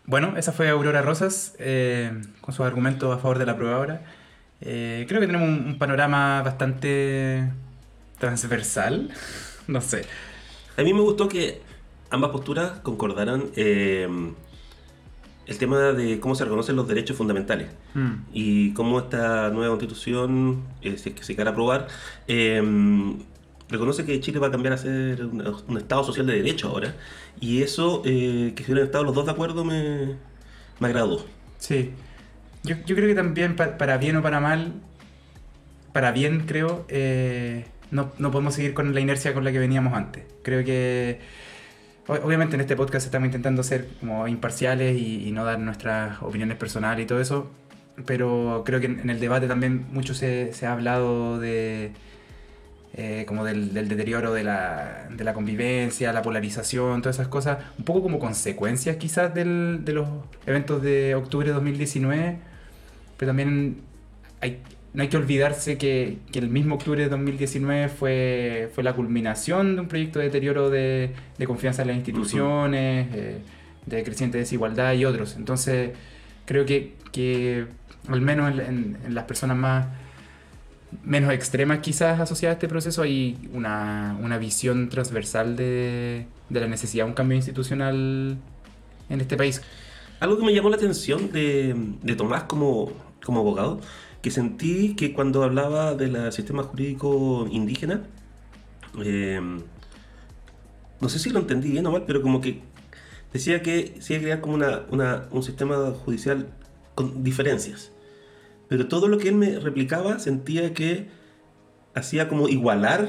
[0.07, 2.11] Bueno, esa fue Aurora Rosas eh,
[2.41, 4.03] con sus argumentos a favor de la prueba ahora.
[4.61, 7.49] Eh, creo que tenemos un, un panorama bastante
[8.18, 9.11] transversal,
[9.68, 10.05] no sé.
[10.76, 11.62] A mí me gustó que
[12.11, 14.09] ambas posturas concordaran eh,
[15.47, 18.11] el tema de cómo se reconocen los derechos fundamentales Mm.
[18.32, 21.88] y cómo esta nueva constitución, eh, si es que se quiera aprobar,
[22.28, 22.62] eh,
[23.68, 26.95] reconoce que Chile va a cambiar a ser un, un Estado social de derecho ahora.
[27.41, 30.16] Y eso, eh, que si hubieran estado los dos de acuerdo, me,
[30.78, 31.24] me agradó.
[31.59, 31.91] Sí.
[32.62, 34.74] Yo, yo creo que también, pa- para bien o para mal,
[35.93, 39.95] para bien creo, eh, no, no podemos seguir con la inercia con la que veníamos
[39.95, 40.24] antes.
[40.43, 41.20] Creo que,
[42.18, 47.04] obviamente en este podcast estamos intentando ser como imparciales y, no dar nuestras opiniones personales
[47.04, 47.50] y todo eso,
[48.06, 51.92] pero creo que en, en el debate también mucho se, se ha hablado de...
[52.94, 57.58] eh, como del, del deterioro de la, de la convivencia, la polarización, todas esas cosas,
[57.78, 60.08] un poco como consecuencias quizás del- de los
[60.46, 62.38] eventos de octubre de 2019,
[63.16, 63.76] pero también
[64.40, 64.61] hay,
[64.93, 69.76] no hay que olvidarse que, que el mismo octubre de 2019 fue, fue la culminación
[69.76, 73.38] de un proyecto de deterioro de, de confianza en las instituciones, eh,
[73.86, 75.36] de creciente desigualdad y otros.
[75.36, 75.93] Entonces,
[76.47, 77.66] creo que, que
[78.09, 79.86] al menos en, en- en las personas más
[81.05, 86.66] menos extremas quizás asociadas a este proceso hay una, una visión transversal de, de la
[86.66, 88.38] necesidad de un cambio institucional
[89.09, 89.62] en este país.
[90.18, 92.93] Algo que me llamó la atención de, de Tomás como,
[93.24, 93.80] como abogado,
[94.22, 98.02] que sentí que cuando hablaba del sistema jurídico indígena,
[99.02, 99.40] eh,
[101.00, 102.60] no sé si lo entendí bien o mal, pero como que
[103.32, 106.48] decía que se iba a crear como una, una- un sistema judicial
[106.94, 107.92] con diferencias.
[108.68, 111.08] Pero todo lo que él me replicaba sentía que
[111.94, 113.08] hacía como igualar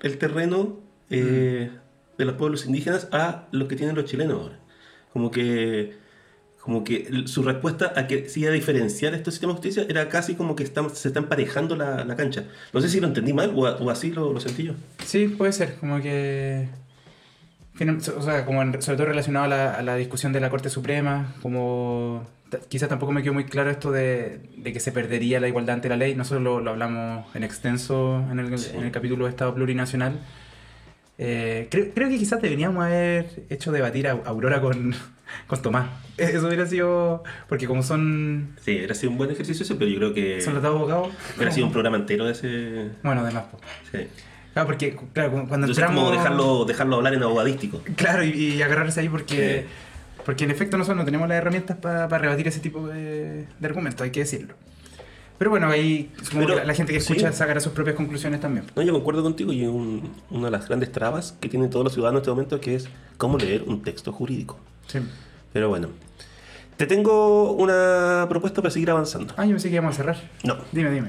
[0.00, 0.78] el terreno
[1.10, 1.70] eh,
[2.16, 4.60] de los pueblos indígenas a los que tienen los chilenos ahora.
[5.12, 5.94] Como que,
[6.64, 10.34] como que su respuesta a que iba a diferenciar estos sistemas de justicia era casi
[10.34, 12.44] como que estamos, se está emparejando la, la cancha.
[12.72, 14.72] No sé si lo entendí mal o, o así lo, lo sentí yo.
[15.04, 16.68] Sí, puede ser, como que...
[18.16, 20.70] O sea, como en- sobre todo relacionado a la, a la discusión de la Corte
[20.70, 22.24] Suprema, como...
[22.68, 25.88] Quizás tampoco me quedó muy claro esto de, de que se perdería la igualdad ante
[25.88, 26.14] la ley.
[26.14, 28.70] Nosotros lo, lo hablamos en extenso en el, Sí.
[28.76, 30.20] en el capítulo de Estado Plurinacional.
[31.18, 34.94] Eh, creo, creo que quizás deberíamos haber hecho debatir a Aurora con,
[35.46, 35.86] con Tomás.
[36.16, 37.22] Eso hubiera sido...
[37.48, 40.54] Porque como son, Sí, hubiera sido un buen ejercicio ese, pero yo creo que son
[40.54, 41.08] los dos abogados...
[41.36, 42.90] hubiera sido un programa entero de ese...
[43.02, 43.44] Bueno, además.
[43.92, 44.06] Sí.
[44.52, 46.04] Claro, porque claro, cu- cuando Entonces entramos...
[46.04, 47.80] como dejarlo, dejarlo hablar en abogadístico.
[47.96, 50.22] Claro, y, y agarrarse ahí porque, Sí.
[50.24, 54.02] porque en efecto nosotros no tenemos las herramientas para rebatir ese tipo de, de argumentos,
[54.02, 54.54] hay que decirlo.
[55.38, 57.38] Pero bueno, ahí supongo Pero, que la, la gente que escucha sí.
[57.38, 58.66] sacará sus propias conclusiones también.
[58.76, 61.92] No, yo concuerdo contigo y un- una de las grandes trabas que tienen todos los
[61.92, 64.58] ciudadanos en este momento que es cómo leer un texto jurídico.
[64.86, 65.00] Sí.
[65.52, 65.88] Pero bueno.
[66.76, 69.32] Te tengo una propuesta para seguir avanzando.
[69.36, 70.16] Ah, yo pensé que íbamos a cerrar.
[70.42, 70.56] No.
[70.72, 71.08] Dime, dime.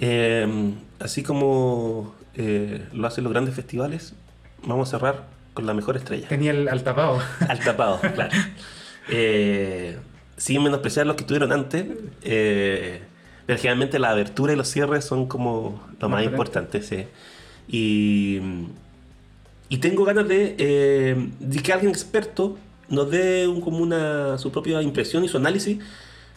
[0.00, 4.14] Eh, así como eh, lo hacen los grandes festivales,
[4.64, 6.28] vamos a cerrar con la mejor estrella.
[6.28, 7.20] Tenía el al tapado.
[7.48, 8.30] Al tapado, claro.
[9.10, 9.96] Eh,
[10.36, 11.86] sin menospreciar los que estuvieron antes,
[12.22, 13.00] eh,
[13.48, 17.06] pero generalmente la abertura y los cierres son como lo más Más importante, sí.
[17.66, 18.40] Y,
[19.70, 22.58] y tengo ganas de, eh, de que alguien experto
[22.90, 25.78] nos dé un- como una, su propia impresión y su análisis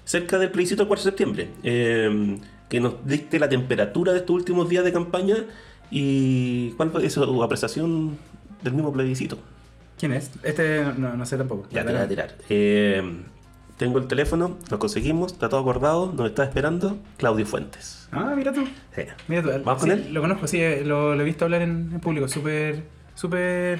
[0.05, 1.49] cerca del plebiscito del 4 de septiembre.
[1.63, 2.37] Eh,
[2.69, 5.35] que nos dicte la temperatura de estos últimos días de campaña
[5.91, 8.17] y cuál fue su apreciación
[8.63, 9.37] del mismo plebiscito.
[9.99, 10.31] ¿Quién es?
[10.43, 11.67] Este no, no sé tampoco.
[11.71, 12.35] Ya te voy a tirar.
[12.47, 13.03] Eh,
[13.81, 18.07] tengo el teléfono, lo conseguimos, está todo acordado, nos está esperando Claudio Fuentes.
[18.11, 18.63] Ah, mira tú.
[18.95, 19.01] Sí.
[19.27, 19.49] Mira tú.
[19.65, 20.13] ¿Vamos con Sí, él?
[20.13, 22.27] Lo conozco, sí, eh, lo, lo he visto hablar en, en público.
[22.27, 22.83] Súper,
[23.15, 23.79] súper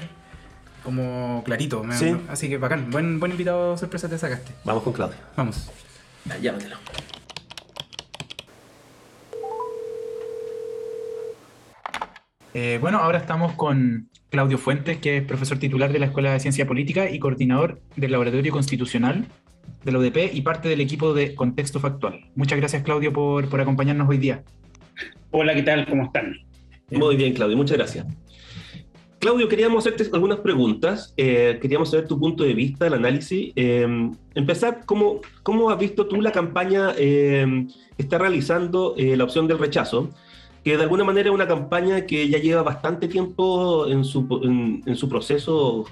[0.82, 1.84] como clarito.
[1.84, 2.16] me- Sí.
[2.28, 2.90] Así que bacán.
[2.90, 4.50] Buen, buen invitado sorpresa te sacaste.
[4.64, 5.16] Vamos con Claudio.
[5.36, 5.70] Vamos.
[6.24, 6.76] Ya, llámatelo.
[12.54, 16.40] Eh, bueno, ahora estamos con Claudio Fuentes, que es profesor titular de la Escuela de
[16.40, 19.26] Ciencia Política y coordinador del Laboratorio Constitucional
[19.84, 22.30] de la UDP y parte del equipo de Contexto Factual.
[22.34, 24.42] Muchas gracias, Claudio, por, por acompañarnos hoy día.
[25.32, 25.86] Hola, ¿qué tal?
[25.86, 26.34] ¿Cómo están?
[26.90, 28.06] Muy bien, Claudio, muchas gracias.
[29.18, 31.12] Claudio, queríamos hacerte algunas preguntas.
[31.18, 33.52] Eh, queríamos saber tu punto de vista, el análisis.
[33.54, 37.66] Eh, empezar, ¿cómo, ¿cómo has visto tú la campaña eh,
[37.98, 40.08] que está realizando eh, la opción del rechazo?
[40.64, 44.26] Que de alguna manera es una campaña que ya lleva bastante tiempo en su,
[44.86, 45.84] en, su proceso,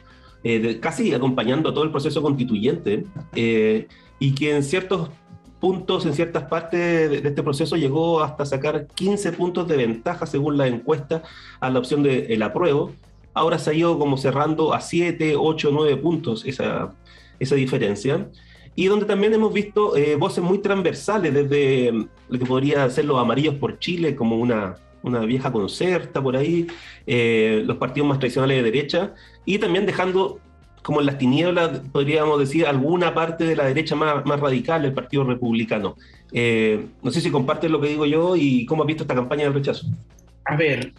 [0.45, 3.89] eh, de- casi acompañando a todo el proceso constituyente, eh,
[4.21, 5.11] y que en ciertos
[5.61, 10.25] puntos, en ciertas partes de, de este proceso llegó hasta sacar 15 puntos de ventaja
[10.27, 11.23] según la encuesta
[11.61, 12.93] a la opción del apruebo.
[13.35, 16.93] Ahora se ha ido como cerrando a 7, 8, 9 puntos esa,
[17.39, 18.29] esa diferencia.
[18.75, 23.05] Y donde también hemos visto eh, voces muy transversales, desde mm, lo que podría ser
[23.05, 26.67] los amarillos por Chile, como una, una vieja concerta por ahí,
[27.07, 29.15] eh, los partidos más tradicionales de derecha,
[29.45, 30.41] y también dejando
[30.83, 34.95] como en las tinieblas, podríamos decir, alguna parte de la derecha más, más radical, el
[34.95, 35.97] Partido Republicano.
[36.33, 39.45] Eh, no sé si compartes lo que digo yo y cómo has visto esta campaña
[39.45, 39.87] del rechazo.
[40.47, 40.93] A ver,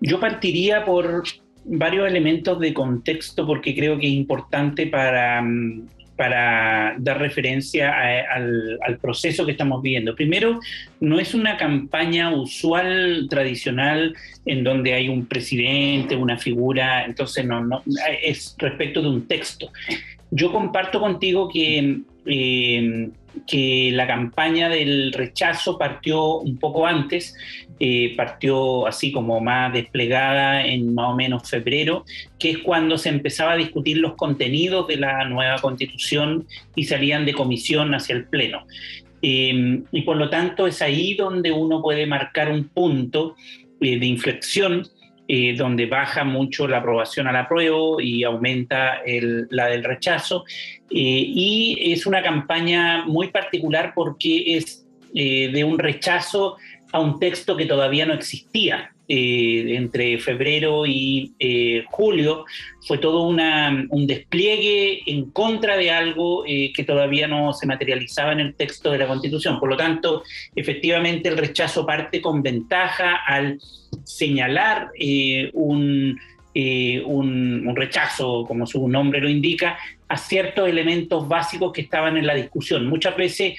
[0.00, 1.24] yo partiría por
[1.64, 5.86] varios elementos de contexto porque creo que es importante para, mm,
[6.20, 7.94] para dar referencia
[8.30, 10.14] al, proceso que estamos viviendo.
[10.14, 10.60] Primero,
[11.00, 14.14] no es una campaña usual, tradicional,
[14.44, 17.82] en donde hay un presidente, una figura, entonces no, no
[18.22, 19.72] es respecto de un texto.
[20.30, 23.10] Yo comparto contigo que, eh,
[23.46, 27.34] que la campaña del rechazo partió un poco antes,
[27.80, 32.04] eh, partió así como más desplegada en más o menos febrero,
[32.38, 36.46] que es cuando se empezaba a discutir los contenidos de la nueva constitución
[36.76, 38.66] y salían de comisión hacia el Pleno.
[39.22, 43.34] Eh, y por lo tanto es ahí donde uno puede marcar un punto
[43.80, 44.86] de inflexión
[45.32, 50.44] eh, donde baja mucho la aprobación al apruebo y aumenta el- la del rechazo.
[50.90, 54.84] Eh, y es una campaña muy particular porque es
[55.14, 56.56] eh, de un rechazo
[56.92, 58.90] a un texto que todavía no existía.
[59.12, 62.44] Eh, entre febrero y eh, julio
[62.86, 68.38] fue todo un despliegue en contra de algo eh, que todavía no se materializaba en
[68.38, 69.58] el texto de la Constitución.
[69.58, 70.22] Por lo tanto,
[70.54, 73.58] efectivamente el rechazo parte con ventaja al
[74.04, 74.92] señalar
[75.54, 76.16] un,
[76.54, 79.76] un rechazo, como su nombre lo indica,
[80.06, 82.86] a ciertos elementos básicos que estaban en la discusión.
[82.86, 83.54] Muchas veces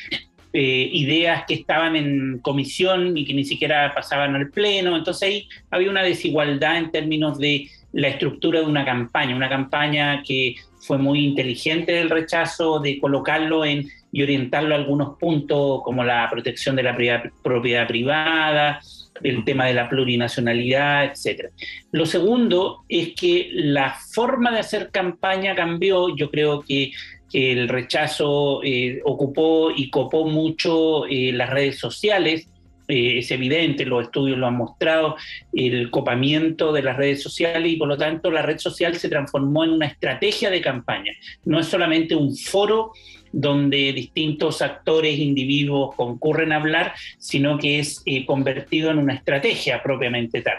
[0.54, 4.98] eh, ideas que estaban en comisión y que ni siquiera pasaban al pleno.
[4.98, 10.24] Entonces ahí había una desigualdad en términos de la estructura de una campaña, una campaña
[10.24, 16.04] que fue muy inteligente del rechazo, de colocarlo en y orientarlo a algunos puntos como
[16.04, 16.98] la protección de la
[17.42, 18.82] propiedad privada,
[19.24, 21.52] el tema de la plurinacionalidad, etc.
[21.92, 26.16] Lo segundo es que la forma de hacer campaña cambió.
[26.16, 26.92] Yo creo que
[27.34, 32.48] el rechazo eh, ocupó y copó mucho eh, las redes sociales.
[32.88, 35.16] Eh, es evidente, los estudios lo han mostrado,
[35.54, 39.64] el copamiento de las redes sociales y por lo tanto la red social se transformó
[39.64, 41.14] en una estrategia de campaña.
[41.46, 42.92] No es solamente un foro
[43.32, 50.42] donde distintos actores, individuos concurren a hablar, sino que es convertido en una estrategia propiamente
[50.42, 50.58] tal.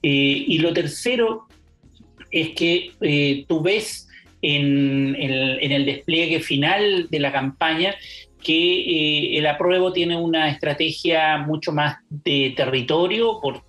[0.00, 1.46] Y lo tercero
[2.30, 4.09] es que tú ves
[4.42, 7.94] en, el, en el despliegue final de la campaña
[8.42, 13.62] que eh, el apruebo tiene una estrategia mucho más de territorio por,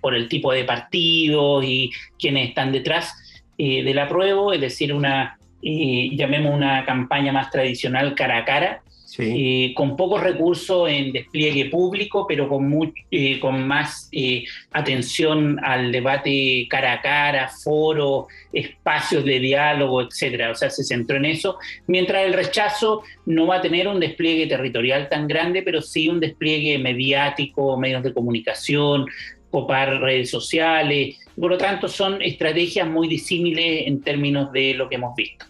[0.00, 3.14] por el tipo de partidos y quienes están detrás
[3.56, 8.82] eh, del apruebo, es decir, una, eh, llamemos una campaña más tradicional cara a cara,
[9.16, 9.66] Sí.
[9.70, 14.42] eh, con pocos recursos en despliegue público, pero con, mu- eh, con más eh,
[14.72, 20.50] atención al debate cara a cara, foro, espacios de diálogo, etcétera.
[20.50, 24.48] O sea, se centró en eso, mientras el rechazo no va a tener un despliegue
[24.48, 29.06] territorial tan grande, pero sí un despliegue mediático, medios de comunicación,
[29.50, 31.20] copar redes sociales.
[31.38, 35.46] Por lo tanto, son estrategias muy disímiles en términos de lo que hemos visto.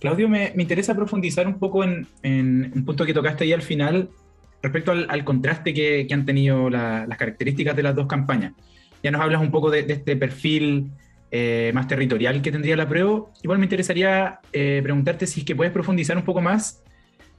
[0.00, 3.62] Claudio, me, me interesa profundizar un poco en, en un punto que tocaste ahí al
[3.62, 4.08] final
[4.62, 8.52] respecto al, al contraste que, que han tenido la- las características de las dos campañas.
[9.02, 10.90] Ya nos hablas un poco de, este perfil
[11.30, 13.24] eh, más territorial que tendría la prueba.
[13.42, 16.82] Igual me interesaría eh, preguntarte si es que puedes profundizar un poco más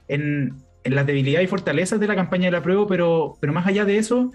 [0.08, 3.66] en, en las debilidades y fortalezas de la campaña de la prueba, pero, pero más
[3.66, 4.32] allá de eso,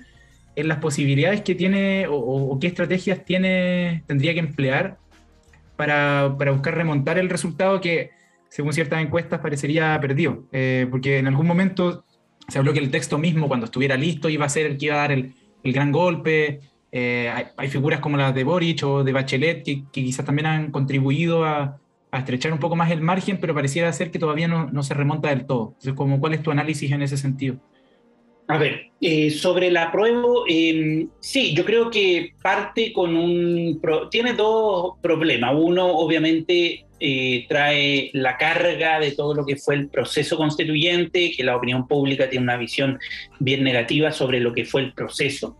[0.55, 2.15] en las posibilidades que tiene o-
[2.51, 4.97] o qué estrategias tiene, tendría que emplear
[5.75, 8.11] para, para buscar remontar el resultado que,
[8.49, 10.45] según ciertas encuestas, parecería perdido.
[10.52, 12.06] Eh, porque en algún momento
[12.48, 14.95] se habló que el texto mismo, cuando estuviera listo, iba a ser el que iba
[14.95, 15.34] a dar el,
[15.64, 16.61] gran golpe.
[16.91, 20.72] Eh, hay, figuras como las de Boric o de Bachelet que, que quizás también han
[20.72, 21.78] contribuido a,
[22.14, 25.45] estrechar un poco más el margen, pero pareciera ser que todavía no, se remonta del
[25.45, 25.76] todo.
[25.78, 27.57] Entonces, ¿cuál es tu análisis en ese sentido?
[28.48, 33.80] A ver, eh, sobre la apruebo, eh, sí, yo creo que parte con un...
[34.10, 35.53] Tiene dos problemas.
[35.56, 41.44] Uno, obviamente, eh, trae la carga de todo lo que fue el proceso constituyente, que
[41.44, 42.99] la opinión pública tiene una visión
[43.40, 45.57] bien negativa sobre lo que fue el proceso.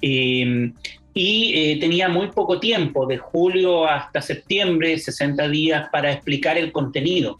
[0.00, 0.72] Eh,
[1.14, 7.36] y tenía muy poco tiempo, de julio hasta septiembre, 60 días para explicar el contenido.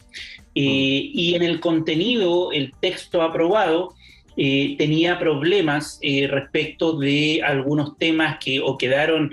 [0.53, 3.95] y en el contenido, el texto aprobado,
[4.35, 9.31] eh, tenía problemas eh, respecto de algunos temas que o quedaron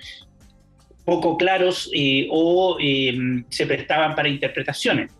[1.10, 2.78] poco claros eh, o
[3.48, 5.10] se prestaban para interpretaciones.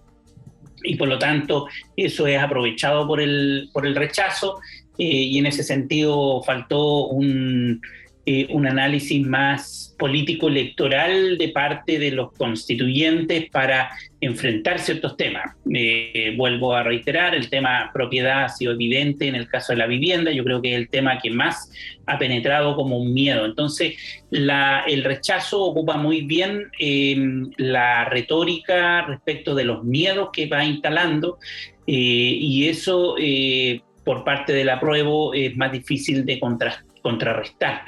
[0.85, 4.61] Y por lo tanto, eso es aprovechado por el, por el rechazo
[4.97, 7.81] y en ese sentido faltó un,
[8.27, 13.91] un análisis más político-electoral de parte de los constituyentes para
[14.21, 15.55] enfrentar ciertos temas.
[15.73, 19.87] Eh, vuelvo a reiterar, el tema propiedad ha sido evidente en el caso de la
[19.87, 21.71] vivienda, yo creo que es el tema que más
[22.07, 23.45] ha penetrado como un miedo.
[23.45, 23.95] Entonces,
[24.31, 27.17] el rechazo ocupa muy bien eh,
[27.59, 31.39] la retórica respecto de los miedos que va instalando
[31.87, 37.83] eh, y eso eh, por parte del apruebo es más difícil de contrastar contrarrestar.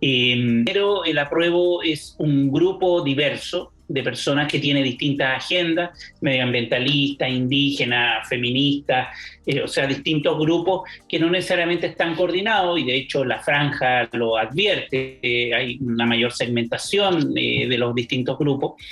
[0.00, 7.28] Eh, pero el apruebo es un grupo diverso de personas que tiene distintas agendas, medioambientalistas,
[7.28, 9.08] indígenas, feministas,
[9.46, 14.08] eh, o sea, distintos grupos que no necesariamente están coordinados y de hecho la franja
[14.12, 18.82] lo advierte, eh, hay una mayor segmentación eh, de los distintos grupos.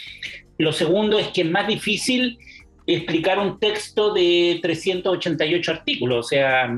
[0.59, 2.39] Lo segundo es que es más difícil
[2.87, 6.69] explicar un texto de 388 artículos, o sea,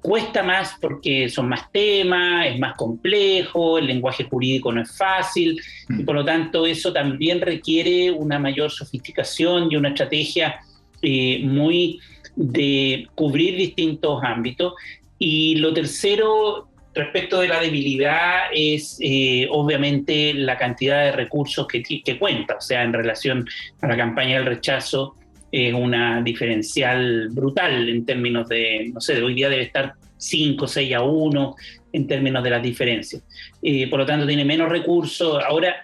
[0.00, 5.60] cuesta más porque son más temas, es más complejo, el lenguaje jurídico no es fácil
[5.88, 10.60] y por lo tanto eso también requiere una mayor sofisticación y una estrategia
[11.02, 12.00] eh, muy
[12.36, 14.74] de cubrir distintos ámbitos.
[15.18, 21.82] Y lo tercero, respecto de la debilidad, es eh, obviamente la cantidad de recursos que,
[21.82, 23.46] que cuenta, o sea, en relación
[23.80, 25.16] a la campaña del rechazo
[25.50, 30.94] es una diferencial brutal en términos de, no sé, hoy día debe estar 5, 6
[30.94, 31.56] a 1
[31.92, 33.22] en términos de las diferencias.
[33.62, 35.42] Eh, por lo tanto, tiene menos recursos.
[35.42, 35.76] Ahora,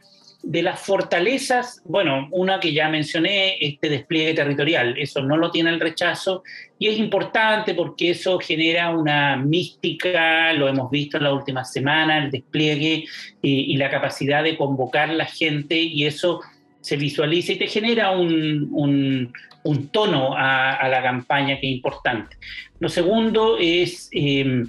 [0.44, 5.70] de las fortalezas, bueno, una que ya mencioné, este despliegue territorial, eso no lo tiene
[5.70, 6.42] el rechazo
[6.78, 12.18] y es importante porque eso genera una mística, lo hemos visto en la última semana,
[12.18, 13.04] el despliegue eh,
[13.42, 16.42] y la capacidad de convocar la gente y eso
[16.82, 19.32] se visualiza y te genera un,
[19.64, 22.36] un tono a, la campaña que es importante.
[22.78, 24.64] Lo segundo es, eh,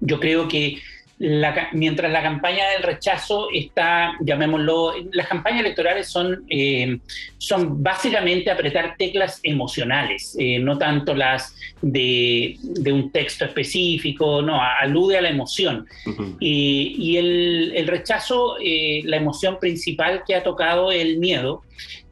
[0.00, 0.80] yo creo que
[1.20, 6.98] la, mientras la campaña del rechazo está, llamémoslo, las campañas electorales son, eh,
[7.36, 14.62] son básicamente apretar teclas emocionales, eh, no tanto las de, de, un texto específico, no,
[14.62, 15.86] alude a la emoción.
[16.06, 16.36] Uh -huh.
[16.40, 21.62] y, y el, el, rechazo, eh, la emoción principal que ha tocado es el miedo,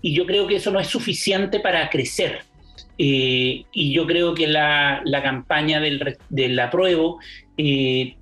[0.03, 2.41] y yo creo que eso no es suficiente para crecer.
[2.99, 7.21] Eh, y yo creo que la, la campaña del, del apruebo
[7.57, 8.17] eh,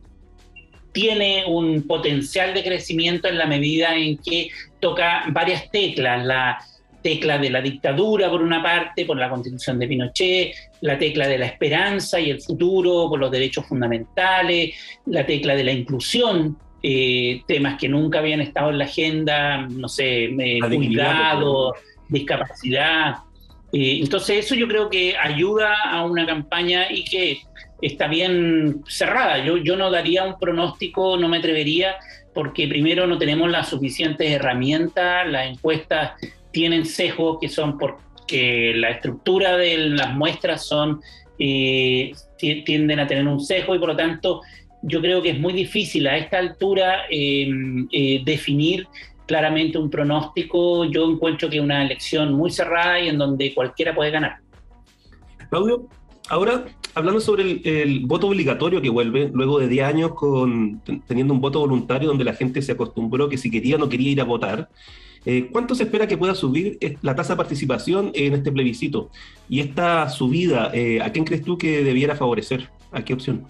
[0.97, 4.49] tiene un potencial de crecimiento en la medida en que
[4.81, 6.59] toca varias teclas, la
[7.03, 11.37] tecla de la dictadura por una parte, por la constitución de Pinochet, la tecla de
[11.37, 14.75] la esperanza y el futuro por los derechos fundamentales,
[15.05, 19.91] la tecla de la inclusión, eh, temas que nunca habían estado en la agenda, no
[19.91, 21.75] sé, eh, cuidado,
[22.09, 23.17] discapacidad.
[23.71, 27.41] Eh, entonces eso yo creo que ayuda a una campaña y que
[27.81, 29.45] está bien cerrada.
[29.45, 31.97] Yo, yo no daría un pronóstico, no me atrevería,
[32.35, 36.13] porque primero no tenemos las suficientes herramientas, las encuestas
[36.51, 41.01] tienen sesgos que son porque la estructura de las muestras son,
[41.39, 44.41] eh, tienden a tener un sesgo y por lo tanto
[44.83, 47.49] yo creo que es muy difícil a esta altura eh,
[47.91, 48.87] eh, definir
[49.27, 50.85] claramente un pronóstico.
[50.85, 54.37] Yo encuentro que es una elección muy cerrada y en donde cualquiera puede ganar.
[55.51, 55.89] Claudio,
[56.29, 56.65] ahora
[56.97, 61.61] hablando sobre el, voto obligatorio que vuelve, luego de 10 años con, teniendo un voto
[61.61, 64.71] voluntario donde la gente se acostumbró que si quería o no quería ir a votar,
[65.27, 69.11] eh, ¿cuánto se espera que pueda subir la tasa de participación en este plebiscito?
[69.47, 72.71] Y esta subida, eh, ¿a quién crees tú que debiera favorecer?
[72.93, 73.45] ¿A qué opción?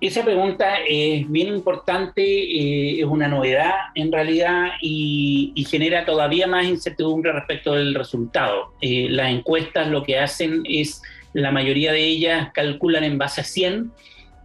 [0.00, 6.64] Esa pregunta es bien importante, eh, es una novedad en realidad y, genera todavía más
[6.64, 8.72] incertidumbre respecto del resultado.
[8.80, 11.02] Las encuestas lo que hacen es,
[11.40, 13.92] la mayoría de ellas calculan en base a 100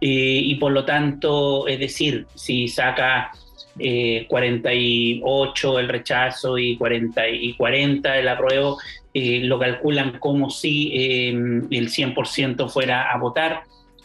[0.00, 3.32] eh, y por lo tanto, es decir, si saca
[4.28, 8.78] 48 el rechazo y 40, y 40 el apruebo,
[9.14, 13.62] lo calculan como si el 100% fuera a votar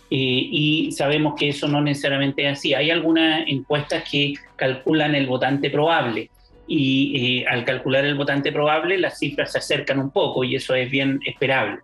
[0.09, 2.73] eh, y sabemos que eso no necesariamente es así.
[2.73, 6.29] Hay algunas encuestas que calculan el votante probable
[6.67, 10.75] y eh, al calcular el votante probable las cifras se acercan un poco y eso
[10.75, 11.79] es bien esperable.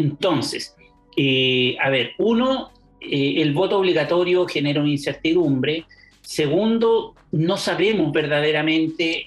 [0.00, 0.76] Entonces,
[1.16, 2.70] eh, a ver, uno,
[3.00, 5.84] el voto obligatorio genera una incertidumbre.
[6.20, 9.26] Segundo, no sabemos verdaderamente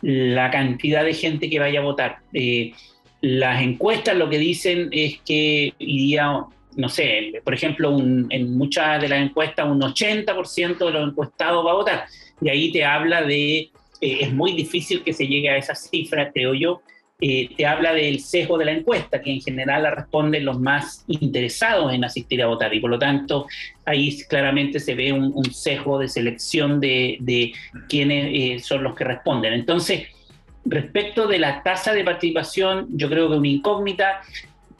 [0.00, 2.18] la cantidad de gente que vaya a votar.
[3.20, 9.08] las encuestas lo que dicen es que iría no sé, por ejemplo, en muchas de
[9.08, 12.04] las encuestas un 80% de los encuestados va a votar.
[12.40, 13.70] Y ahí te habla de,
[14.00, 16.82] eh, es muy difícil que se llegue a esa cifra, creo yo,
[17.20, 21.04] eh, te habla del sesgo de la encuesta, que en general la responden los más
[21.06, 22.74] interesados en asistir a votar.
[22.74, 23.46] Y por lo tanto,
[23.84, 27.52] ahí claramente se ve un, sesgo de selección de, de
[27.88, 29.52] quiénes eh, son los que responden.
[29.52, 30.08] Entonces,
[30.64, 34.20] respecto de la tasa de participación, yo creo que una incógnita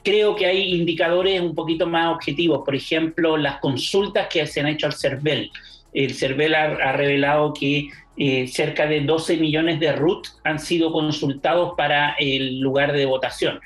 [0.05, 2.61] creo que hay indicadores un poquito más objetivos.
[2.63, 5.51] Por ejemplo, las consultas que se han hecho al CERVEL.
[5.93, 11.73] El CERVEL ha, revelado que eh, cerca de 12 millones de RUT han sido consultados
[11.75, 13.59] para el lugar de votación.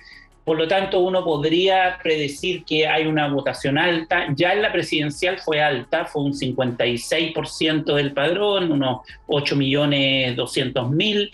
[0.44, 4.26] Por lo tanto, uno podría predecir que hay una votación alta.
[4.36, 10.90] Ya en la presidencial fue alta, fue un 56% del padrón, unos 8 millones 200
[10.90, 11.30] mil.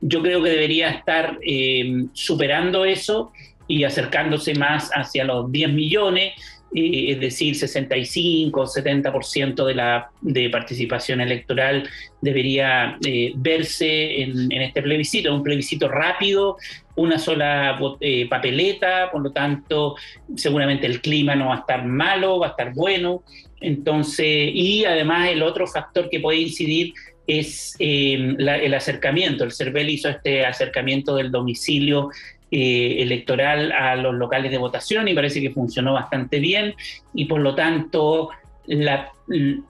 [0.00, 3.32] Yo creo que debería estar eh, superando eso
[3.66, 6.34] y acercándose más hacia los 10 millones,
[6.74, 11.88] eh, es decir, 65 o 70% de la de participación electoral
[12.20, 16.56] debería eh, verse en, este plebiscito, un plebiscito rápido,
[16.96, 19.94] una sola eh, papeleta, por lo tanto,
[20.34, 23.22] seguramente el clima no va a estar malo, va a estar bueno.
[23.60, 26.92] Entonces, y además el otro factor que puede incidir
[27.26, 29.44] es el acercamiento.
[29.44, 32.10] El CERVEL hizo este acercamiento del domicilio
[32.50, 36.74] eh, electoral a los locales de votación y parece que funcionó bastante bien
[37.12, 38.30] y por lo tanto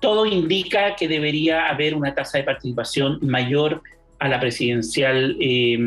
[0.00, 3.82] todo indica que debería haber una tasa de participación mayor
[4.18, 5.78] a la presidencial, eh,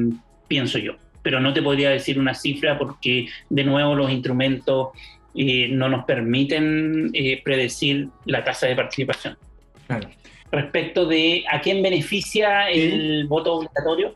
[0.48, 0.94] pienso yo.
[1.22, 4.90] Pero no te podría decir una cifra porque de nuevo los instrumentos
[5.36, 7.12] eh, no nos permiten
[7.44, 9.38] predecir la tasa de participación.
[10.52, 14.16] Respecto de a quién beneficia el voto obligatorio,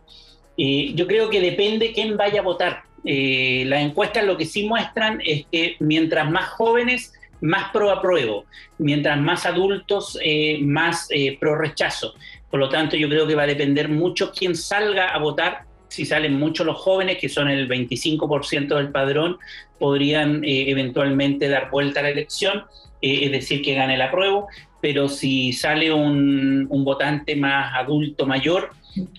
[0.58, 2.84] yo creo que depende quién vaya a votar.
[3.06, 8.46] Eh, las encuestas lo que sí muestran es que mientras más jóvenes, más pro apruebo,
[8.78, 12.14] mientras más adultos, eh, más eh, pro rechazo.
[12.50, 15.66] Por lo tanto, yo creo que va a depender mucho quién salga a votar.
[15.90, 19.38] Si salen muchos los jóvenes, que son el 25% del padrón,
[19.80, 22.64] podrían eventualmente dar vuelta a la elección,
[23.02, 24.48] es decir, que gane el apruebo.
[24.82, 28.72] Pero si sale un, un votante más adulto, mayor,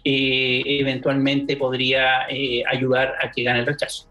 [0.05, 4.09] eh, eventualmente podría eh, ayudar a que gane el rechazo.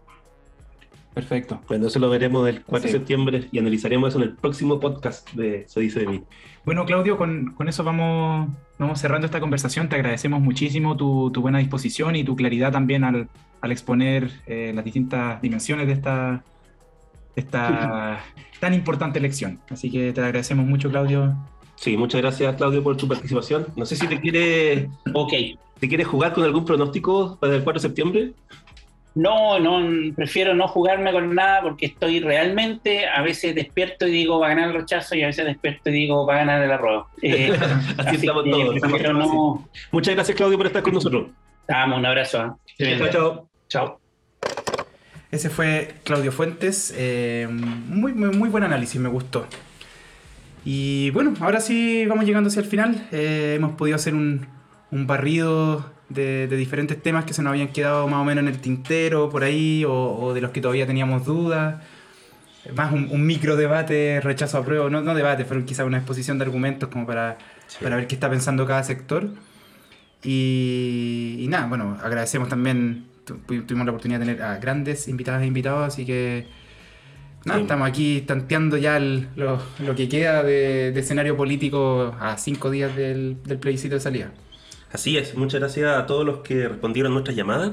[1.14, 1.60] Perfecto.
[1.68, 5.30] Bueno, eso lo veremos el 4 de septiembre y analizaremos eso en el próximo podcast
[5.32, 6.22] de Se dice de mí.
[6.64, 9.88] Bueno, Claudio, con, eso vamos, vamos cerrando esta conversación.
[9.88, 13.28] Te agradecemos muchísimo tu, buena disposición y tu claridad también al,
[13.62, 16.42] exponer eh, las distintas dimensiones de esta,
[17.36, 18.20] esta
[18.60, 19.60] tan importante elección.
[19.70, 21.36] Así que te agradecemos mucho, Claudio.
[21.76, 23.66] Sí, muchas gracias Claudio por tu participación.
[23.76, 25.32] No sé si te quiere, ok,
[25.78, 28.32] ¿te quieres jugar con algún pronóstico para el 4 de septiembre?
[29.14, 29.80] No, no,
[30.16, 34.48] prefiero no jugarme con nada porque estoy realmente, a veces despierto y digo va a
[34.50, 37.06] ganar el rechazo y a veces despierto y digo va a ganar el arroyo.
[37.22, 37.56] Eh,
[37.96, 39.60] así, estamos todos.
[39.92, 41.28] Muchas gracias Claudio por estar con nosotros.
[41.68, 42.58] Damos un abrazo.
[42.78, 42.96] ¿eh?
[42.98, 43.48] chao, chao.
[43.68, 44.00] Chao.
[45.30, 46.94] Ese fue Claudio Fuentes.
[46.96, 49.46] Eh, muy, muy, muy buen análisis, me gustó.
[50.64, 53.06] Y bueno, ahora sí vamos llegando hacia el final.
[53.12, 54.46] Eh, hemos podido hacer un,
[54.90, 58.48] un barrido de, de, diferentes temas que se nos habían quedado más o menos en
[58.48, 61.82] el tintero por ahí, o, de los que todavía teníamos dudas.
[62.74, 66.44] Más un, micro debate, rechazo a prueba, no, no debate, pero quizá una exposición de
[66.46, 67.36] argumentos como para,
[67.82, 69.28] para ver qué está pensando cada sector.
[70.22, 75.46] Y, y, nada, bueno, agradecemos también, tuvimos la oportunidad de tener a grandes invitadas e
[75.46, 76.46] invitados, así que
[77.44, 79.60] Estamos aquí tanteando ya lo,
[79.94, 84.32] que queda de, escenario político a cinco días del, plebiscito de salida.
[84.92, 87.72] Así es, muchas gracias a todos los que respondieron a nuestras llamadas.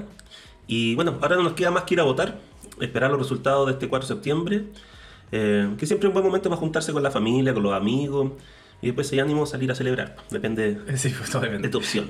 [0.67, 2.39] Y bueno, ahora no nos queda más que ir a votar,
[2.81, 4.63] esperar los resultados de este 4 de septiembre.
[5.31, 8.31] Eh, que siempre es un buen momento para juntarse con la familia, con los amigos.
[8.81, 10.15] Y después hay ánimo salir a celebrar.
[10.31, 12.09] Depende Sí, pues de tu opción.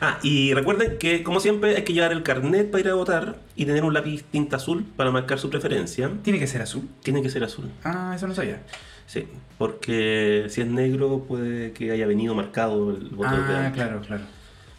[0.00, 3.36] Ah, y recuerden que, como siempre, hay que llevar el carnet para ir a votar
[3.56, 6.10] y tener un lápiz tinta azul para marcar su preferencia.
[6.22, 6.88] Tiene que ser azul.
[7.02, 7.68] Tiene que ser azul.
[7.82, 8.62] Ah, eso no sabía.
[9.06, 9.26] Sí,
[9.58, 14.22] porque si es negro puede que haya venido marcado el voto de Ah, claro, claro.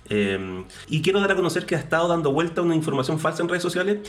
[0.09, 3.49] Eh, y quiero dar a conocer que ha estado dando vuelta una información falsa en
[3.49, 3.99] redes sociales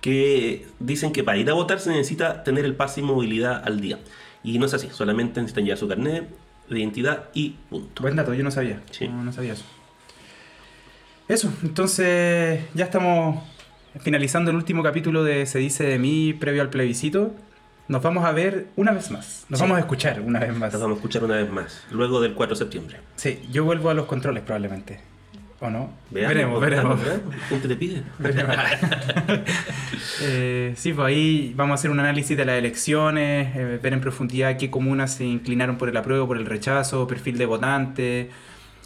[0.00, 3.80] que dicen que para ir a votar se necesita tener el pase y movilidad al
[3.80, 4.00] día.
[4.42, 6.28] Y no es así, solamente necesitan llevar su carnet
[6.68, 8.02] de identidad y punto.
[8.02, 8.80] Buen dato, yo no sabía.
[8.90, 9.08] Sí.
[9.08, 9.64] No, no sabía eso.
[11.28, 13.42] Eso, entonces ya estamos
[14.00, 17.34] finalizando el último capítulo de Se dice de mí previo al plebiscito.
[17.88, 19.44] Nos vamos a ver una vez más.
[19.48, 19.62] Nos Sí.
[19.64, 20.72] vamos a escuchar una vez más.
[20.72, 22.96] Las vamos a escuchar una vez más, luego del 4 de septiembre.
[23.16, 25.00] Sí, yo vuelvo a los controles probablemente.
[25.64, 25.90] ¿O no?
[26.10, 27.04] Veamos, veremos, veremos.
[27.04, 28.02] veamos, ¿Quién te pide?
[28.18, 28.56] Veremos.
[30.22, 34.00] Eh, sí, pues ahí vamos a hacer un análisis de las elecciones, eh, ver en
[34.00, 38.30] profundidad qué comunas se inclinaron por el apruebo, por el rechazo, perfil de votante,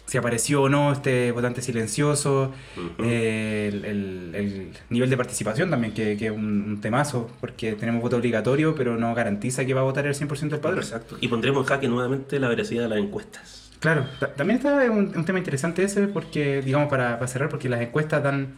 [0.05, 2.51] si apareció o no este votante silencioso,
[2.99, 7.73] eh, el, el- el nivel de participación también, que, que es un, un temazo, porque
[7.73, 10.79] tenemos voto obligatorio, pero no garantiza que va a votar el 100% del padrón.
[10.79, 11.17] Exacto.
[11.21, 13.68] Y pondremos en jaque nuevamente la veracidad de las encuestas.
[13.79, 17.69] Claro, ta- también está un, un tema interesante ese, porque, digamos, para, para cerrar, porque
[17.69, 18.55] las encuestas dan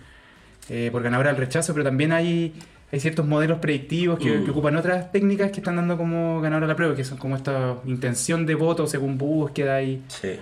[0.70, 2.54] eh, por ganador al rechazo, pero también hay,
[2.92, 4.46] hay ciertos modelos predictivos que, Mm.
[4.46, 7.36] que ocupan otras técnicas que están dando como ganador a la prueba, que son como
[7.36, 10.02] esta intención de voto según búsqueda y...
[10.08, 10.28] Sí.
[10.30, 10.40] eh,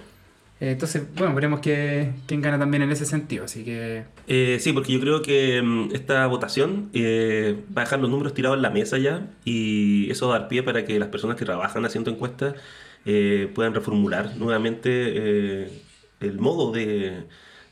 [0.60, 4.04] entonces, bueno, veremos que, quién gana también en ese sentido, así que...
[4.28, 8.34] Eh, sí, porque yo creo que mm, esta votación eh, va a dejar los números
[8.34, 11.36] tirados en la mesa ya y eso va a dar pie para que las personas
[11.38, 12.56] que trabajan haciendo encuestas
[13.06, 15.84] eh, puedan reformular nuevamente eh,
[16.20, 17.24] el modo de,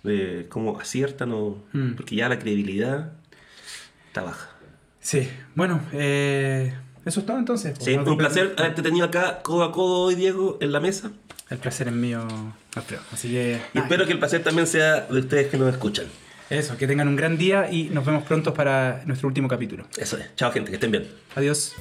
[0.04, 1.64] de cómo aciertan o...
[1.74, 1.94] Mm.
[1.94, 3.14] Porque ya la credibilidad
[4.08, 4.50] está baja.
[5.00, 6.74] Sí, bueno, eh,
[7.06, 7.78] eso es todo entonces.
[7.80, 11.12] Sí, Nos un placer haberte tenido acá codo a codo hoy, Diego, en la mesa.
[11.50, 12.28] El placer es mío,
[12.76, 13.02] Alfredo.
[13.14, 13.62] Así que...
[13.74, 16.08] Y espero que el placer también sea de ustedes que nos escuchan.
[16.50, 19.86] Eso, que tengan un gran día y nos vemos pronto para nuestro último capítulo.
[19.98, 20.34] Eso es.
[20.36, 21.08] Chao, gente, que estén bien.
[21.36, 21.74] Adiós.